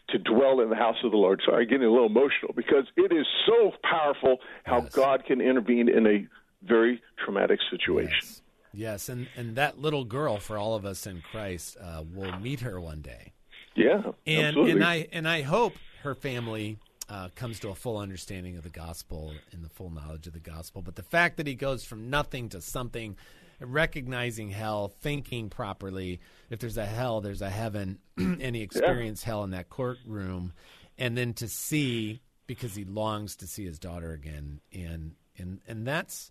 to 0.09 0.19
dwell 0.19 0.61
in 0.61 0.71
the 0.71 0.77
house 0.77 0.97
of 1.05 1.11
the 1.11 1.17
Lord. 1.17 1.43
Sorry, 1.45 1.67
getting 1.67 1.87
a 1.87 1.91
little 1.91 2.07
emotional 2.07 2.53
because 2.55 2.85
it 2.97 3.13
is 3.13 3.27
so 3.47 3.73
powerful 3.83 4.39
how 4.65 4.83
Yes. 4.83 4.95
God 4.95 5.25
can 5.25 5.41
intervene 5.41 5.89
in 5.89 6.07
a 6.07 6.27
very 6.63 7.03
traumatic 7.25 7.59
situation. 7.71 8.13
Yes. 8.23 8.43
Yes, 8.73 9.09
and, 9.09 9.27
and 9.37 9.57
that 9.57 9.79
little 9.79 10.05
girl 10.05 10.37
for 10.37 10.59
all 10.59 10.75
of 10.75 10.85
us 10.85 11.07
in 11.07 11.23
Christ 11.31 11.79
uh, 11.83 12.05
will 12.15 12.39
meet 12.39 12.61
her 12.61 12.79
one 12.79 13.01
day. 13.01 13.33
Yeah, 13.75 14.03
and 14.27 14.47
absolutely. 14.49 14.73
and 14.73 14.85
I 14.85 15.07
and 15.13 15.27
I 15.29 15.43
hope 15.43 15.75
her 16.03 16.15
family 16.15 16.79
uh, 17.09 17.29
comes 17.35 17.61
to 17.61 17.69
a 17.69 17.75
full 17.75 17.99
understanding 17.99 18.57
of 18.57 18.63
the 18.63 18.71
gospel 18.71 19.33
and 19.53 19.65
the 19.65 19.69
full 19.69 19.91
knowledge 19.91 20.27
of 20.27 20.33
the 20.33 20.41
gospel. 20.41 20.83
But 20.83 20.97
the 20.97 21.03
fact 21.03 21.37
that 21.37 21.47
he 21.47 21.55
goes 21.55 21.85
from 21.85 22.11
nothing 22.11 22.49
to 22.51 22.61
something, 22.61 23.17
recognizing 23.61 24.51
hell, 24.51 24.89
thinking 24.89 25.49
properly, 25.49 26.21
if 26.51 26.59
there's 26.59 26.77
a 26.77 26.87
hell, 26.87 27.21
there's 27.21 27.43
a 27.43 27.51
heaven, 27.51 27.99
and 28.17 28.57
he 28.57 28.63
experienced 28.63 29.25
hell 29.25 29.45
in 29.45 29.51
that 29.51 29.69
courtroom, 29.69 30.53
and 30.99 31.17
then 31.17 31.33
to 31.35 31.49
see 31.49 32.21
because 32.47 32.75
he 32.75 32.85
longs 32.85 33.37
to 33.37 33.47
see 33.47 33.65
his 33.65 33.79
daughter 33.79 34.13
again, 34.13 34.61
and 34.73 35.15
and 35.39 35.61
and 35.67 35.87
that's 35.87 36.31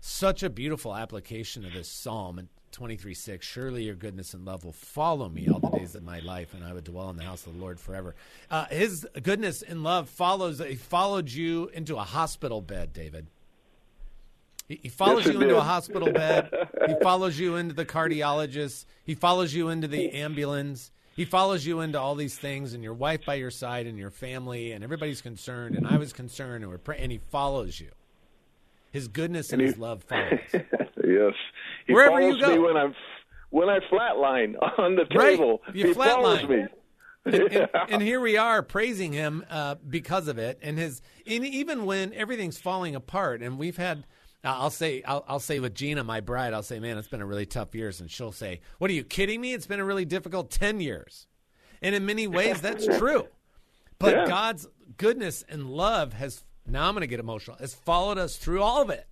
such 0.00 0.42
a 0.42 0.50
beautiful 0.50 0.94
application 0.94 1.64
of 1.64 1.72
this 1.72 1.88
psalm 1.88 2.38
and 2.38 2.48
23 2.74 3.14
6, 3.14 3.46
surely 3.46 3.84
your 3.84 3.94
goodness 3.94 4.34
and 4.34 4.44
love 4.44 4.64
will 4.64 4.72
follow 4.72 5.28
me 5.28 5.48
all 5.48 5.60
the 5.60 5.70
days 5.78 5.94
of 5.94 6.02
my 6.02 6.18
life, 6.18 6.52
and 6.54 6.62
I 6.64 6.72
would 6.72 6.84
dwell 6.84 7.08
in 7.10 7.16
the 7.16 7.22
house 7.24 7.46
of 7.46 7.54
the 7.54 7.60
Lord 7.60 7.80
forever. 7.80 8.14
Uh, 8.50 8.66
his 8.66 9.06
goodness 9.22 9.62
and 9.62 9.82
love 9.82 10.08
follows, 10.08 10.58
he 10.58 10.74
followed 10.74 11.30
you 11.30 11.70
into 11.72 11.96
a 11.96 12.02
hospital 12.02 12.60
bed, 12.60 12.92
David. 12.92 13.28
He, 14.68 14.80
he 14.82 14.88
follows 14.88 15.24
Yes, 15.26 15.34
you 15.34 15.40
into 15.42 15.56
a 15.56 15.62
hospital 15.62 16.12
bed. 16.12 16.50
he 16.86 16.94
follows 17.02 17.38
you 17.38 17.56
into 17.56 17.74
the 17.74 17.84
cardiologist. 17.86 18.84
He 19.04 19.14
follows 19.14 19.54
you 19.54 19.68
into 19.68 19.86
the 19.88 20.10
ambulance. 20.12 20.90
He 21.16 21.24
follows 21.24 21.64
you 21.64 21.80
into 21.80 22.00
all 22.00 22.14
these 22.16 22.36
things, 22.36 22.74
and 22.74 22.82
your 22.82 22.94
wife 22.94 23.20
by 23.24 23.34
your 23.34 23.50
side, 23.52 23.86
and 23.86 23.96
your 23.96 24.10
family, 24.10 24.72
and 24.72 24.82
everybody's 24.82 25.20
concerned, 25.22 25.76
and 25.76 25.86
I 25.86 25.96
was 25.96 26.12
concerned, 26.12 26.64
and 26.64 26.72
we're 26.72 26.78
praying. 26.78 27.02
And 27.04 27.12
he 27.12 27.20
follows 27.30 27.78
you. 27.78 27.90
His 28.90 29.06
goodness 29.08 29.50
and, 29.52 29.60
And 29.60 29.68
he- 29.68 29.72
his 29.72 29.78
love 29.78 30.02
follows. 30.04 30.40
yes. 30.52 31.34
He 31.86 31.92
Wherever 31.92 32.20
you 32.20 32.38
follows 32.38 32.40
go. 32.40 32.52
me 32.52 32.58
when 32.60 32.76
I'm 32.76 32.94
when 33.50 33.68
I 33.68 33.78
flatline 33.80 34.54
on 34.78 34.96
the 34.96 35.06
Right. 35.14 35.36
table. 35.36 35.62
You 35.72 35.88
he 35.88 35.94
follows 35.94 36.40
flatline. 36.40 36.48
me. 36.48 36.66
and, 37.26 37.34
and, 37.34 37.68
and 37.90 38.02
here 38.02 38.20
we 38.20 38.36
are 38.36 38.62
praising 38.62 39.12
him 39.12 39.44
uh, 39.50 39.76
because 39.88 40.28
of 40.28 40.38
it, 40.38 40.58
and 40.62 40.78
his 40.78 41.00
and 41.26 41.44
even 41.46 41.84
when 41.84 42.12
everything's 42.14 42.58
falling 42.58 42.94
apart, 42.94 43.42
and 43.42 43.58
we've 43.58 43.76
had. 43.76 44.06
I'll 44.46 44.68
say, 44.68 45.02
I'll, 45.04 45.24
I'll 45.26 45.40
say 45.40 45.58
with 45.58 45.74
Gina, 45.74 46.04
my 46.04 46.20
bride, 46.20 46.52
I'll 46.52 46.62
say, 46.62 46.78
man, 46.78 46.98
it's 46.98 47.08
been 47.08 47.22
a 47.22 47.26
really 47.26 47.46
tough 47.46 47.74
years, 47.74 48.02
and 48.02 48.10
she'll 48.10 48.30
say, 48.30 48.60
"What 48.76 48.90
are 48.90 48.92
you 48.92 49.02
kidding 49.02 49.40
me? 49.40 49.54
It's 49.54 49.66
been 49.66 49.80
a 49.80 49.84
really 49.86 50.04
difficult 50.04 50.50
ten 50.50 50.80
years," 50.80 51.26
and 51.80 51.94
in 51.94 52.04
many 52.04 52.26
ways, 52.26 52.60
that's 52.60 52.84
true. 52.98 53.26
But 53.98 54.12
Yeah. 54.14 54.26
God's 54.26 54.68
goodness 54.98 55.46
and 55.48 55.70
love 55.70 56.12
has 56.12 56.44
now 56.66 56.86
I'm 56.86 56.92
going 56.92 57.00
to 57.00 57.06
get 57.06 57.20
emotional. 57.20 57.56
Has 57.56 57.74
followed 57.74 58.18
us 58.18 58.36
through 58.36 58.60
all 58.60 58.82
of 58.82 58.90
it. 58.90 59.06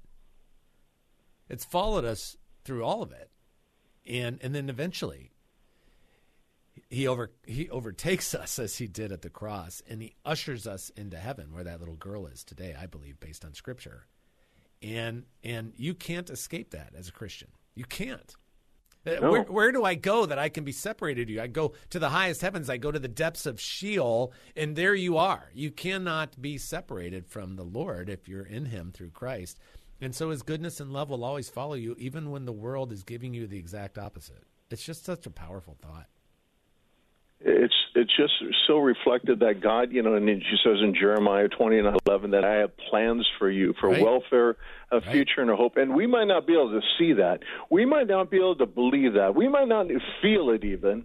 It's 1.48 1.64
followed 1.64 2.04
us 2.04 2.36
through 2.64 2.84
all 2.84 3.02
of 3.02 3.12
it, 3.12 3.30
and 4.06 4.38
and 4.42 4.54
then 4.54 4.68
eventually 4.68 5.32
he 6.88 7.06
over 7.06 7.30
he 7.46 7.68
overtakes 7.70 8.34
us 8.42 8.58
as 8.58 8.76
he 8.76 8.86
did 8.86 9.12
at 9.12 9.22
the 9.22 9.30
cross 9.30 9.82
and 9.88 10.02
he 10.02 10.14
ushers 10.24 10.66
us 10.66 10.90
into 10.96 11.16
heaven 11.16 11.52
where 11.52 11.64
that 11.64 11.80
little 11.80 11.96
girl 11.96 12.26
is 12.26 12.42
today 12.44 12.74
i 12.78 12.86
believe 12.86 13.18
based 13.20 13.44
on 13.44 13.54
scripture. 13.54 14.06
And 14.82 15.24
and 15.44 15.72
you 15.76 15.94
can't 15.94 16.28
escape 16.28 16.70
that 16.72 16.92
as 16.98 17.06
a 17.08 17.12
christian. 17.12 17.48
You 17.76 17.84
can't. 17.84 18.34
Uh, 19.06 19.12
No. 19.20 19.30
where, 19.30 19.42
where 19.42 19.72
do 19.72 19.84
i 19.84 19.94
go 19.94 20.26
that 20.26 20.38
i 20.40 20.48
can 20.48 20.64
be 20.64 20.72
separated 20.72 21.28
to 21.28 21.34
you? 21.34 21.40
I 21.42 21.46
go 21.46 21.74
to 21.90 21.98
the 22.00 22.08
highest 22.08 22.40
heavens. 22.40 22.68
I 22.68 22.78
go 22.78 22.90
to 22.90 22.98
the 22.98 23.06
depths 23.08 23.46
of 23.46 23.60
sheol 23.60 24.32
and 24.56 24.74
there 24.74 24.94
you 24.94 25.18
are. 25.18 25.50
You 25.54 25.70
cannot 25.70 26.40
be 26.40 26.58
separated 26.58 27.26
from 27.28 27.54
the 27.56 27.64
lord 27.64 28.08
if 28.08 28.28
you're 28.28 28.46
in 28.46 28.66
him 28.66 28.90
through 28.92 29.10
christ 29.10 29.58
and 30.03 30.14
so 30.14 30.30
his 30.30 30.42
goodness 30.42 30.80
and 30.80 30.92
love 30.92 31.09
will 31.09 31.24
always 31.24 31.48
follow 31.48 31.74
you 31.74 31.94
even 31.98 32.30
when 32.30 32.44
the 32.44 32.53
world 32.53 32.92
is 32.92 33.03
giving 33.03 33.32
you 33.32 33.46
the 33.46 33.59
exact 33.59 33.96
opposite 33.96 34.42
it's 34.70 34.84
just 34.84 35.05
such 35.05 35.24
a 35.26 35.30
powerful 35.30 35.76
thought 35.80 36.07
it's 37.44 37.74
it's 37.94 38.16
just 38.16 38.32
so 38.68 38.78
reflected 38.78 39.40
that 39.40 39.61
God, 39.61 39.90
you 39.92 40.00
know, 40.03 40.14
and 40.14 40.26
she 40.28 40.57
says 40.64 40.76
in 40.80 40.94
Jeremiah 40.94 41.48
twenty 41.48 41.78
and 41.78 41.88
eleven 42.07 42.30
that 42.30 42.44
I 42.44 42.55
have 42.59 42.70
plans 42.88 43.26
for 43.38 43.50
you 43.50 43.74
for 43.80 43.90
Right. 43.90 44.00
welfare, 44.00 44.57
a 44.92 45.00
Right. 45.00 45.05
future, 45.11 45.40
and 45.40 45.50
a 45.50 45.57
hope. 45.57 45.76
And 45.76 45.94
we 45.94 46.07
might 46.07 46.26
not 46.26 46.46
be 46.46 46.53
able 46.55 46.70
to 46.70 46.86
see 46.98 47.14
that. 47.14 47.40
We 47.68 47.84
might 47.84 48.07
not 48.07 48.30
be 48.30 48.36
able 48.36 48.55
to 48.57 48.66
believe 48.66 49.14
that. 49.14 49.34
We 49.34 49.48
might 49.48 49.66
not 49.68 49.88
feel 50.22 50.50
it 50.50 50.62
even. 50.64 51.05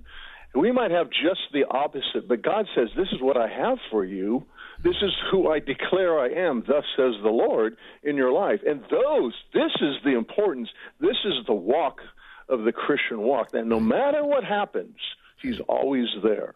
We 0.53 0.71
might 0.71 0.91
have 0.91 1.09
just 1.09 1.41
the 1.53 1.65
opposite. 1.65 2.27
But 2.27 2.43
God 2.43 2.67
says, 2.75 2.89
"This 2.95 3.11
is 3.11 3.19
what 3.19 3.35
I 3.35 3.47
have 3.47 3.79
for 3.89 4.05
you. 4.05 4.45
This 4.83 4.95
is 5.01 5.11
who 5.31 5.49
I 5.51 5.59
declare 5.59 6.19
I 6.19 6.29
am. 6.29 6.63
Thus 6.67 6.83
says 6.95 7.13
the 7.23 7.29
Lord 7.29 7.77
in 8.03 8.15
your 8.15 8.31
life." 8.31 8.59
And 8.65 8.81
those, 8.91 9.33
this 9.53 9.71
is 9.81 9.95
the 10.03 10.15
importance. 10.17 10.69
This 10.99 11.17
is 11.25 11.45
the 11.47 11.53
walk 11.53 11.99
of 12.49 12.63
the 12.63 12.71
Christian 12.71 13.19
walk. 13.21 13.51
That 13.51 13.65
no 13.65 13.79
matter 13.79 14.23
what 14.23 14.43
happens, 14.43 14.97
He's 15.41 15.59
always 15.67 16.07
there. 16.23 16.53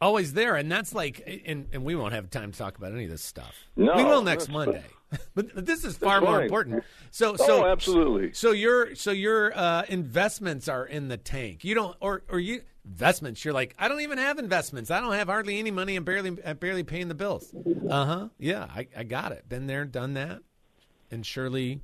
always 0.00 0.34
there 0.34 0.56
and 0.56 0.70
that's 0.70 0.94
like 0.94 1.42
and, 1.46 1.68
and 1.72 1.82
we 1.82 1.94
won't 1.94 2.12
have 2.12 2.28
time 2.30 2.52
to 2.52 2.58
talk 2.58 2.76
about 2.76 2.92
any 2.92 3.04
of 3.04 3.10
this 3.10 3.22
stuff 3.22 3.64
No, 3.76 3.96
we 3.96 4.04
will 4.04 4.22
next 4.22 4.50
monday 4.50 4.84
but, 5.34 5.64
this 5.64 5.84
is 5.84 5.96
far 5.96 6.20
more 6.20 6.42
important 6.42 6.84
so 7.10 7.34
so 7.36 7.64
oh, 7.64 7.66
absolutely. 7.66 8.32
so 8.34 8.50
your 8.50 8.94
so 8.94 9.10
your 9.10 9.56
uh, 9.56 9.84
investments 9.88 10.68
are 10.68 10.84
in 10.84 11.08
the 11.08 11.16
tank 11.16 11.64
you 11.64 11.74
don't 11.74 11.96
or 12.00 12.22
or 12.28 12.38
you 12.38 12.60
investments 12.86 13.44
you're 13.44 13.52
like 13.54 13.74
i 13.78 13.88
don't 13.88 14.00
even 14.00 14.18
have 14.18 14.38
investments 14.38 14.90
i 14.90 15.00
don't 15.00 15.12
have 15.12 15.26
hardly 15.26 15.58
any 15.58 15.70
money 15.70 15.96
i'm 15.96 16.04
barely 16.04 16.36
I'm 16.44 16.56
barely 16.56 16.84
paying 16.84 17.08
the 17.08 17.14
bills 17.14 17.52
uh-huh 17.90 18.28
yeah 18.38 18.68
I, 18.74 18.86
I 18.96 19.02
got 19.02 19.32
it 19.32 19.48
been 19.48 19.66
there 19.66 19.84
done 19.84 20.14
that 20.14 20.40
and 21.10 21.26
surely 21.26 21.80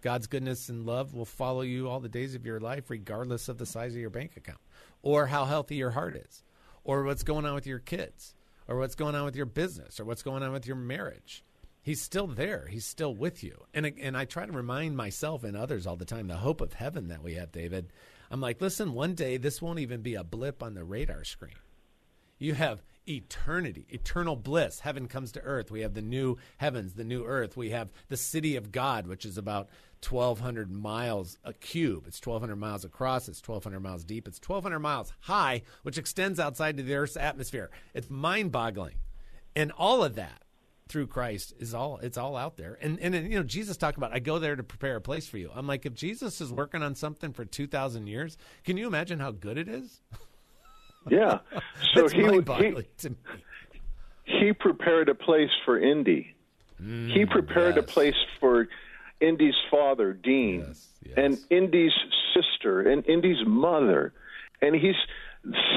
God's 0.00 0.26
goodness 0.26 0.68
and 0.68 0.84
love 0.84 1.14
will 1.14 1.24
follow 1.24 1.62
you 1.62 1.88
all 1.88 2.00
the 2.00 2.08
days 2.08 2.34
of 2.34 2.44
your 2.44 2.60
life, 2.60 2.90
regardless 2.90 3.48
of 3.48 3.58
the 3.58 3.66
size 3.66 3.94
of 3.94 4.00
your 4.00 4.10
bank 4.10 4.36
account, 4.36 4.60
or 5.02 5.26
how 5.26 5.44
healthy 5.44 5.76
your 5.76 5.90
heart 5.90 6.16
is, 6.16 6.44
or 6.84 7.04
what's 7.04 7.22
going 7.22 7.46
on 7.46 7.54
with 7.54 7.66
your 7.66 7.78
kids, 7.78 8.34
or 8.68 8.78
what's 8.78 8.94
going 8.94 9.14
on 9.14 9.24
with 9.24 9.36
your 9.36 9.46
business, 9.46 9.98
or 9.98 10.04
what's 10.04 10.22
going 10.22 10.42
on 10.42 10.52
with 10.52 10.66
your 10.66 10.76
marriage. 10.76 11.42
He's 11.82 12.00
still 12.00 12.26
there. 12.26 12.66
He's 12.70 12.86
still 12.86 13.14
with 13.14 13.42
you. 13.42 13.64
And 13.74 13.86
and 14.00 14.16
I 14.16 14.24
try 14.24 14.46
to 14.46 14.52
remind 14.52 14.96
myself 14.96 15.44
and 15.44 15.56
others 15.56 15.86
all 15.86 15.96
the 15.96 16.06
time 16.06 16.28
the 16.28 16.36
hope 16.36 16.60
of 16.60 16.72
heaven 16.72 17.08
that 17.08 17.22
we 17.22 17.34
have, 17.34 17.52
David. 17.52 17.92
I'm 18.30 18.40
like, 18.40 18.60
listen, 18.60 18.94
one 18.94 19.14
day 19.14 19.36
this 19.36 19.62
won't 19.62 19.78
even 19.78 20.02
be 20.02 20.14
a 20.14 20.24
blip 20.24 20.62
on 20.62 20.74
the 20.74 20.84
radar 20.84 21.24
screen. 21.24 21.54
You 22.38 22.54
have 22.54 22.82
eternity, 23.06 23.86
eternal 23.90 24.36
bliss. 24.36 24.80
Heaven 24.80 25.08
comes 25.08 25.32
to 25.32 25.40
earth. 25.40 25.70
We 25.70 25.82
have 25.82 25.94
the 25.94 26.02
new 26.02 26.36
heavens, 26.58 26.94
the 26.94 27.04
new 27.04 27.24
earth. 27.24 27.56
We 27.56 27.70
have 27.70 27.90
the 28.08 28.16
city 28.16 28.56
of 28.56 28.72
God, 28.72 29.06
which 29.06 29.24
is 29.24 29.38
about 29.38 29.68
1,200 30.08 30.70
miles 30.70 31.38
a 31.44 31.52
cube. 31.52 32.04
It's 32.06 32.24
1,200 32.24 32.56
miles 32.56 32.84
across. 32.84 33.28
It's 33.28 33.46
1,200 33.46 33.80
miles 33.80 34.04
deep. 34.04 34.26
It's 34.26 34.40
1,200 34.40 34.78
miles 34.80 35.12
high, 35.20 35.62
which 35.82 35.98
extends 35.98 36.40
outside 36.40 36.76
to 36.76 36.82
the 36.82 36.94
earth's 36.94 37.16
atmosphere. 37.16 37.70
It's 37.94 38.10
mind 38.10 38.52
boggling. 38.52 38.96
And 39.56 39.72
all 39.72 40.02
of 40.02 40.16
that 40.16 40.42
through 40.88 41.06
Christ 41.06 41.54
is 41.58 41.74
all 41.74 41.98
it's 41.98 42.18
all 42.18 42.36
out 42.36 42.56
there. 42.56 42.78
And 42.80 42.98
and 43.00 43.14
you 43.14 43.38
know 43.38 43.42
Jesus 43.42 43.76
talked 43.76 43.96
about 43.96 44.12
I 44.12 44.18
go 44.18 44.38
there 44.38 44.54
to 44.56 44.62
prepare 44.62 44.96
a 44.96 45.00
place 45.00 45.26
for 45.26 45.38
you. 45.38 45.50
I'm 45.54 45.66
like 45.66 45.86
if 45.86 45.94
Jesus 45.94 46.40
is 46.40 46.52
working 46.52 46.82
on 46.82 46.94
something 46.94 47.32
for 47.32 47.44
2000 47.44 48.06
years, 48.06 48.36
can 48.64 48.76
you 48.76 48.86
imagine 48.86 49.18
how 49.18 49.30
good 49.30 49.56
it 49.58 49.68
is? 49.68 50.00
Yeah. 51.08 51.38
So 51.94 52.08
he, 52.08 52.22
he 52.22 52.40
to 52.98 53.10
me. 53.10 53.16
he 54.24 54.52
prepared 54.52 55.08
a 55.08 55.14
place 55.14 55.50
for 55.64 55.78
Indi. 55.78 56.34
he 56.78 57.24
prepared 57.26 57.78
a 57.78 57.82
Mm, 57.82 57.86
place 57.86 58.14
for 58.40 58.66
Indi's 59.20 59.54
father, 59.70 60.12
Dean, 60.12 60.64
Yes, 60.66 60.88
yes. 61.04 61.14
and 61.16 61.38
Indi's 61.50 61.92
sister, 62.34 62.80
and 62.90 63.06
Indi's 63.06 63.46
mother. 63.46 64.12
And 64.60 64.74
he's 64.74 64.96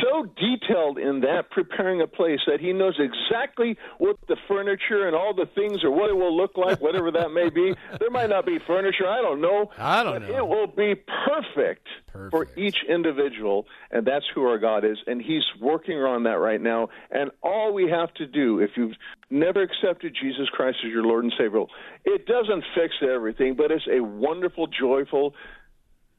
so 0.01 0.25
detailed 0.37 0.97
in 0.97 1.21
that 1.21 1.49
preparing 1.51 2.01
a 2.01 2.07
place 2.07 2.39
that 2.47 2.59
he 2.59 2.73
knows 2.73 2.99
exactly 2.99 3.77
what 3.97 4.17
the 4.27 4.37
furniture 4.47 5.07
and 5.07 5.15
all 5.15 5.33
the 5.33 5.47
things 5.55 5.83
or 5.83 5.91
what 5.91 6.09
it 6.09 6.15
will 6.15 6.35
look 6.35 6.57
like, 6.57 6.79
whatever 6.81 7.11
that 7.11 7.31
may 7.31 7.49
be. 7.49 7.73
There 7.99 8.11
might 8.11 8.29
not 8.29 8.45
be 8.45 8.59
furniture, 8.65 9.07
I 9.07 9.21
don't 9.21 9.41
know. 9.41 9.71
I 9.77 10.03
don't 10.03 10.21
know. 10.21 10.37
It 10.37 10.47
will 10.47 10.67
be 10.67 10.95
perfect, 10.95 11.87
for 12.29 12.47
each 12.55 12.77
individual, 12.87 13.65
and 13.91 14.05
that's 14.05 14.25
who 14.33 14.43
our 14.45 14.57
God 14.57 14.83
is. 14.83 14.97
And 15.07 15.21
He's 15.21 15.43
working 15.59 15.97
on 15.97 16.23
that 16.23 16.39
right 16.39 16.61
now. 16.61 16.89
And 17.11 17.31
all 17.41 17.73
we 17.73 17.89
have 17.89 18.13
to 18.15 18.27
do, 18.27 18.59
if 18.59 18.71
you've 18.75 18.95
never 19.29 19.61
accepted 19.61 20.15
Jesus 20.21 20.49
Christ 20.49 20.77
as 20.85 20.91
your 20.91 21.03
Lord 21.03 21.23
and 21.23 21.33
Savior, 21.37 21.65
it 22.05 22.25
doesn't 22.25 22.63
fix 22.75 22.95
everything, 23.01 23.55
but 23.55 23.71
it's 23.71 23.87
a 23.91 24.01
wonderful, 24.01 24.67
joyful 24.67 25.33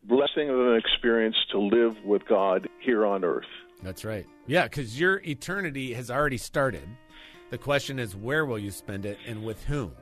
blessing 0.05 0.49
of 0.49 0.59
an 0.59 0.77
experience 0.77 1.37
to 1.53 1.59
live 1.59 1.97
with 2.05 2.27
God 2.27 2.69
here 2.81 3.05
on 3.05 3.25
earth. 3.25 3.47
That's 3.83 4.05
right. 4.05 4.27
Yeah, 4.47 4.65
because 4.65 4.99
your 4.99 5.21
eternity 5.27 5.95
has 5.95 6.11
already 6.11 6.39
started. 6.39 6.89
The 7.51 7.59
question 7.59 7.99
is, 7.99 8.17
where 8.17 8.45
will 8.45 8.59
you 8.59 8.71
spend 8.71 9.07
it 9.07 9.19
and 9.27 9.45
with 9.45 9.65
whom? 9.65 9.93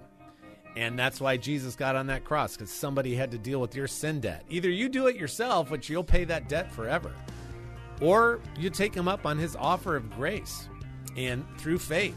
And 0.77 0.99
that's 0.99 1.21
why 1.21 1.37
Jesus 1.37 1.75
got 1.75 1.97
on 1.97 2.07
that 2.09 2.25
cross, 2.25 2.55
because 2.55 2.71
somebody 2.71 3.15
had 3.15 3.31
to 3.31 3.39
deal 3.39 3.61
with 3.61 3.75
your 3.75 3.87
sin 3.87 4.21
debt. 4.21 4.45
Either 4.51 4.69
you 4.69 4.89
do 4.89 5.07
it 5.07 5.17
yourself, 5.17 5.71
which 5.71 5.89
you'll 5.89 6.05
pay 6.05 6.25
that 6.25 6.49
debt 6.49 6.71
forever, 6.71 7.13
or 8.01 8.41
you 8.59 8.69
take 8.69 8.95
him 8.95 9.09
up 9.09 9.25
on 9.25 9.39
his 9.39 9.57
offer 9.57 9.97
of 9.97 10.11
grace 10.11 10.69
and 11.17 11.45
through 11.59 11.79
faith. 11.79 12.17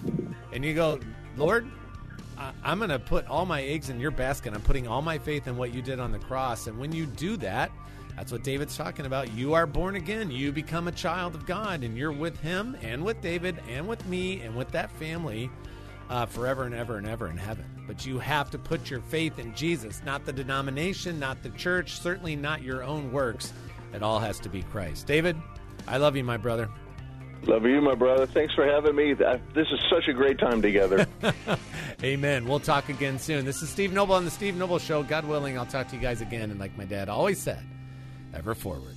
And 0.52 0.66
you 0.66 0.74
go, 0.74 1.00
Lord, 1.38 1.70
I- 2.40 2.54
I'm 2.64 2.78
going 2.78 2.90
to 2.90 3.00
put 3.00 3.28
all 3.28 3.46
my 3.46 3.62
eggs 3.62 3.90
in 3.90 4.00
your 4.00 4.12
basket. 4.12 4.54
I'm 4.54 4.62
putting 4.62 4.88
all 4.88 5.02
my 5.02 5.18
faith 5.18 5.48
in 5.48 5.58
what 5.58 5.74
you 5.74 5.82
did 5.82 6.00
on 6.00 6.12
the 6.12 6.20
cross. 6.20 6.68
And 6.68 6.80
when 6.80 6.92
you 6.92 7.06
do 7.06 7.38
that, 7.38 7.72
that's 8.16 8.32
what 8.32 8.44
David's 8.44 8.76
talking 8.76 9.06
about. 9.06 9.32
You 9.34 9.54
are 9.54 9.66
born 9.66 9.96
again. 9.96 10.32
You 10.32 10.52
become 10.52 10.88
a 10.88 10.92
child 10.92 11.36
of 11.36 11.46
God, 11.46 11.84
and 11.84 11.98
you're 11.98 12.12
with 12.12 12.40
him 12.42 12.76
and 12.82 13.04
with 13.04 13.22
David 13.22 13.58
and 13.70 13.88
with 13.88 14.06
me 14.08 14.42
and 14.42 14.56
with 14.56 14.70
that 14.72 14.92
family 14.92 15.50
uh, 16.10 16.26
forever 16.26 16.64
and 16.64 16.74
ever 16.74 16.98
and 16.98 17.08
ever 17.08 17.30
in 17.30 17.38
heaven. 17.38 17.66
But 17.88 18.06
you 18.06 18.20
have 18.20 18.50
to 18.52 18.58
put 18.58 18.90
your 18.90 19.00
faith 19.02 19.40
in 19.40 19.54
Jesus, 19.56 20.02
not 20.06 20.26
the 20.26 20.34
denomination, 20.34 21.20
not 21.20 21.42
the 21.44 21.50
church, 21.52 22.00
certainly 22.00 22.36
not 22.36 22.62
your 22.62 22.84
own 22.84 23.12
works. 23.12 23.54
It 23.94 24.04
all 24.04 24.20
has 24.20 24.40
to 24.42 24.50
be 24.50 24.64
Christ. 24.64 25.08
David, 25.08 25.38
I 25.88 25.98
love 25.98 26.16
you, 26.16 26.24
my 26.24 26.38
brother. 26.38 26.70
Love 27.44 27.66
you, 27.66 27.82
my 27.82 27.96
brother. 27.96 28.26
Thanks 28.28 28.54
for 28.54 28.66
having 28.66 28.96
me. 28.96 29.14
This 29.14 29.68
is 29.72 29.80
such 29.90 30.08
a 30.08 30.14
great 30.14 30.38
time 30.40 30.62
together. 30.62 31.08
Amen. 32.04 32.48
We'll 32.48 32.60
talk 32.60 32.90
again 32.90 33.18
soon. 33.18 33.46
This 33.46 33.62
is 33.62 33.70
Steve 33.70 33.92
Noble 33.94 34.16
on 34.16 34.26
the 34.26 34.32
Steve 34.32 34.56
Noble 34.56 34.78
Show. 34.78 35.04
God 35.04 35.26
willing, 35.26 35.58
I'll 35.58 35.66
talk 35.66 35.88
to 35.90 35.96
you 35.96 36.02
guys 36.02 36.22
again. 36.22 36.52
And 36.52 36.60
like 36.60 36.78
my 36.78 36.86
dad 36.86 37.10
always 37.10 37.40
said, 37.40 37.64
ever 38.34 38.54
forward. 38.54 38.96